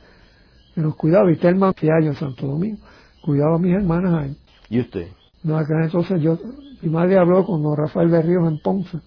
que 0.75 0.81
nos 0.81 0.97
cuidaba, 0.97 1.31
y 1.31 1.37
Telma 1.37 1.73
Fiallo 1.73 2.09
en 2.09 2.15
Santo 2.15 2.47
Domingo, 2.47 2.79
cuidaba 3.23 3.57
a 3.57 3.59
mis 3.59 3.75
hermanas 3.75 4.15
ahí. 4.15 4.37
¿Y 4.71 4.81
usted? 4.81 5.09
No, 5.43 5.61
entonces 5.61 6.23
yo, 6.23 6.39
mi 6.83 6.91
madre 6.91 7.19
habló 7.19 7.45
con 7.45 7.63
don 7.63 7.77
Rafael 7.77 8.09
Berríos 8.09 8.51
en 8.51 8.59
Ponce, 8.61 8.99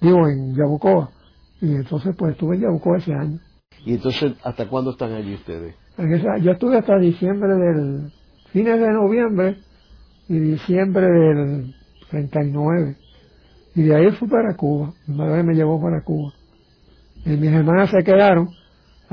digo, 0.00 0.28
en 0.28 0.54
Yabucoa, 0.54 1.10
y 1.60 1.74
entonces 1.74 2.14
pues 2.16 2.32
estuve 2.32 2.56
en 2.56 2.62
Yabucoa 2.62 2.98
ese 2.98 3.12
año. 3.12 3.38
¿Y 3.84 3.94
entonces 3.94 4.34
hasta 4.44 4.68
cuándo 4.68 4.92
están 4.92 5.12
allí 5.12 5.34
ustedes? 5.34 5.74
Yo 6.42 6.52
estuve 6.52 6.78
hasta 6.78 6.98
diciembre 6.98 7.54
del, 7.54 8.12
fines 8.52 8.80
de 8.80 8.92
noviembre 8.92 9.56
y 10.28 10.38
diciembre 10.38 11.06
del 11.06 11.74
39. 12.10 12.96
Y 13.74 13.82
de 13.82 13.94
ahí 13.94 14.10
fui 14.12 14.28
para 14.28 14.54
Cuba. 14.56 14.92
Mi 15.06 15.16
madre 15.16 15.42
me 15.42 15.54
llevó 15.54 15.80
para 15.80 16.02
Cuba. 16.02 16.32
Y 17.24 17.30
mis 17.30 17.50
hermanas 17.52 17.90
se 17.90 18.02
quedaron 18.02 18.48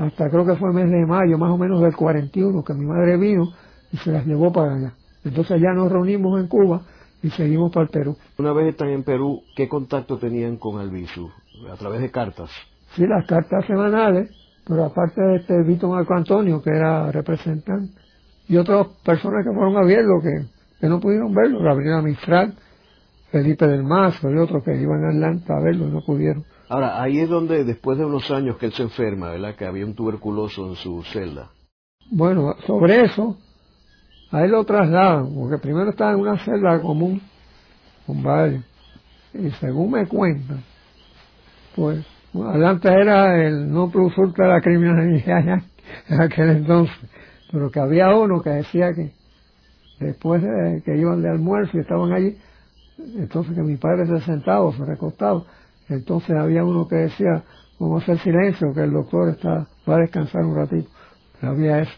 hasta 0.00 0.30
creo 0.30 0.46
que 0.46 0.56
fue 0.56 0.70
el 0.70 0.74
mes 0.74 0.90
de 0.90 1.04
mayo, 1.04 1.36
más 1.36 1.50
o 1.50 1.58
menos 1.58 1.82
del 1.82 1.94
41, 1.94 2.64
que 2.64 2.72
mi 2.72 2.86
madre 2.86 3.18
vino 3.18 3.52
y 3.92 3.98
se 3.98 4.10
las 4.10 4.24
llevó 4.24 4.50
para 4.50 4.74
allá. 4.74 4.94
Entonces 5.24 5.60
ya 5.60 5.74
nos 5.74 5.92
reunimos 5.92 6.40
en 6.40 6.48
Cuba 6.48 6.80
y 7.22 7.28
seguimos 7.28 7.70
para 7.70 7.84
el 7.84 7.90
Perú. 7.90 8.16
Una 8.38 8.54
vez 8.54 8.68
están 8.68 8.88
en 8.88 9.02
Perú, 9.02 9.42
¿qué 9.54 9.68
contacto 9.68 10.16
tenían 10.16 10.56
con 10.56 10.80
Albizu? 10.80 11.28
¿A 11.70 11.76
través 11.76 12.00
de 12.00 12.10
cartas? 12.10 12.50
Sí, 12.96 13.06
las 13.06 13.26
cartas 13.26 13.66
semanales, 13.66 14.30
pero 14.66 14.84
aparte 14.84 15.20
de 15.20 15.36
este 15.36 15.62
Vito 15.62 15.88
Marco 15.88 16.14
Antonio, 16.14 16.62
que 16.62 16.70
era 16.70 17.10
representante, 17.10 17.92
y 18.48 18.56
otras 18.56 18.86
personas 19.04 19.44
que 19.44 19.52
fueron 19.52 19.76
a 19.76 19.86
verlo, 19.86 20.20
que, 20.22 20.46
que 20.80 20.88
no 20.88 21.00
pudieron 21.00 21.32
verlo, 21.34 21.60
Gabriela 21.62 22.02
Mistral, 22.02 22.54
Felipe 23.30 23.66
del 23.66 23.84
Mazo 23.84 24.30
y 24.30 24.38
otros 24.38 24.64
que 24.64 24.74
iban 24.74 25.04
a 25.04 25.08
Atlanta 25.10 25.54
a 25.56 25.62
verlo 25.62 25.86
y 25.86 25.90
no 25.90 26.00
pudieron. 26.04 26.44
Ahora, 26.68 27.00
ahí 27.02 27.20
es 27.20 27.28
donde 27.28 27.64
después 27.64 27.98
de 27.98 28.04
unos 28.04 28.30
años 28.30 28.56
que 28.56 28.66
él 28.66 28.72
se 28.72 28.82
enferma, 28.82 29.30
¿verdad? 29.30 29.54
Que 29.56 29.66
había 29.66 29.86
un 29.86 29.94
tuberculoso 29.94 30.68
en 30.68 30.76
su 30.76 31.02
celda. 31.04 31.50
Bueno, 32.10 32.54
sobre 32.66 33.02
eso, 33.02 33.36
a 34.32 34.44
él 34.44 34.50
lo 34.50 34.64
trasladan, 34.64 35.34
porque 35.34 35.58
primero 35.58 35.90
estaba 35.90 36.12
en 36.12 36.20
una 36.20 36.38
celda 36.44 36.80
común 36.80 37.20
con 38.06 38.22
varios. 38.22 38.64
Y 39.32 39.50
según 39.52 39.92
me 39.92 40.06
cuentan, 40.06 40.62
pues, 41.76 42.04
adelante 42.34 42.88
era 42.88 43.44
el 43.44 43.70
no 43.70 43.90
plus 43.90 44.16
ultra 44.18 44.46
de 44.46 44.52
la 44.52 44.60
criminalidad 44.60 45.62
en 46.08 46.20
aquel 46.20 46.50
entonces, 46.50 46.96
pero 47.50 47.70
que 47.70 47.80
había 47.80 48.14
uno 48.14 48.40
que 48.40 48.50
decía 48.50 48.92
que 48.92 49.12
después 49.98 50.42
de 50.42 50.82
que 50.84 50.96
iban 50.96 51.22
de 51.22 51.30
almuerzo 51.30 51.76
y 51.76 51.80
estaban 51.80 52.12
allí, 52.12 52.36
entonces 53.16 53.54
que 53.54 53.62
mi 53.62 53.76
padre 53.76 54.06
se 54.06 54.20
sentaba, 54.20 54.72
se 54.72 54.84
recostaba, 54.84 55.42
entonces 55.88 56.36
había 56.36 56.64
uno 56.64 56.86
que 56.86 56.96
decía, 56.96 57.42
vamos 57.78 58.02
a 58.02 58.12
hacer 58.12 58.18
silencio, 58.18 58.72
que 58.72 58.82
el 58.82 58.92
doctor 58.92 59.30
está, 59.30 59.66
va 59.88 59.96
a 59.96 60.00
descansar 60.00 60.44
un 60.44 60.56
ratito. 60.56 60.88
había 61.42 61.80
eso. 61.80 61.92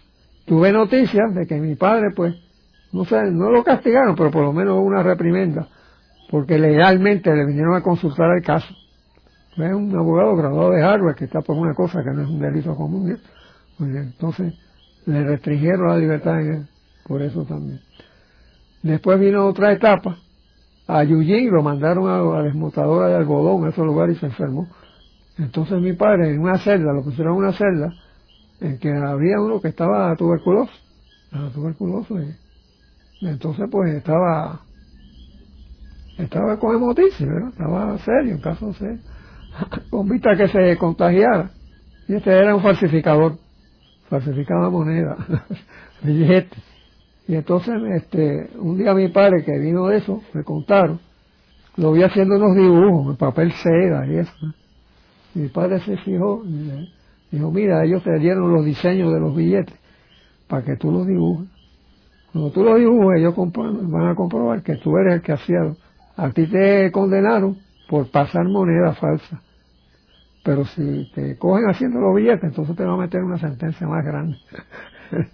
Tuve 0.47 0.73
noticias 0.73 1.35
de 1.35 1.47
que 1.47 1.57
mi 1.57 1.77
padre, 1.77 2.09
pues, 2.17 2.35
no 2.93 3.05
sé, 3.05 3.31
no 3.31 3.51
lo 3.51 3.63
castigaron, 3.63 4.17
pero 4.17 4.31
por 4.31 4.43
lo 4.43 4.53
menos 4.53 4.79
una 4.81 5.03
reprimenda, 5.03 5.69
porque 6.31 6.59
legalmente 6.59 7.35
le 7.35 7.47
vinieron 7.47 7.75
a 7.75 7.83
consultar 7.83 8.31
el 8.37 8.43
caso. 8.43 8.75
Es 9.57 9.75
un 9.75 9.95
abogado 9.95 10.35
graduado 10.35 10.71
de 10.71 10.83
Harvard 10.83 11.17
que 11.17 11.27
está 11.27 11.43
por 11.43 11.57
una 11.57 11.75
cosa 11.75 12.03
que 12.03 12.11
no 12.11 12.23
es 12.23 12.29
un 12.29 12.41
delito 12.41 12.75
común. 12.75 13.19
Pues, 13.77 13.95
entonces 13.95 14.55
le 15.07 15.25
restringieron 15.25 15.89
la 15.89 15.99
libertad 15.99 16.39
por 17.07 17.21
eso 17.21 17.45
también. 17.45 17.81
Después 18.83 19.21
vino 19.21 19.47
otra 19.47 19.73
etapa, 19.73 20.17
a 20.87 21.05
Yujin 21.05 21.51
lo 21.51 21.63
mandaron 21.63 22.09
a 22.09 22.19
la 22.19 22.43
desmotadora 22.43 23.09
de 23.09 23.17
algodón, 23.17 23.67
a 23.67 23.71
esos 23.71 23.85
lugares 23.85 24.17
y 24.17 24.21
se 24.21 24.27
enfermó. 24.27 24.69
Entonces 25.39 25.81
mi 25.81 25.93
padre 25.93 26.31
en 26.31 26.41
una 26.41 26.59
celda, 26.59 26.93
lo 26.93 27.03
pusieron 27.03 27.35
en 27.35 27.39
una 27.39 27.53
celda, 27.53 27.93
en 28.61 28.79
que 28.79 28.91
había 28.91 29.41
uno 29.41 29.61
que 29.61 29.69
estaba 29.69 30.15
tuberculoso, 30.17 30.73
tuberculoso 31.55 32.21
y 32.21 33.29
entonces 33.29 33.69
pues 33.71 33.95
estaba 33.95 34.61
estaba 36.19 36.59
con 36.59 36.77
hemotisis, 36.77 37.27
¿verdad? 37.27 37.49
estaba 37.51 37.99
serio, 37.99 38.35
en 38.35 38.41
caso 38.41 38.73
de 38.81 38.99
con 39.91 40.09
vista 40.09 40.37
que 40.37 40.49
se 40.49 40.77
contagiara. 40.79 41.51
Y 42.09 42.15
este 42.15 42.31
era 42.31 42.55
un 42.55 42.63
falsificador, 42.63 43.39
falsificaba 44.09 44.71
moneda, 44.71 45.17
billetes. 46.03 46.59
Y 47.29 47.37
entonces, 47.37 47.75
este, 47.97 48.51
un 48.59 48.77
día 48.77 48.95
mi 48.95 49.09
padre 49.09 49.45
que 49.45 49.59
vino 49.59 49.87
de 49.87 49.99
eso, 49.99 50.23
me 50.35 50.43
contaron, 50.43 51.01
lo 51.77 51.93
vi 51.93 52.03
haciendo 52.03 52.37
unos 52.37 52.57
dibujos 52.57 53.13
en 53.13 53.17
papel 53.17 53.53
seda 53.53 54.07
y 54.07 54.17
eso. 54.17 54.33
Mi 55.35 55.49
padre 55.49 55.81
se 55.81 55.97
fijó 55.99 56.43
dijo, 57.31 57.51
mira, 57.51 57.85
ellos 57.85 58.03
te 58.03 58.19
dieron 58.19 58.53
los 58.53 58.65
diseños 58.65 59.13
de 59.13 59.19
los 59.19 59.35
billetes 59.35 59.75
para 60.49 60.63
que 60.63 60.77
tú 60.77 60.93
los 60.93 61.07
dibujes. 61.07 61.49
Cuando 62.31 62.51
tú 62.51 62.63
los 62.63 62.79
dibujes, 62.79 63.21
ellos 63.21 63.35
van 63.37 64.09
a 64.09 64.15
comprobar 64.15 64.63
que 64.63 64.77
tú 64.77 64.97
eres 64.99 65.15
el 65.15 65.23
que 65.23 65.33
hacía. 65.33 65.59
A 66.17 66.31
ti 66.31 66.47
te 66.47 66.93
condenaron 66.93 67.57
por 67.93 68.11
pasar 68.11 68.49
moneda 68.49 68.95
falsa. 68.95 69.43
Pero 70.43 70.65
si 70.65 71.13
te 71.15 71.37
cogen 71.37 71.69
haciendo 71.69 72.01
los 72.01 72.17
billetes, 72.17 72.45
entonces 72.45 72.75
te 72.75 72.85
van 72.85 72.95
a 72.95 73.03
meter 73.03 73.23
una 73.23 73.37
sentencia 73.37 73.87
más 73.87 74.03
grande. 74.03 74.39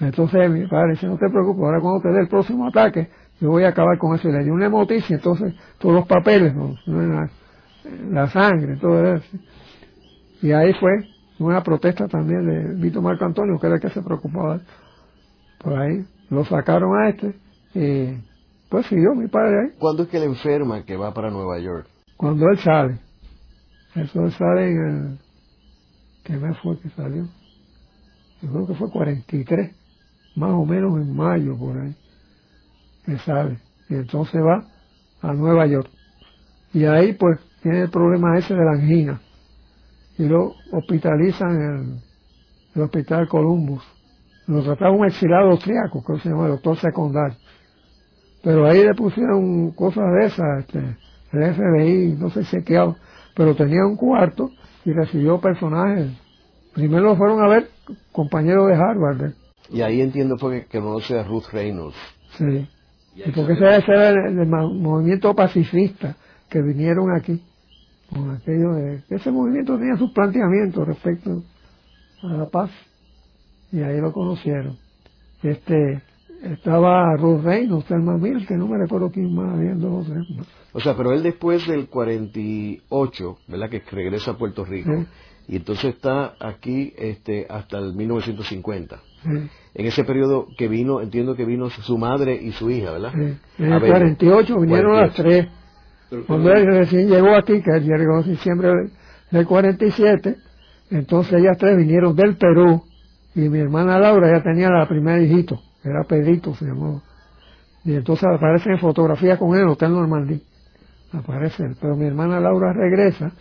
Entonces 0.00 0.50
mi 0.50 0.66
padre 0.66 0.94
dice, 0.94 1.06
no 1.06 1.16
te 1.16 1.28
preocupes, 1.28 1.62
ahora 1.62 1.80
cuando 1.80 2.00
te 2.00 2.08
dé 2.08 2.22
el 2.22 2.28
próximo 2.28 2.66
ataque, 2.66 3.08
yo 3.40 3.50
voy 3.50 3.62
a 3.62 3.68
acabar 3.68 3.98
con 3.98 4.16
eso. 4.16 4.28
Y 4.28 4.32
le 4.32 4.42
di 4.42 4.50
una 4.50 4.68
noticia, 4.68 5.14
entonces 5.14 5.54
todos 5.78 5.94
los 5.94 6.08
papeles, 6.08 6.52
la, 8.10 8.26
sangre, 8.30 8.76
todo 8.76 9.14
eso. 9.14 9.38
Y 10.42 10.50
ahí 10.50 10.72
fue 10.74 10.90
una 11.38 11.62
protesta 11.62 12.08
también 12.08 12.46
de 12.46 12.74
Vito 12.82 13.00
Marco 13.00 13.24
Antonio, 13.26 13.60
que 13.60 13.66
era 13.68 13.76
el 13.76 13.80
que 13.80 13.90
se 13.90 14.02
preocupaba. 14.02 14.58
Por 15.58 15.78
ahí 15.78 16.04
lo 16.30 16.44
sacaron 16.44 16.98
a 16.98 17.10
este 17.10 17.34
y 17.74 18.29
pues 18.70 18.86
siguió 18.86 19.14
mi 19.14 19.28
padre 19.28 19.60
ahí. 19.60 19.78
¿Cuándo 19.78 20.04
es 20.04 20.08
que 20.08 20.16
él 20.16 20.24
enferma 20.24 20.84
que 20.84 20.96
va 20.96 21.12
para 21.12 21.30
Nueva 21.30 21.58
York? 21.58 21.86
Cuando 22.16 22.48
él 22.48 22.58
sale. 22.58 22.98
Eso 23.94 24.30
sale 24.30 24.70
en 24.70 24.78
el... 24.78 25.18
¿Qué 26.24 26.36
mes 26.36 26.56
fue 26.62 26.78
que 26.78 26.88
salió? 26.90 27.26
Yo 28.42 28.50
creo 28.50 28.66
que 28.66 28.74
fue 28.74 28.90
43 28.90 29.74
más 30.36 30.52
o 30.52 30.64
menos 30.64 30.96
en 30.96 31.14
mayo 31.14 31.56
por 31.56 31.78
ahí, 31.78 31.94
que 33.04 33.18
sale. 33.18 33.58
Y 33.88 33.94
entonces 33.94 34.40
va 34.40 34.64
a 35.22 35.32
Nueva 35.34 35.66
York. 35.66 35.90
Y 36.72 36.84
ahí 36.84 37.14
pues 37.14 37.40
tiene 37.62 37.82
el 37.82 37.90
problema 37.90 38.38
ese 38.38 38.54
de 38.54 38.64
la 38.64 38.72
angina. 38.72 39.20
Y 40.18 40.24
lo 40.24 40.54
hospitalizan 40.72 41.50
en 41.50 42.00
el, 42.74 42.82
hospital 42.82 43.28
Columbus. 43.28 43.82
Lo 44.46 44.62
trataba 44.62 44.92
un 44.92 45.06
exilado 45.06 45.50
austriaco, 45.50 46.04
que 46.04 46.20
se 46.20 46.28
llama 46.28 46.46
el 46.46 46.52
doctor 46.52 46.76
secundario. 46.78 47.36
Pero 48.42 48.66
ahí 48.66 48.84
le 48.84 48.94
pusieron 48.94 49.72
cosas 49.72 50.04
de 50.18 50.26
esas, 50.26 50.60
este, 50.60 50.78
el 51.32 51.54
FBI, 51.54 52.16
no 52.18 52.30
sé 52.30 52.44
si 52.44 52.62
qué, 52.62 52.92
pero 53.34 53.54
tenía 53.54 53.84
un 53.84 53.96
cuarto 53.96 54.50
y 54.84 54.92
recibió 54.92 55.40
personajes. 55.40 56.10
Primero 56.74 57.04
lo 57.04 57.16
fueron 57.16 57.42
a 57.42 57.48
ver 57.48 57.68
compañeros 58.12 58.68
de 58.68 58.74
Harvard, 58.74 59.32
y 59.72 59.82
ahí 59.82 60.00
entiendo 60.00 60.36
fue 60.36 60.66
que, 60.66 60.80
no 60.80 60.98
sea 61.00 61.22
Ruth 61.22 61.44
Reynolds. 61.52 61.96
Sí. 62.36 62.68
Y 63.14 63.30
porque 63.32 63.52
ese 63.52 63.64
era 63.64 64.10
el, 64.10 64.46
movimiento 64.46 65.34
pacifista 65.34 66.16
que 66.48 66.60
vinieron 66.60 67.14
aquí. 67.16 67.42
Con 68.08 68.30
aquello 68.30 68.74
de. 68.74 69.02
Ese 69.08 69.30
movimiento 69.30 69.78
tenía 69.78 69.96
sus 69.96 70.12
planteamientos 70.12 70.86
respecto 70.86 71.42
a 72.22 72.26
la 72.26 72.46
paz. 72.46 72.70
Y 73.70 73.80
ahí 73.82 74.00
lo 74.00 74.12
conocieron. 74.12 74.76
Este. 75.42 76.02
Estaba 76.42 77.16
Ruth 77.16 77.42
Reynolds, 77.42 77.90
el 77.90 78.00
Mil, 78.00 78.46
que 78.46 78.54
no 78.54 78.66
me 78.66 78.78
recuerdo 78.78 79.10
quién 79.10 79.34
más, 79.34 79.54
había 79.54 79.74
dos 79.74 80.06
o 80.06 80.10
tres 80.10 80.26
O 80.72 80.80
sea, 80.80 80.96
pero 80.96 81.12
él 81.12 81.22
después 81.22 81.66
del 81.66 81.88
48, 81.88 83.38
¿verdad? 83.46 83.68
Que 83.68 83.82
regresa 83.90 84.32
a 84.32 84.38
Puerto 84.38 84.64
Rico. 84.64 85.04
Y 85.46 85.56
entonces 85.56 85.94
está 85.94 86.34
aquí 86.40 86.94
este, 86.96 87.46
hasta 87.48 87.78
el 87.78 87.94
1950. 87.94 89.00
En 89.24 89.50
ese 89.86 90.04
periodo 90.04 90.46
que 90.56 90.68
vino, 90.68 91.00
entiendo 91.00 91.36
que 91.36 91.44
vino 91.44 91.68
su 91.68 91.98
madre 91.98 92.38
y 92.40 92.52
su 92.52 92.70
hija, 92.70 92.92
¿verdad? 92.92 93.12
En 93.14 93.72
el 93.72 93.80
48 93.80 94.60
vinieron 94.60 94.96
las 94.96 95.14
tres. 95.14 95.48
Cuando 96.26 96.52
él 96.52 96.66
recién 96.66 97.08
llegó 97.08 97.36
aquí, 97.36 97.60
que 97.62 97.80
llegó 97.80 98.20
en 98.20 98.30
diciembre 98.30 98.90
del 99.30 99.46
47, 99.46 100.36
entonces 100.90 101.32
ellas 101.34 101.56
tres 101.58 101.76
vinieron 101.76 102.16
del 102.16 102.36
Perú 102.36 102.82
y 103.34 103.48
mi 103.48 103.60
hermana 103.60 103.98
Laura 103.98 104.36
ya 104.36 104.42
tenía 104.42 104.70
la 104.70 104.88
primera 104.88 105.22
hijito, 105.22 105.60
era 105.84 106.04
Pedrito, 106.04 106.54
se 106.54 106.66
llamó. 106.66 107.02
Y 107.84 107.94
entonces 107.94 108.28
aparece 108.28 108.70
en 108.70 109.36
con 109.38 109.56
él, 109.56 109.68
Hotel 109.68 109.92
Normandí. 109.92 110.42
Aparece, 111.12 111.74
pero 111.80 111.96
mi 111.96 112.06
hermana 112.06 112.38
Laura 112.38 112.72
regresa 112.72 113.32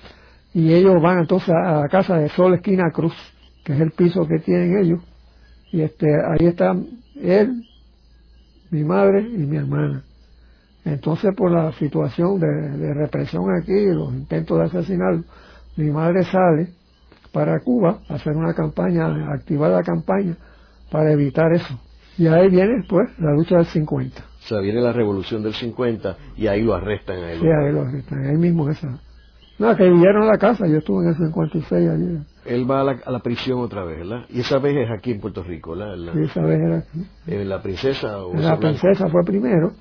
y 0.54 0.74
ellos 0.74 1.02
van 1.02 1.20
entonces 1.20 1.50
a 1.50 1.82
la 1.82 1.88
casa 1.88 2.18
de 2.18 2.30
Sol 2.30 2.56
Esquina 2.56 2.90
Cruz, 2.92 3.14
que 3.64 3.74
es 3.74 3.80
el 3.80 3.92
piso 3.92 4.26
que 4.26 4.40
tienen 4.40 4.78
ellos. 4.78 5.02
Y 5.72 5.82
este, 5.82 6.08
ahí 6.08 6.48
están 6.48 6.88
él, 7.16 7.64
mi 8.72 8.84
madre 8.84 9.22
y 9.22 9.46
mi 9.46 9.58
hermana. 9.58 10.04
Entonces, 10.86 11.36
por 11.36 11.52
la 11.52 11.72
situación 11.74 12.40
de, 12.40 12.94
represión 12.94 13.46
aquí, 13.56 13.86
los 13.88 14.14
intentos 14.14 14.58
de 14.58 14.66
asesinar, 14.66 15.20
mi 15.76 15.92
madre 15.92 16.24
sale 16.24 16.70
para 17.32 17.60
Cuba 17.60 18.00
a 18.10 18.16
hacer 18.16 18.36
una 18.36 18.54
campaña, 18.54 19.32
activar 19.32 19.70
la 19.72 19.84
campaña 19.84 20.36
para 20.90 21.12
evitar 21.12 21.54
eso. 21.54 21.80
Y 22.20 22.28
ahí 22.28 22.50
viene, 22.50 22.84
pues, 22.90 23.10
la 23.18 23.32
lucha 23.32 23.56
del 23.56 23.66
50. 23.66 24.22
O 24.22 24.48
sea, 24.48 24.60
viene 24.60 24.82
la 24.82 24.92
revolución 24.92 25.42
del 25.42 25.54
50 25.54 26.18
y 26.36 26.48
ahí 26.48 26.62
lo 26.62 26.74
arrestan 26.74 27.18
a 27.18 27.32
él. 27.32 27.40
Sí, 27.40 27.48
ahí 27.48 27.72
lo 27.72 27.82
arrestan, 27.82 28.26
ahí 28.26 28.36
mismo 28.36 28.70
esa. 28.70 29.00
No, 29.58 29.76
que 29.76 29.84
vivieron 29.86 30.24
en 30.24 30.28
la 30.28 30.38
casa, 30.38 30.68
yo 30.68 30.80
estuve 30.80 31.04
en 31.04 31.10
el 31.10 31.16
56 31.16 31.90
allí. 31.90 32.20
Él 32.46 32.70
va 32.70 32.82
a 32.82 33.12
la, 33.12 33.20
prisión 33.20 33.60
otra 33.60 33.86
vez, 33.86 34.00
¿verdad? 34.00 34.26
Y 34.30 34.42
esa 34.42 34.60
vez 34.60 34.76
es 34.76 34.92
aquí 34.92 35.12
en 35.12 35.22
Puerto 35.22 35.44
Rico, 35.44 35.78
¿verdad? 35.78 36.14
sí, 36.14 36.24
esa 36.24 36.42
vez 36.42 36.60
era 36.60 36.78
aquí. 36.80 37.06
¿En 37.28 37.48
la 37.48 37.62
princesa 37.62 38.22
o 38.22 38.36
La 38.36 38.60
princesa 38.60 39.08
fue 39.08 39.24
primero 39.24 39.72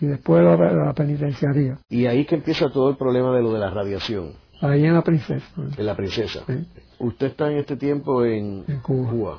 y 0.00 0.06
después 0.06 0.42
la, 0.42 0.92
penitenciaría. 0.94 1.78
Y 1.88 2.06
ahí 2.06 2.24
que 2.24 2.34
empieza 2.34 2.70
todo 2.70 2.90
el 2.90 2.96
problema 2.96 3.34
de 3.36 3.42
lo 3.42 3.52
de 3.52 3.60
la 3.60 3.70
radiación. 3.70 4.32
Ahí 4.60 4.84
en 4.84 4.94
la 4.94 5.02
princesa. 5.02 5.46
En 5.76 5.86
la 5.86 5.94
princesa. 5.94 6.44
Usted 6.98 7.26
está 7.26 7.52
en 7.52 7.58
este 7.58 7.76
tiempo 7.76 8.24
en, 8.24 8.64
Cuba. 8.82 9.38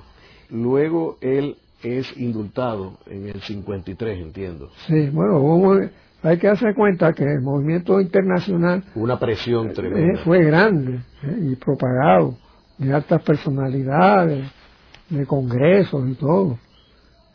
Luego 0.49 1.17
él 1.19 1.57
es 1.85 2.17
indultado 2.17 2.97
en 3.07 3.27
el 3.27 3.41
53, 3.41 4.19
entiendo. 4.19 4.69
Sí, 4.87 5.09
bueno, 5.09 5.39
hubo 5.39 5.79
hay 6.25 6.39
que 6.39 6.47
hacer 6.47 6.73
cuenta 6.73 7.13
que 7.13 7.23
el 7.23 7.41
movimiento 7.41 8.01
internacional 8.01 8.83
una 8.95 9.19
presión 9.19 9.71
tremenda 9.73 10.19
eh, 10.19 10.23
fue 10.23 10.43
grande 10.43 10.99
eh, 11.21 11.51
y 11.51 11.55
propagado 11.55 12.35
de 12.79 12.91
altas 12.91 13.21
personalidades 13.21 14.49
de 15.09 15.25
congresos 15.27 16.09
y 16.09 16.15
todo 16.15 16.57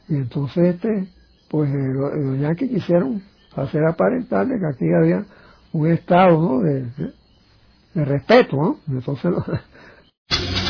y 0.08 0.16
entonces 0.16 0.74
este 0.74 1.06
pues 1.48 1.70
eh, 1.70 1.92
los, 1.94 2.40
yanquis 2.40 2.68
quisieron 2.68 3.22
hacer 3.54 3.84
aparentar 3.84 4.48
que 4.48 4.66
aquí 4.66 4.86
había 4.92 5.24
un 5.72 5.86
estado 5.86 6.40
¿no? 6.40 6.60
de, 6.60 6.86
de, 7.94 8.04
respeto 8.04 8.56
¿no? 8.56 8.78
entonces 8.88 9.32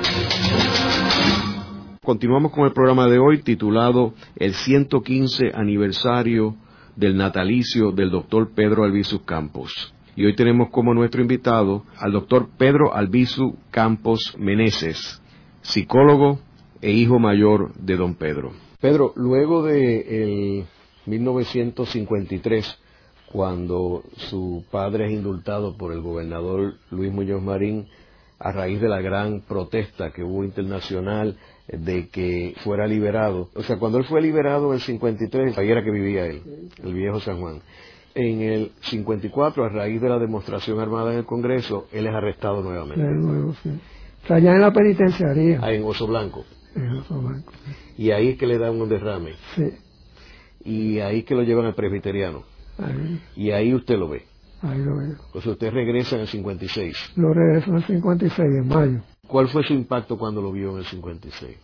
Continuamos 2.03 2.51
con 2.51 2.65
el 2.65 2.73
programa 2.73 3.07
de 3.07 3.19
hoy 3.19 3.41
titulado 3.43 4.13
El 4.35 4.53
115 4.53 5.51
aniversario 5.53 6.55
del 6.95 7.15
natalicio 7.15 7.91
del 7.91 8.09
doctor 8.09 8.51
Pedro 8.53 8.83
Albizu 8.83 9.23
Campos. 9.23 9.93
Y 10.15 10.25
hoy 10.25 10.35
tenemos 10.35 10.69
como 10.71 10.93
nuestro 10.93 11.21
invitado 11.21 11.85
al 11.97 12.11
doctor 12.11 12.49
Pedro 12.57 12.93
Albizu 12.93 13.55
Campos 13.69 14.35
Meneses, 14.37 15.21
psicólogo 15.61 16.39
e 16.81 16.91
hijo 16.91 17.17
mayor 17.19 17.73
de 17.75 17.95
don 17.95 18.15
Pedro. 18.15 18.51
Pedro, 18.81 19.13
luego 19.15 19.63
de 19.63 20.65
1953, 21.05 22.77
cuando 23.31 24.03
su 24.29 24.65
padre 24.69 25.05
es 25.05 25.11
indultado 25.13 25.77
por 25.77 25.93
el 25.93 26.01
gobernador 26.01 26.75
Luis 26.89 27.11
Muñoz 27.13 27.41
Marín, 27.41 27.87
a 28.43 28.51
raíz 28.51 28.81
de 28.81 28.89
la 28.89 29.01
gran 29.01 29.41
protesta 29.41 30.11
que 30.11 30.23
hubo 30.23 30.43
internacional 30.43 31.37
de 31.67 32.09
que 32.09 32.55
fuera 32.63 32.87
liberado. 32.87 33.49
O 33.55 33.63
sea, 33.63 33.77
cuando 33.77 33.97
él 33.97 34.05
fue 34.05 34.21
liberado 34.21 34.69
en 34.69 34.75
el 34.75 34.81
53, 34.81 35.57
ahí 35.57 35.69
era 35.69 35.83
que 35.83 35.91
vivía 35.91 36.25
él, 36.25 36.41
el 36.83 36.93
viejo 36.93 37.19
San 37.19 37.39
Juan. 37.39 37.61
En 38.13 38.41
el 38.41 38.71
54, 38.81 39.63
a 39.63 39.69
raíz 39.69 40.01
de 40.01 40.09
la 40.09 40.19
demostración 40.19 40.79
armada 40.79 41.13
en 41.13 41.19
el 41.19 41.25
Congreso, 41.25 41.87
él 41.93 42.07
es 42.07 42.13
arrestado 42.13 42.61
nuevamente. 42.61 43.01
nuevo, 43.01 43.53
sí. 43.63 43.69
O 44.29 44.33
allá 44.33 44.53
en 44.53 44.61
la 44.61 44.73
penitenciaría. 44.73 45.59
Ahí 45.61 45.77
en 45.77 45.83
Oso 45.83 46.07
Blanco. 46.07 46.43
En 46.75 46.89
Oso 46.89 47.19
Blanco. 47.19 47.53
Y 47.97 48.11
ahí 48.11 48.29
es 48.29 48.37
que 48.37 48.47
le 48.47 48.57
dan 48.57 48.79
un 48.79 48.89
derrame. 48.89 49.33
Sí. 49.55 49.71
Y 50.63 50.99
ahí 50.99 51.23
que 51.23 51.35
lo 51.35 51.43
llevan 51.43 51.65
al 51.65 51.75
presbiteriano. 51.75 52.43
Ahí. 52.77 53.21
Y 53.35 53.51
ahí 53.51 53.73
usted 53.73 53.97
lo 53.97 54.09
ve. 54.09 54.30
Ahí 54.61 54.83
lo 54.83 54.97
veo. 54.97 55.15
Pues 55.33 55.45
usted 55.45 55.71
regresa 55.71 56.15
en 56.15 56.21
el 56.21 56.27
56. 56.27 57.13
Lo 57.15 57.33
regreso 57.33 57.71
en 57.71 57.77
el 57.77 57.83
56, 57.83 58.39
en 58.39 58.67
mayo. 58.67 58.99
¿Cuál 59.27 59.47
fue 59.47 59.63
su 59.63 59.73
impacto 59.73 60.17
cuando 60.17 60.41
lo 60.41 60.51
vio 60.51 60.71
en 60.71 60.79
el 60.79 60.85
56? 60.85 61.57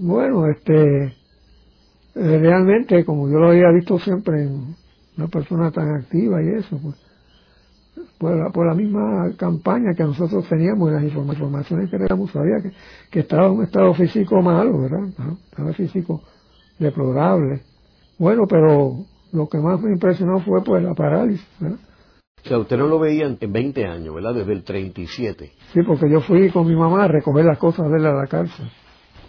Bueno, 0.00 0.46
este, 0.46 1.04
eh, 1.06 1.12
realmente, 2.14 3.04
como 3.04 3.28
yo 3.28 3.38
lo 3.38 3.50
había 3.50 3.70
visto 3.70 3.98
siempre 3.98 4.44
en 4.44 4.74
una 5.16 5.28
persona 5.28 5.70
tan 5.70 5.96
activa 5.96 6.42
y 6.42 6.48
eso, 6.48 6.78
pues, 6.82 6.96
por 8.18 8.36
la, 8.36 8.50
por 8.50 8.66
la 8.66 8.74
misma 8.74 9.32
campaña 9.36 9.94
que 9.96 10.04
nosotros 10.04 10.48
teníamos, 10.48 10.90
las 10.90 11.02
informaciones 11.02 11.90
que 11.90 11.98
teníamos, 11.98 12.30
sabía 12.30 12.56
que, 12.62 12.72
que 13.10 13.20
estaba 13.20 13.46
en 13.46 13.52
un 13.52 13.64
estado 13.64 13.92
físico 13.94 14.40
malo, 14.40 14.82
¿verdad? 14.82 15.08
Estaba 15.50 15.72
físico 15.72 16.22
deplorable. 16.78 17.62
Bueno, 18.18 18.46
pero 18.48 19.04
lo 19.32 19.48
que 19.48 19.58
más 19.58 19.80
me 19.80 19.92
impresionó 19.92 20.40
fue 20.40 20.62
pues 20.64 20.82
la 20.82 20.94
parálisis, 20.94 21.46
¿verdad? 21.60 21.78
O 22.44 22.48
sea, 22.48 22.58
usted 22.58 22.76
no 22.76 22.86
lo 22.86 22.98
veía 22.98 23.26
en 23.26 23.52
20 23.52 23.86
años, 23.86 24.14
¿verdad? 24.14 24.34
Desde 24.34 24.52
el 24.52 24.62
37. 24.64 25.52
Sí, 25.72 25.80
porque 25.86 26.10
yo 26.10 26.20
fui 26.20 26.50
con 26.50 26.66
mi 26.66 26.74
mamá 26.74 27.04
a 27.04 27.08
recoger 27.08 27.44
las 27.44 27.58
cosas 27.58 27.90
de 27.90 27.98
él 27.98 28.06
a 28.06 28.12
la 28.12 28.26
cárcel. 28.26 28.70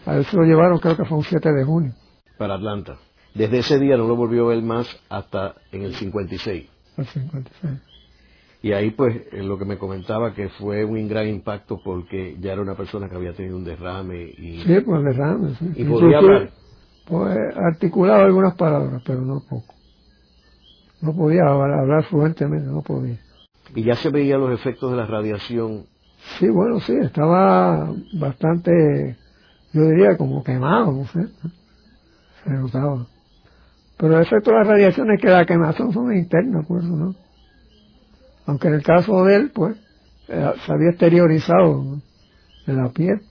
A 0.06 0.16
él 0.16 0.26
se 0.26 0.38
lo 0.38 0.44
llevaron, 0.44 0.80
creo 0.80 0.96
que 0.96 1.06
fue 1.06 1.18
un 1.18 1.24
7 1.24 1.52
de 1.52 1.64
junio. 1.64 1.94
Para 2.38 2.56
Atlanta. 2.56 2.98
Desde 3.34 3.60
ese 3.60 3.80
día 3.80 3.98
no 3.98 4.08
lo 4.08 4.16
volvió 4.16 4.46
a 4.46 4.50
ver 4.50 4.64
más 4.64 4.88
hasta 5.10 5.56
en 5.72 5.84
el 5.84 5.96
56. 5.96 6.70
El 6.98 7.06
56. 7.06 7.74
Y 8.62 8.74
ahí 8.74 8.92
pues 8.92 9.16
lo 9.34 9.58
que 9.58 9.66
me 9.66 9.78
comentaba 9.78 10.34
que 10.34 10.50
fue 10.50 10.84
un 10.84 11.08
gran 11.08 11.28
impacto 11.28 11.80
porque 11.84 12.36
ya 12.40 12.54
era 12.54 12.62
una 12.62 12.76
persona 12.76 13.08
que 13.10 13.16
había 13.16 13.34
tenido 13.34 13.56
un 13.56 13.64
derrame 13.64 14.24
y... 14.38 14.62
Sí, 14.66 14.82
pues 14.82 15.04
derrame, 15.04 15.56
sí. 15.56 15.72
Y 15.76 15.84
podía 15.86 16.18
hablar. 16.18 16.50
Pues 17.06 17.38
articulaba 17.56 18.26
algunas 18.26 18.56
palabras, 18.56 19.02
pero 19.06 19.22
no 19.22 19.42
poco. 19.50 19.74
No 21.02 21.16
podía 21.16 21.44
hablar 21.44 22.04
fluentemente, 22.06 22.68
no 22.68 22.82
podía. 22.82 23.18
¿Y 23.76 23.84
ya 23.84 23.96
se 23.96 24.10
veían 24.10 24.42
los 24.42 24.52
efectos 24.52 24.92
de 24.92 24.98
la 24.98 25.06
radiación? 25.06 25.86
Sí, 26.38 26.50
bueno, 26.50 26.80
sí, 26.82 26.94
estaba 27.02 27.94
bastante, 28.14 29.16
yo 29.74 29.82
diría 29.84 30.18
como 30.18 30.44
quemado, 30.44 30.92
no 30.92 31.06
sé. 31.06 31.28
Se 32.44 32.50
notaba. 32.50 33.06
Pero 33.98 34.16
el 34.16 34.24
efecto 34.24 34.52
de 34.52 34.58
la 34.58 34.64
radiación 34.64 35.12
es 35.12 35.22
que 35.22 35.30
la 35.30 35.46
quemazón 35.46 35.94
son 35.94 36.16
internas, 36.16 36.66
pues, 36.68 36.84
¿no? 36.84 37.16
Aunque 38.46 38.68
en 38.68 38.76
el 38.76 38.84
caso 38.84 39.24
de 39.26 39.36
él, 39.36 39.52
pues, 39.54 39.78
eh, 40.28 40.52
se 40.66 40.72
había 40.72 40.90
exteriorizado 40.90 42.00
en 42.68 42.78
la 42.78 42.90
piel, 42.90 43.22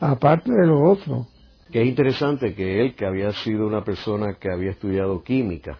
aparte 0.00 0.50
de 0.52 0.66
lo 0.66 0.82
otro. 0.82 1.26
Que 1.70 1.82
es 1.82 1.88
interesante 1.88 2.54
que 2.54 2.80
él, 2.80 2.94
que 2.94 3.06
había 3.06 3.32
sido 3.32 3.66
una 3.66 3.84
persona 3.84 4.34
que 4.34 4.50
había 4.50 4.70
estudiado 4.70 5.22
química, 5.22 5.78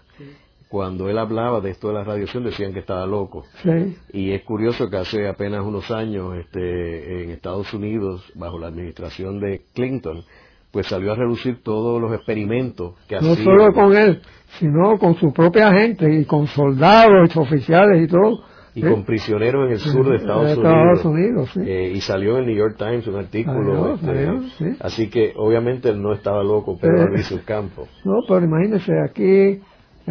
cuando 0.71 1.11
él 1.11 1.19
hablaba 1.19 1.61
de 1.61 1.71
esto 1.71 1.89
de 1.89 1.95
la 1.95 2.05
radiación 2.05 2.45
decían 2.45 2.73
que 2.73 2.79
estaba 2.79 3.05
loco. 3.05 3.43
Sí. 3.61 3.97
Y 4.13 4.31
es 4.31 4.45
curioso 4.45 4.89
que 4.89 4.99
hace 4.99 5.27
apenas 5.27 5.65
unos 5.65 5.91
años 5.91 6.37
este, 6.37 7.25
en 7.25 7.31
Estados 7.31 7.75
Unidos, 7.75 8.25
bajo 8.37 8.57
la 8.57 8.69
administración 8.69 9.41
de 9.41 9.63
Clinton, 9.75 10.23
pues 10.71 10.87
salió 10.87 11.11
a 11.11 11.17
reducir 11.17 11.65
todos 11.65 12.01
los 12.01 12.13
experimentos 12.13 12.95
que 13.09 13.17
hacía. 13.17 13.31
No 13.31 13.35
solo 13.35 13.73
con 13.73 13.97
él, 13.97 14.23
sino 14.61 14.97
con 15.01 15.17
su 15.17 15.33
propia 15.33 15.73
gente 15.73 16.09
y 16.15 16.25
con 16.25 16.47
soldados, 16.47 17.37
oficiales 17.37 18.05
y 18.05 18.07
todo. 18.07 18.45
Y 18.73 18.83
con 18.83 19.03
prisioneros 19.03 19.67
en 19.67 19.73
el 19.73 19.79
sur 19.81 20.09
de 20.09 20.19
Estados, 20.19 21.05
Unidos. 21.05 21.51
Eh, 21.57 21.95
y 21.97 22.01
salió 22.01 22.35
en 22.35 22.45
el 22.45 22.47
New 22.47 22.57
York 22.57 22.77
Times 22.79 23.05
un 23.09 23.17
artículo. 23.17 23.97
Este, 23.97 24.77
así 24.79 25.11
que 25.11 25.33
obviamente 25.35 25.89
él 25.89 26.01
no 26.01 26.13
estaba 26.13 26.45
loco, 26.45 26.79
pero 26.81 27.13
en 27.13 27.23
su 27.25 27.45
campo. 27.45 27.89
No, 28.05 28.21
pero 28.29 28.45
imagínese, 28.45 28.93
aquí 29.05 29.61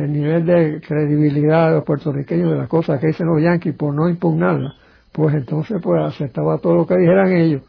el 0.04 0.14
nivel 0.14 0.46
de 0.46 0.82
credibilidad 0.82 1.70
de 1.70 1.76
los 1.76 1.84
puertorriqueños 1.84 2.52
de 2.52 2.58
las 2.58 2.68
cosas 2.68 3.00
que 3.00 3.08
dicen 3.08 3.28
los 3.28 3.42
yanquis 3.42 3.76
por 3.76 3.94
no 3.94 4.10
impugnarlas, 4.10 4.74
pues 5.12 5.36
entonces 5.36 5.80
pues 5.82 6.02
aceptaba 6.02 6.58
todo 6.58 6.76
lo 6.76 6.88
que 6.88 6.98
dijeran 6.98 7.32
ellos. 7.32 7.62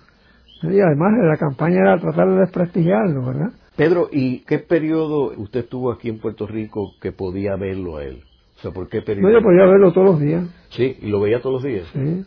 Y 0.62 0.81
además 0.81 1.12
la 1.22 1.37
campaña 1.37 1.81
era 1.81 1.99
tratar 1.99 2.28
de 2.28 2.41
desprestigiarlo, 2.41 3.24
¿verdad? 3.24 3.51
Pedro, 3.76 4.09
¿y 4.12 4.41
qué 4.41 4.59
periodo 4.59 5.33
usted 5.37 5.61
estuvo 5.61 5.91
aquí 5.91 6.09
en 6.11 6.18
Puerto 6.18 6.47
Rico 6.47 6.93
que 7.01 7.12
podía 7.12 7.57
verlo 7.57 7.97
a 7.97 8.05
él? 8.05 8.22
O 8.59 8.61
sea, 8.61 8.70
¿por 8.72 8.89
qué 8.89 9.01
periodo? 9.01 9.28
No, 9.28 9.39
yo 9.39 9.43
podía 9.43 9.64
verlo 9.64 9.93
todos 9.93 10.11
los 10.11 10.20
días. 10.20 10.45
Sí, 10.68 10.99
y 11.01 11.07
lo 11.07 11.20
veía 11.20 11.41
todos 11.41 11.62
los 11.62 11.64
días. 11.64 11.87
Sí. 11.93 12.24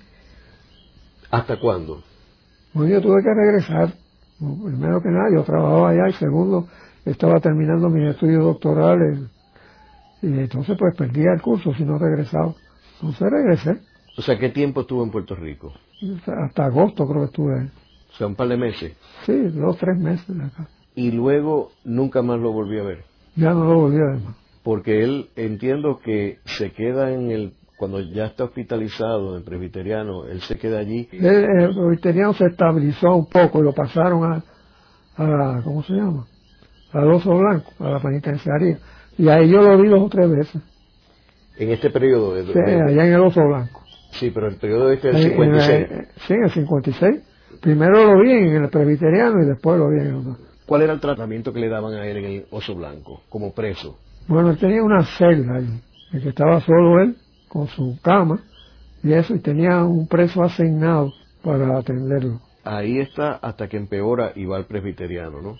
¿Hasta 1.30 1.60
cuándo? 1.60 2.02
Bueno, 2.74 2.92
yo 2.92 3.02
tuve 3.02 3.22
que 3.22 3.34
regresar. 3.34 3.94
Primero 4.40 5.00
que 5.02 5.10
nada, 5.10 5.30
yo 5.32 5.44
trabajaba 5.44 5.90
allá 5.90 6.10
y 6.10 6.14
segundo, 6.14 6.68
estaba 7.06 7.40
terminando 7.40 7.90
mis 7.90 8.10
estudios 8.10 8.44
doctorales 8.44 9.20
y 10.24 10.40
entonces 10.40 10.78
pues 10.80 10.96
perdía 10.96 11.34
el 11.36 11.42
curso 11.42 11.74
si 11.74 11.84
no 11.84 11.98
regresaba. 12.00 12.54
Entonces 12.96 13.30
regresé. 13.30 13.78
O 14.18 14.22
sea, 14.22 14.40
¿qué 14.40 14.50
tiempo 14.50 14.82
estuvo 14.82 15.04
en 15.04 15.12
Puerto 15.12 15.36
Rico? 15.36 15.74
Hasta 16.28 16.66
agosto 16.66 17.06
creo 17.08 17.22
que 17.22 17.26
estuve 17.26 17.60
ahí. 17.60 17.70
O 18.14 18.18
sea, 18.18 18.28
un 18.28 18.36
par 18.36 18.48
de 18.48 18.58
meses. 18.58 18.94
Sí, 19.26 19.34
dos, 19.50 19.78
tres 19.78 19.98
meses 19.98 20.30
acá. 20.30 20.68
Y 20.96 21.12
luego 21.12 21.72
nunca 21.84 22.22
más 22.22 22.40
lo 22.40 22.52
volví 22.52 22.80
a 22.80 22.84
ver. 22.84 23.04
Ya 23.36 23.54
no 23.54 23.66
lo 23.66 23.80
volví 23.82 23.98
a 23.98 24.14
ver 24.14 24.22
más. 24.22 24.36
Porque 24.64 25.04
él 25.04 25.30
entiendo 25.36 26.00
que 26.00 26.40
se 26.46 26.72
queda 26.72 27.12
en 27.12 27.32
el 27.32 27.54
cuando 27.76 28.00
ya 28.00 28.28
está 28.28 28.46
hospitalizado 28.46 29.36
en 29.36 29.44
presbiteriano, 29.44 30.26
él 30.26 30.40
se 30.42 30.58
queda 30.58 30.80
allí. 30.80 31.10
El, 31.12 31.26
el 31.26 31.74
presbiteriano 31.74 32.34
se 32.34 32.46
estabilizó 32.46 33.14
un 33.14 33.26
poco 33.26 33.60
y 33.60 33.64
lo 33.64 33.74
pasaron 33.74 34.24
a, 34.24 34.44
a 35.18 35.62
¿cómo 35.64 35.84
se 35.84 35.92
llama? 35.94 36.26
Al 36.94 37.12
oso 37.12 37.36
blanco, 37.36 37.74
a 37.80 37.90
la 37.90 38.00
penitenciaría. 38.00 38.78
Y 39.18 39.30
ahí 39.30 39.50
yo 39.50 39.62
lo 39.62 39.78
vi 39.82 39.90
dos 39.90 40.02
o 40.02 40.10
tres 40.10 40.30
veces. 40.30 40.62
En 41.58 41.70
este 41.70 41.90
periodo 41.90 42.34
de... 42.34 42.46
Sí, 42.46 42.60
allá 42.60 43.06
en 43.06 43.14
el 43.14 43.22
oso 43.22 43.42
blanco. 43.46 43.84
Sí, 44.12 44.32
pero 44.32 44.48
el 44.48 44.56
periodo 44.56 44.92
este 44.92 45.12
del 45.12 45.24
56. 45.24 45.92
En, 45.92 46.08
sí, 46.28 46.34
en 46.34 46.44
el 46.44 46.52
56. 46.52 47.22
Primero 47.62 48.14
lo 48.14 48.22
vi 48.22 48.32
en 48.32 48.64
el 48.64 48.70
presbiteriano 48.70 49.44
y 49.44 49.48
después 49.48 49.78
lo 49.78 49.90
vi 49.90 50.00
en 50.00 50.08
el 50.08 50.16
otro. 50.16 50.38
¿Cuál 50.66 50.82
era 50.84 50.94
el 50.94 51.00
tratamiento 51.00 51.54
que 51.54 51.60
le 51.60 51.70
daban 51.70 51.94
a 51.94 52.06
él 52.06 52.18
en 52.18 52.26
el 52.26 52.46
oso 52.52 52.76
blanco, 52.76 53.22
como 53.30 53.54
preso? 53.54 53.98
Bueno, 54.28 54.52
él 54.52 54.58
tenía 54.58 54.84
una 54.84 55.04
celda 55.06 55.56
ahí, 55.56 55.82
en 56.14 56.22
que 56.22 56.30
estaba 56.30 56.62
solo 56.62 57.02
él, 57.02 57.16
con 57.50 57.68
su 57.68 58.00
cama, 58.02 58.40
y 59.04 59.14
eso, 59.14 59.36
y 59.36 59.40
tenía 59.40 59.84
un 59.84 60.08
preso 60.08 60.42
asignado 60.44 61.12
para 61.44 61.78
atenderlo. 61.78 62.40
Ahí 62.64 63.00
está 63.00 63.34
hasta 63.34 63.68
que 63.68 63.78
empeora 63.78 64.32
y 64.36 64.46
va 64.46 64.58
al 64.58 64.66
presbiteriano, 64.66 65.42
¿no? 65.42 65.58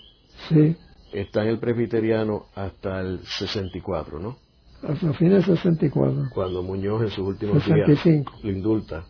Sí. 0.48 0.76
Está 1.14 1.42
en 1.42 1.48
el 1.50 1.58
presbiteriano 1.58 2.46
hasta 2.56 3.00
el 3.00 3.20
64, 3.38 4.18
¿no? 4.18 4.36
Hasta 4.82 5.06
el 5.06 5.14
fin 5.14 5.28
del 5.30 5.44
64. 5.44 6.30
Cuando 6.34 6.62
Muñoz 6.62 7.02
en 7.02 7.10
sus 7.10 7.26
últimos 7.26 7.62
65. 7.62 8.32
días 8.32 8.44
lo 8.44 8.50
indulta, 8.50 9.04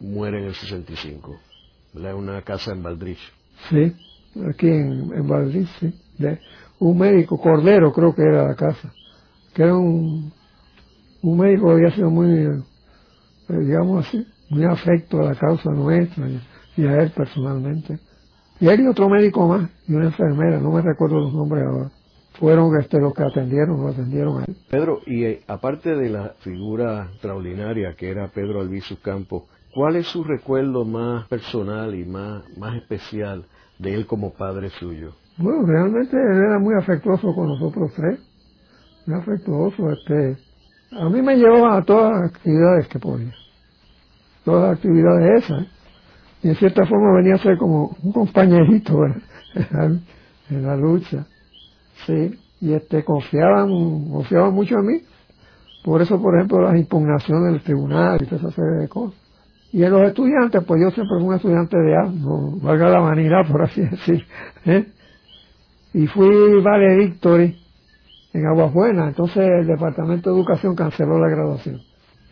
muere 0.00 0.38
en 0.38 0.44
el 0.44 0.54
65. 0.54 1.36
¿verdad? 1.92 2.14
una 2.14 2.42
casa 2.42 2.72
en 2.72 2.82
Valdrich. 2.82 3.18
Sí, 3.70 3.92
aquí 4.48 4.68
en, 4.68 5.12
en 5.12 5.26
Valdrich, 5.26 5.68
sí. 5.80 5.92
De 6.16 6.38
un 6.78 6.96
médico, 6.96 7.40
Cordero 7.40 7.92
creo 7.92 8.14
que 8.14 8.22
era 8.22 8.48
la 8.48 8.54
casa, 8.54 8.92
que 9.52 9.62
era 9.62 9.76
un, 9.76 10.32
un 11.22 11.38
médico 11.38 11.66
que 11.66 11.72
había 11.72 11.94
sido 11.94 12.10
muy, 12.10 12.30
eh, 12.30 12.62
digamos 13.48 14.06
así, 14.06 14.24
muy 14.48 14.64
afecto 14.64 15.20
a 15.20 15.30
la 15.30 15.34
causa 15.34 15.70
nuestra 15.70 16.28
y, 16.28 16.40
y, 16.76 16.86
a 16.86 17.02
él 17.02 17.10
personalmente. 17.10 17.98
Y 18.60 18.68
él 18.68 18.80
y 18.80 18.86
otro 18.88 19.08
médico 19.08 19.46
más, 19.46 19.70
y 19.86 19.94
una 19.94 20.06
enfermera, 20.06 20.58
no 20.58 20.72
me 20.72 20.82
recuerdo 20.82 21.20
los 21.20 21.32
nombres 21.32 21.64
ahora, 21.64 21.90
fueron 22.38 22.76
este, 22.80 22.98
los 23.00 23.14
que 23.14 23.22
atendieron, 23.22 23.80
lo 23.80 23.88
atendieron 23.88 24.40
a 24.40 24.44
él. 24.46 24.56
Pedro, 24.68 25.00
y 25.06 25.24
eh, 25.24 25.42
aparte 25.46 25.94
de 25.94 26.08
la 26.08 26.34
figura 26.40 27.08
extraordinaria 27.12 27.94
que 27.96 28.10
era 28.10 28.28
Pedro 28.28 28.60
Albizu 28.60 29.00
Campos, 29.00 29.44
¿cuál 29.72 29.96
es 29.96 30.06
su 30.06 30.24
recuerdo 30.24 30.84
más 30.84 31.28
personal 31.28 31.94
y 31.94 32.04
más, 32.04 32.42
más 32.56 32.76
especial 32.76 33.44
de 33.78 33.94
él 33.94 34.06
como 34.06 34.32
padre 34.32 34.70
suyo? 34.70 35.12
Bueno, 35.36 35.64
realmente 35.64 36.16
él 36.16 36.38
era 36.38 36.58
muy 36.58 36.74
afectuoso 36.74 37.32
con 37.34 37.48
nosotros 37.48 37.92
tres, 37.94 38.18
muy 39.06 39.18
afectuoso, 39.18 39.90
este, 39.92 40.36
a 40.92 41.08
mí 41.08 41.22
me 41.22 41.36
llevaba 41.36 41.76
a 41.78 41.82
todas 41.82 42.12
las 42.12 42.34
actividades 42.34 42.88
que 42.88 42.98
podía, 42.98 43.34
todas 44.44 44.70
las 44.70 44.76
actividades 44.78 45.44
esas, 45.44 45.77
y 46.42 46.48
en 46.48 46.54
cierta 46.56 46.86
forma 46.86 47.16
venía 47.16 47.34
a 47.34 47.38
ser 47.38 47.56
como 47.58 47.96
un 48.02 48.12
compañerito 48.12 49.04
en 50.50 50.62
la 50.62 50.76
lucha, 50.76 51.26
sí, 52.06 52.38
y 52.60 52.72
este, 52.72 53.04
confiaban, 53.04 53.68
confiaban 54.10 54.54
mucho 54.54 54.76
en 54.76 54.86
mí, 54.86 55.00
por 55.84 56.02
eso, 56.02 56.20
por 56.20 56.36
ejemplo, 56.36 56.60
las 56.60 56.76
impugnaciones 56.76 57.52
del 57.52 57.62
tribunal 57.62 58.18
y 58.20 58.26
toda 58.26 58.36
esa 58.36 58.50
serie 58.50 58.80
de 58.80 58.88
cosas. 58.88 59.18
Y 59.72 59.82
en 59.82 59.92
los 59.92 60.02
estudiantes, 60.08 60.64
pues 60.64 60.80
yo 60.80 60.90
siempre 60.90 61.18
fui 61.18 61.28
un 61.28 61.34
estudiante 61.34 61.76
de 61.76 61.96
A, 61.96 62.10
valga 62.62 62.88
la 62.88 63.00
vanidad, 63.00 63.46
por 63.50 63.62
así 63.62 63.80
decir, 63.90 64.24
¿eh? 64.64 64.86
y 65.94 66.06
fui 66.06 66.60
valedictory 66.62 67.56
en 68.32 68.46
Aguas 68.46 68.72
Buenas, 68.72 69.08
entonces 69.08 69.48
el 69.60 69.66
Departamento 69.66 70.30
de 70.30 70.36
Educación 70.36 70.74
canceló 70.74 71.18
la 71.18 71.28
graduación. 71.28 71.80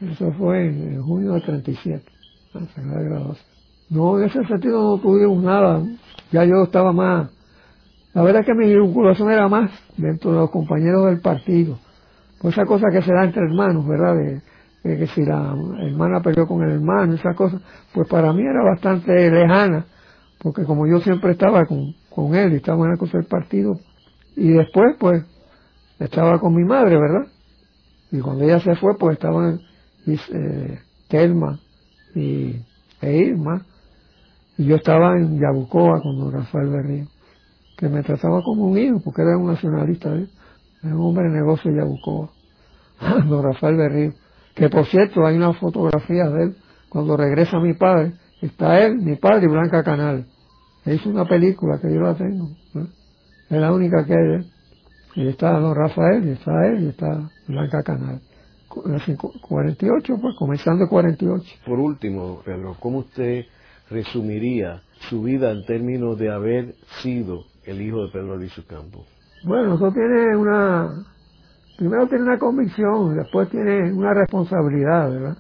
Eso 0.01 0.33
fue 0.33 0.67
en, 0.67 0.95
en 0.95 1.03
junio 1.03 1.33
del 1.33 1.43
37, 1.43 2.05
canceló 2.53 2.95
la 2.95 3.03
graduación. 3.03 3.56
No, 3.89 4.19
en 4.19 4.25
ese 4.27 4.45
sentido 4.47 4.97
no 4.97 4.99
tuvimos 4.99 5.43
nada, 5.43 5.83
ya 6.33 6.45
yo 6.45 6.65
estaba 6.65 6.93
más, 6.93 7.31
la 8.15 8.23
verdad 8.23 8.41
es 8.41 8.47
que 8.47 8.55
mi 8.55 8.75
vinculación 8.75 9.31
era 9.31 9.47
más 9.47 9.71
dentro 9.97 10.33
de 10.33 10.39
los 10.39 10.51
compañeros 10.51 11.07
del 11.07 11.21
partido, 11.21 11.79
pues 12.41 12.55
esa 12.55 12.65
cosa 12.65 12.87
que 12.91 13.03
se 13.03 13.13
da 13.13 13.25
entre 13.25 13.43
hermanos, 13.43 13.87
¿verdad? 13.87 14.17
De, 14.17 14.43
que 14.83 15.07
si 15.09 15.25
la 15.25 15.55
hermana 15.81 16.21
peleó 16.21 16.47
con 16.47 16.63
el 16.63 16.71
hermano, 16.71 17.15
esas 17.15 17.35
cosas, 17.37 17.61
pues 17.93 18.09
para 18.09 18.33
mí 18.33 18.43
era 18.43 18.63
bastante 18.63 19.31
lejana, 19.31 19.85
porque 20.39 20.65
como 20.65 20.87
yo 20.87 21.01
siempre 21.01 21.33
estaba 21.33 21.67
con, 21.67 21.95
con 22.09 22.35
él 22.35 22.53
y 22.53 22.57
estaba 22.57 22.85
en 22.85 22.93
la 22.93 22.97
cosa 22.97 23.19
partido, 23.29 23.79
y 24.37 24.49
después 24.49 24.97
pues 24.99 25.25
estaba 25.99 26.39
con 26.39 26.55
mi 26.55 26.65
madre, 26.65 26.97
¿verdad? 26.99 27.27
Y 28.13 28.21
cuando 28.21 28.45
ella 28.45 28.61
se 28.61 28.77
fue, 28.77 28.97
pues 28.97 29.15
estaban 29.17 29.61
eh, 30.07 30.79
Telma 31.09 31.59
y, 32.15 32.57
e 33.03 33.17
Irma, 33.17 33.67
y 34.59 34.65
yo 34.65 34.77
estaba 34.77 35.17
en 35.17 35.39
Yabucoa 35.39 36.01
con 36.03 36.19
don 36.19 36.33
Rafael 36.33 36.69
Berrío, 36.69 37.07
que 37.77 37.89
me 37.89 38.03
trataba 38.03 38.43
como 38.43 38.67
un 38.67 38.79
hijo, 38.79 39.01
porque 39.05 39.23
era 39.23 39.37
un 39.37 39.47
nacionalista, 39.47 40.15
¿eh? 40.15 40.27
era 40.83 40.95
un 40.95 41.03
hombre 41.03 41.25
de 41.25 41.37
negocio 41.37 41.71
de 41.71 41.79
Yabucoa, 41.79 42.31
don 43.29 43.43
Rafael 43.43 43.77
Berrío, 43.77 44.13
que 44.55 44.69
por 44.69 44.87
cierto 44.87 45.27
hay 45.27 45.37
una 45.37 45.53
fotografía 45.53 46.29
de 46.31 46.45
él, 46.45 46.57
cuando 46.89 47.17
regresa 47.17 47.59
mi 47.61 47.75
padre, 47.75 48.13
está 48.41 48.79
él, 48.81 48.97
mi 48.99 49.17
padre 49.17 49.47
y 49.47 49.49
Blanca 49.49 49.83
Canal. 49.83 50.27
Hizo 50.87 51.11
una 51.11 51.25
película 51.25 51.79
que 51.81 51.93
yo 51.93 52.01
la 52.01 52.15
tengo, 52.15 52.49
¿eh? 52.77 52.87
es 53.51 53.61
la 53.61 53.73
única 53.73 54.05
que 54.05 54.15
hay. 54.15 54.53
Y 55.17 55.29
está 55.29 55.59
don 55.59 55.75
Rafael, 55.75 56.27
y 56.29 56.31
está 56.33 56.53
él, 56.67 56.85
y 56.85 56.89
está 56.89 57.29
Blanca 57.49 57.83
Canal. 57.83 58.21
48, 58.69 60.19
pues, 60.21 60.37
comenzando 60.37 60.89
48. 60.89 61.45
Por 61.65 61.79
último, 61.79 62.43
Pedro, 62.45 62.77
¿cómo 62.79 62.99
usted 62.99 63.47
resumiría 63.91 64.83
su 65.09 65.23
vida 65.23 65.51
en 65.51 65.65
términos 65.65 66.19
de 66.19 66.31
haber 66.31 66.75
sido 67.03 67.45
el 67.65 67.81
hijo 67.81 68.05
de 68.05 68.13
Pedro 68.13 68.37
Luis 68.37 68.53
Campos? 68.69 69.07
Bueno, 69.45 69.75
eso 69.75 69.93
tiene 69.93 70.37
una, 70.37 71.05
primero 71.77 72.07
tiene 72.09 72.25
una 72.25 72.39
convicción, 72.39 73.17
después 73.17 73.49
tiene 73.51 73.93
una 73.93 74.15
responsabilidad, 74.15 75.11
¿verdad? 75.11 75.37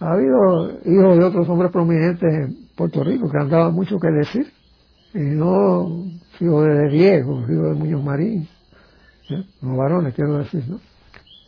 Ha 0.00 0.12
habido 0.12 0.70
hijos 0.86 1.18
de 1.18 1.24
otros 1.24 1.48
hombres 1.48 1.70
prominentes 1.70 2.32
en 2.32 2.68
Puerto 2.74 3.04
Rico 3.04 3.30
que 3.30 3.38
han 3.38 3.50
dado 3.50 3.70
mucho 3.70 3.98
que 3.98 4.08
decir, 4.08 4.46
y 5.12 5.18
no 5.18 6.06
hijo 6.40 6.62
de 6.62 6.88
Diego, 6.88 7.40
hijo 7.42 7.68
de 7.68 7.74
Muñoz 7.74 8.02
Marín, 8.02 8.48
¿eh? 9.28 9.44
los 9.60 9.76
varones 9.76 10.14
quiero 10.14 10.38
decir, 10.38 10.64
¿no? 10.68 10.80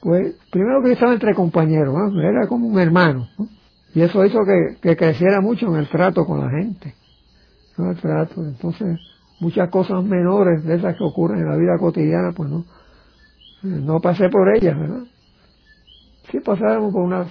Pues 0.02 0.34
primero 0.50 0.82
que 0.82 0.92
estaba 0.92 1.14
entre 1.14 1.34
compañeros, 1.34 1.94
¿no? 1.94 2.20
era 2.20 2.46
como 2.48 2.66
un 2.66 2.78
hermano, 2.78 3.28
¿no? 3.38 3.48
Y 3.94 4.00
eso 4.00 4.24
hizo 4.24 4.40
que, 4.44 4.76
que, 4.80 4.96
creciera 4.96 5.40
mucho 5.40 5.66
en 5.68 5.76
el 5.76 5.88
trato 5.88 6.24
con 6.24 6.40
la 6.40 6.50
gente, 6.50 6.94
¿no? 7.76 7.90
el 7.90 7.96
trato, 7.96 8.42
entonces 8.42 8.98
muchas 9.40 9.68
cosas 9.70 10.02
menores 10.04 10.64
de 10.64 10.76
esas 10.76 10.96
que 10.96 11.04
ocurren 11.04 11.40
en 11.40 11.48
la 11.48 11.56
vida 11.56 11.76
cotidiana, 11.78 12.32
pues 12.32 12.48
no, 12.48 12.64
no 13.62 14.00
pasé 14.00 14.28
por 14.28 14.54
ellas, 14.56 14.78
¿verdad? 14.78 15.04
Sí 16.30 16.40
pasábamos 16.40 16.92
por 16.92 17.02
una, 17.02 17.26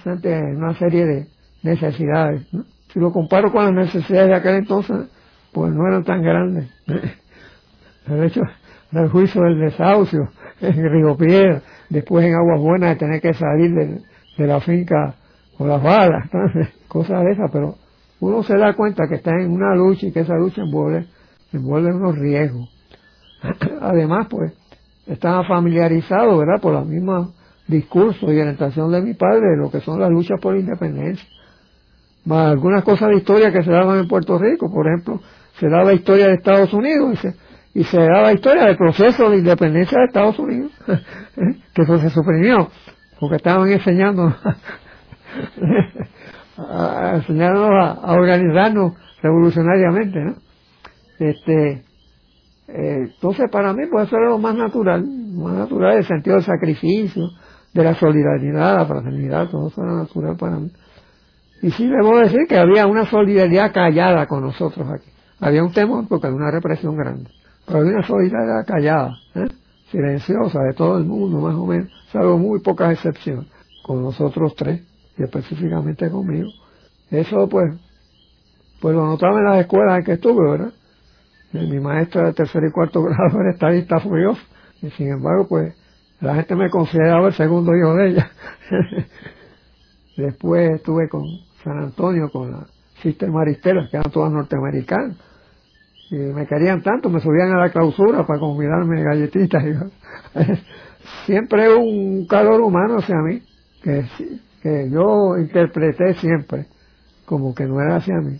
una 0.56 0.74
serie 0.78 1.06
de 1.06 1.26
necesidades. 1.62 2.46
Si 2.92 3.00
lo 3.00 3.12
comparo 3.12 3.50
con 3.50 3.64
las 3.64 3.86
necesidades 3.86 4.28
de 4.28 4.34
aquel 4.34 4.56
entonces, 4.56 5.08
pues 5.52 5.72
no 5.72 5.86
eran 5.86 6.04
tan 6.04 6.22
grandes. 6.22 6.68
El 8.06 8.24
hecho 8.24 8.42
del 8.90 9.08
juicio 9.08 9.42
del 9.42 9.60
desahucio 9.60 10.28
en 10.60 10.90
Río 10.90 11.16
Piedra, 11.16 11.62
después 11.88 12.24
en 12.24 12.34
Aguas 12.34 12.60
Buenas 12.60 12.90
de 12.90 12.96
tener 12.96 13.20
que 13.20 13.32
salir 13.32 13.72
de, 13.74 14.02
de 14.36 14.46
la 14.46 14.60
finca 14.60 15.14
con 15.56 15.68
las 15.68 15.82
balas, 15.82 16.28
cosas 16.88 17.24
de 17.24 17.32
esas, 17.32 17.50
pero 17.50 17.76
uno 18.20 18.42
se 18.42 18.56
da 18.56 18.74
cuenta 18.74 19.08
que 19.08 19.16
está 19.16 19.32
en 19.32 19.50
una 19.50 19.74
lucha 19.74 20.06
y 20.06 20.12
que 20.12 20.20
esa 20.20 20.36
lucha 20.36 20.62
envuelve, 20.62 21.06
envuelve 21.52 21.92
unos 21.92 22.16
riesgos. 22.16 22.68
Además, 23.80 24.28
pues, 24.30 24.52
estaba 25.06 25.44
familiarizado, 25.44 26.38
¿verdad?, 26.38 26.60
por 26.60 26.72
los 26.72 26.86
mismos 26.86 27.34
discursos 27.66 28.22
y 28.22 28.38
orientación 28.38 28.92
de 28.92 29.02
mi 29.02 29.14
padre 29.14 29.40
de 29.50 29.56
lo 29.56 29.70
que 29.70 29.80
son 29.80 30.00
las 30.00 30.10
luchas 30.10 30.38
por 30.40 30.54
la 30.54 30.60
independencia. 30.60 31.26
Más 32.24 32.52
algunas 32.52 32.84
cosas 32.84 33.08
de 33.08 33.16
historia 33.16 33.50
que 33.50 33.62
se 33.62 33.70
daban 33.70 33.98
en 33.98 34.08
Puerto 34.08 34.38
Rico, 34.38 34.72
por 34.72 34.86
ejemplo, 34.86 35.20
se 35.58 35.68
daba 35.68 35.92
historia 35.92 36.28
de 36.28 36.34
Estados 36.34 36.72
Unidos 36.72 37.14
y 37.14 37.16
se, 37.16 37.34
y 37.74 37.84
se 37.84 37.98
daba 37.98 38.32
historia 38.32 38.66
del 38.66 38.76
proceso 38.76 39.30
de 39.30 39.38
independencia 39.38 39.98
de 39.98 40.04
Estados 40.04 40.38
Unidos, 40.38 40.70
que 41.74 41.82
eso 41.82 41.98
se 41.98 42.10
suprimió, 42.10 42.68
porque 43.18 43.36
estaban 43.36 43.68
enseñando 43.68 44.32
a, 46.56 47.12
enseñarnos 47.16 47.70
a, 47.70 48.12
organizarnos 48.12 48.94
revolucionariamente, 49.22 50.20
¿no? 50.20 50.34
Este, 51.18 51.84
eh, 52.68 52.98
entonces 53.14 53.50
para 53.50 53.72
mí 53.72 53.82
eso 53.84 54.16
era 54.16 54.30
lo 54.30 54.38
más 54.38 54.56
natural, 54.56 55.04
más 55.04 55.54
natural 55.54 55.98
el 55.98 56.04
sentido 56.04 56.36
del 56.36 56.44
sacrificio, 56.44 57.28
de 57.72 57.84
la 57.84 57.94
solidaridad, 57.94 58.76
la 58.76 58.86
fraternidad, 58.86 59.48
todo 59.48 59.68
eso 59.68 59.82
era 59.82 59.94
natural 59.94 60.36
para 60.36 60.58
mí. 60.58 60.70
Y 61.62 61.70
sí 61.70 61.86
debo 61.86 62.18
decir 62.18 62.40
que 62.48 62.58
había 62.58 62.86
una 62.86 63.06
solidaridad 63.06 63.72
callada 63.72 64.26
con 64.26 64.42
nosotros 64.42 64.86
aquí. 64.90 65.10
Había 65.40 65.62
un 65.62 65.72
temor 65.72 66.06
porque 66.08 66.26
había 66.26 66.38
una 66.38 66.50
represión 66.50 66.96
grande. 66.96 67.30
Pero 67.66 67.78
había 67.80 67.92
una 67.92 68.06
solidaridad 68.06 68.66
callada, 68.66 69.14
¿eh? 69.36 69.48
silenciosa 69.90 70.60
de 70.62 70.72
todo 70.74 70.98
el 70.98 71.04
mundo, 71.04 71.38
más 71.40 71.54
o 71.54 71.66
menos, 71.66 71.88
salvo 72.10 72.38
muy 72.38 72.60
pocas 72.60 72.92
excepciones, 72.92 73.46
con 73.84 74.02
nosotros 74.02 74.54
tres, 74.56 74.82
y 75.18 75.22
específicamente 75.22 76.10
conmigo. 76.10 76.50
Eso 77.10 77.48
pues, 77.48 77.74
pues 78.80 78.94
lo 78.94 79.06
notaba 79.06 79.38
en 79.38 79.44
las 79.44 79.60
escuelas 79.60 79.98
en 79.98 80.04
que 80.04 80.12
estuve, 80.12 80.50
¿verdad? 80.50 80.72
mi 81.52 81.80
maestra 81.80 82.26
de 82.26 82.32
tercer 82.32 82.64
y 82.64 82.70
cuarto 82.70 83.02
grado 83.04 83.40
era 83.40 83.50
estadista 83.50 84.00
furioso, 84.00 84.40
y 84.80 84.90
sin 84.90 85.08
embargo 85.08 85.46
pues 85.48 85.74
la 86.20 86.36
gente 86.36 86.54
me 86.54 86.70
consideraba 86.70 87.28
el 87.28 87.34
segundo 87.34 87.76
hijo 87.76 87.94
de 87.94 88.10
ella. 88.10 88.30
Después 90.16 90.76
estuve 90.76 91.08
con 91.08 91.24
San 91.64 91.78
Antonio, 91.78 92.30
con 92.30 92.52
la 92.52 92.66
Sister 93.02 93.28
Maristela, 93.28 93.88
que 93.90 93.96
eran 93.96 94.12
todas 94.12 94.32
norteamericanas. 94.32 95.16
Y 96.10 96.16
me 96.16 96.46
querían 96.46 96.82
tanto, 96.82 97.08
me 97.08 97.20
subían 97.20 97.50
a 97.52 97.58
la 97.58 97.70
clausura 97.70 98.24
para 98.24 98.38
convidarme 98.38 99.02
galletitas. 99.02 99.64
siempre 101.26 101.74
un 101.74 102.26
calor 102.26 102.60
humano 102.60 102.98
hacia 102.98 103.16
mí, 103.16 103.42
que, 103.82 104.04
que 104.62 104.88
yo 104.90 105.36
interpreté 105.38 106.14
siempre 106.14 106.66
como 107.24 107.54
que 107.54 107.64
no 107.64 107.80
era 107.80 107.96
hacia 107.96 108.16
mí, 108.18 108.38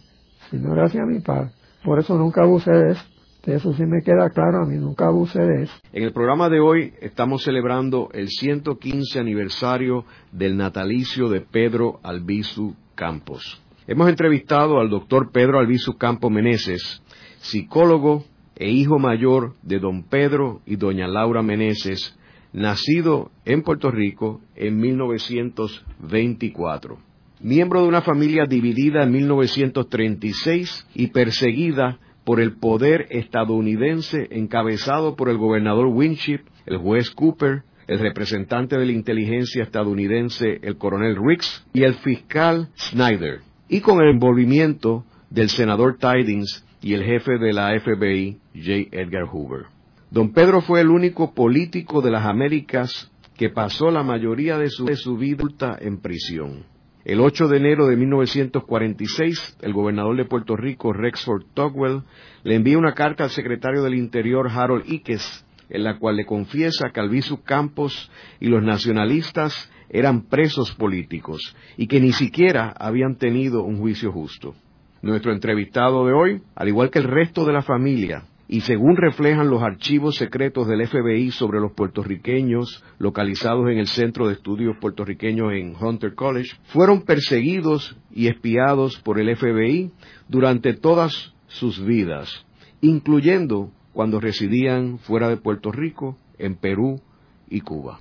sino 0.51 0.73
era 0.73 0.85
hacia 0.85 1.05
mi 1.05 1.21
padre. 1.21 1.51
Por 1.85 1.99
eso 1.99 2.17
nunca 2.17 2.43
abusé 2.43 2.71
de 2.71 2.93
eso. 2.93 3.03
Eso 3.45 3.73
sí 3.73 3.85
me 3.87 4.03
queda 4.03 4.31
claro, 4.31 4.63
a 4.63 4.67
mí 4.67 4.77
nunca 4.77 5.07
abusé 5.07 5.41
de 5.41 5.65
eso. 5.65 5.75
En 5.93 6.05
el 6.05 6.13
programa 6.13 6.49
de 6.49 6.61
hoy 6.61 6.95
estamos 7.01 7.43
celebrando 7.43 8.09
el 8.13 8.29
115 8.29 9.19
aniversario 9.19 10.05
del 10.31 10.57
natalicio 10.57 11.29
de 11.29 11.41
Pedro 11.41 11.99
Albizu 12.05 12.77
Campos. 12.95 13.61
Hemos 13.89 14.09
entrevistado 14.09 14.79
al 14.79 14.91
doctor 14.91 15.33
Pedro 15.33 15.59
Albizu 15.59 15.99
Campos 15.99 16.31
Meneses, 16.31 17.03
psicólogo 17.39 18.23
e 18.55 18.71
hijo 18.71 19.01
mayor 19.01 19.55
de 19.63 19.81
don 19.81 20.05
Pedro 20.05 20.61
y 20.65 20.77
doña 20.77 21.09
Laura 21.09 21.43
Meneses, 21.43 22.17
nacido 22.53 23.33
en 23.45 23.63
Puerto 23.63 23.91
Rico 23.91 24.41
en 24.55 24.79
1924. 24.79 26.99
Miembro 27.41 27.83
de 27.83 27.89
una 27.89 28.03
familia 28.03 28.45
dividida 28.47 29.03
en 29.03 29.11
1936 29.11 30.87
y 30.95 31.09
perseguida 31.09 31.99
por 32.25 32.41
el 32.41 32.57
poder 32.57 33.09
estadounidense 33.11 34.29
encabezado 34.31 35.17
por 35.17 35.29
el 35.29 35.39
gobernador 35.39 35.87
Winship, 35.87 36.43
el 36.67 36.77
juez 36.77 37.11
Cooper, 37.11 37.65
el 37.89 37.99
representante 37.99 38.79
de 38.79 38.87
la 38.87 38.93
inteligencia 38.93 39.65
estadounidense, 39.65 40.61
el 40.63 40.79
coronel 40.79 41.17
Riggs, 41.17 41.67
y 41.73 41.83
el 41.83 41.95
fiscal 41.95 42.69
Snyder, 42.77 43.41
y 43.69 43.81
con 43.81 44.01
el 44.01 44.11
envolvimiento 44.11 45.05
del 45.31 45.49
senador 45.49 45.99
Tidings 45.99 46.65
y 46.81 46.95
el 46.95 47.03
jefe 47.05 47.39
de 47.39 47.53
la 47.53 47.77
FBI, 47.81 48.39
J. 48.55 48.89
Edgar 48.93 49.25
Hoover. 49.25 49.67
Don 50.13 50.35
Pedro 50.35 50.61
fue 50.61 50.83
el 50.83 50.91
único 50.91 51.33
político 51.33 52.03
de 52.03 52.11
las 52.11 52.27
Américas 52.27 53.11
que 53.35 53.49
pasó 53.49 53.91
la 53.91 54.03
mayoría 54.03 54.59
de 54.59 54.69
su, 54.69 55.17
vida 55.17 55.79
en 55.81 56.03
prisión. 56.03 56.67
El 57.07 57.19
8 57.19 57.49
de 57.49 57.57
enero 57.57 57.87
de 57.87 57.97
1946, 57.97 59.57
el 59.63 59.73
gobernador 59.73 60.15
de 60.19 60.27
Puerto 60.27 60.55
Rico, 60.55 60.93
Rexford 60.93 61.45
Tugwell, 61.55 62.03
le 62.45 62.57
envía 62.57 62.77
una 62.77 62.93
carta 62.93 63.25
al 63.25 63.31
secretario 63.31 63.83
del 63.83 63.95
Interior, 63.95 64.51
Harold 64.51 64.85
Ickes, 64.87 65.47
en 65.71 65.83
la 65.83 65.99
cual 65.99 66.17
le 66.17 66.27
confiesa 66.27 66.91
que 66.93 67.01
Albizu 67.01 67.43
Campos 67.43 68.11
y 68.39 68.49
los 68.49 68.63
nacionalistas 68.63 69.73
eran 69.89 70.29
presos 70.29 70.75
políticos 70.75 71.57
y 71.79 71.87
que 71.87 72.01
ni 72.01 72.13
siquiera 72.13 72.75
habían 72.79 73.17
tenido 73.17 73.63
un 73.63 73.79
juicio 73.79 74.13
justo. 74.13 74.55
Nuestro 75.01 75.33
entrevistado 75.33 76.05
de 76.05 76.13
hoy, 76.13 76.43
al 76.55 76.69
igual 76.69 76.91
que 76.91 76.99
el 76.99 77.09
resto 77.09 77.47
de 77.47 77.55
la 77.55 77.63
familia, 77.63 78.25
y 78.53 78.61
según 78.61 78.97
reflejan 78.99 79.49
los 79.49 79.63
archivos 79.63 80.17
secretos 80.17 80.69
del 80.69 80.87
FBI 80.87 81.31
sobre 81.31 81.59
los 81.59 81.73
puertorriqueños 81.73 82.85
localizados 82.99 83.71
en 83.71 83.79
el 83.79 83.87
Centro 83.87 84.27
de 84.27 84.35
Estudios 84.35 84.77
Puertorriqueños 84.79 85.55
en 85.55 85.75
Hunter 85.75 86.15
College, 86.15 86.51
fueron 86.65 87.01
perseguidos 87.01 87.97
y 88.15 88.27
espiados 88.27 89.01
por 89.01 89.19
el 89.19 89.35
FBI 89.35 89.91
durante 90.29 90.75
todas 90.75 91.33
sus 91.47 91.83
vidas, 91.83 92.45
incluyendo 92.83 93.71
cuando 93.95 94.21
residían 94.21 94.99
fuera 94.99 95.31
de 95.31 95.39
Puerto 95.39 95.73
Rico, 95.73 96.19
en 96.37 96.57
Perú 96.57 97.01
y 97.49 97.63
Cuba. 97.63 98.01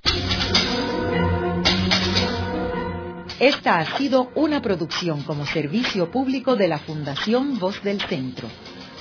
Esta 3.40 3.78
ha 3.78 3.96
sido 3.96 4.28
una 4.34 4.60
producción 4.60 5.22
como 5.22 5.46
servicio 5.46 6.10
público 6.10 6.56
de 6.56 6.68
la 6.68 6.78
Fundación 6.78 7.58
Voz 7.58 7.82
del 7.82 8.02
Centro. 8.02 8.48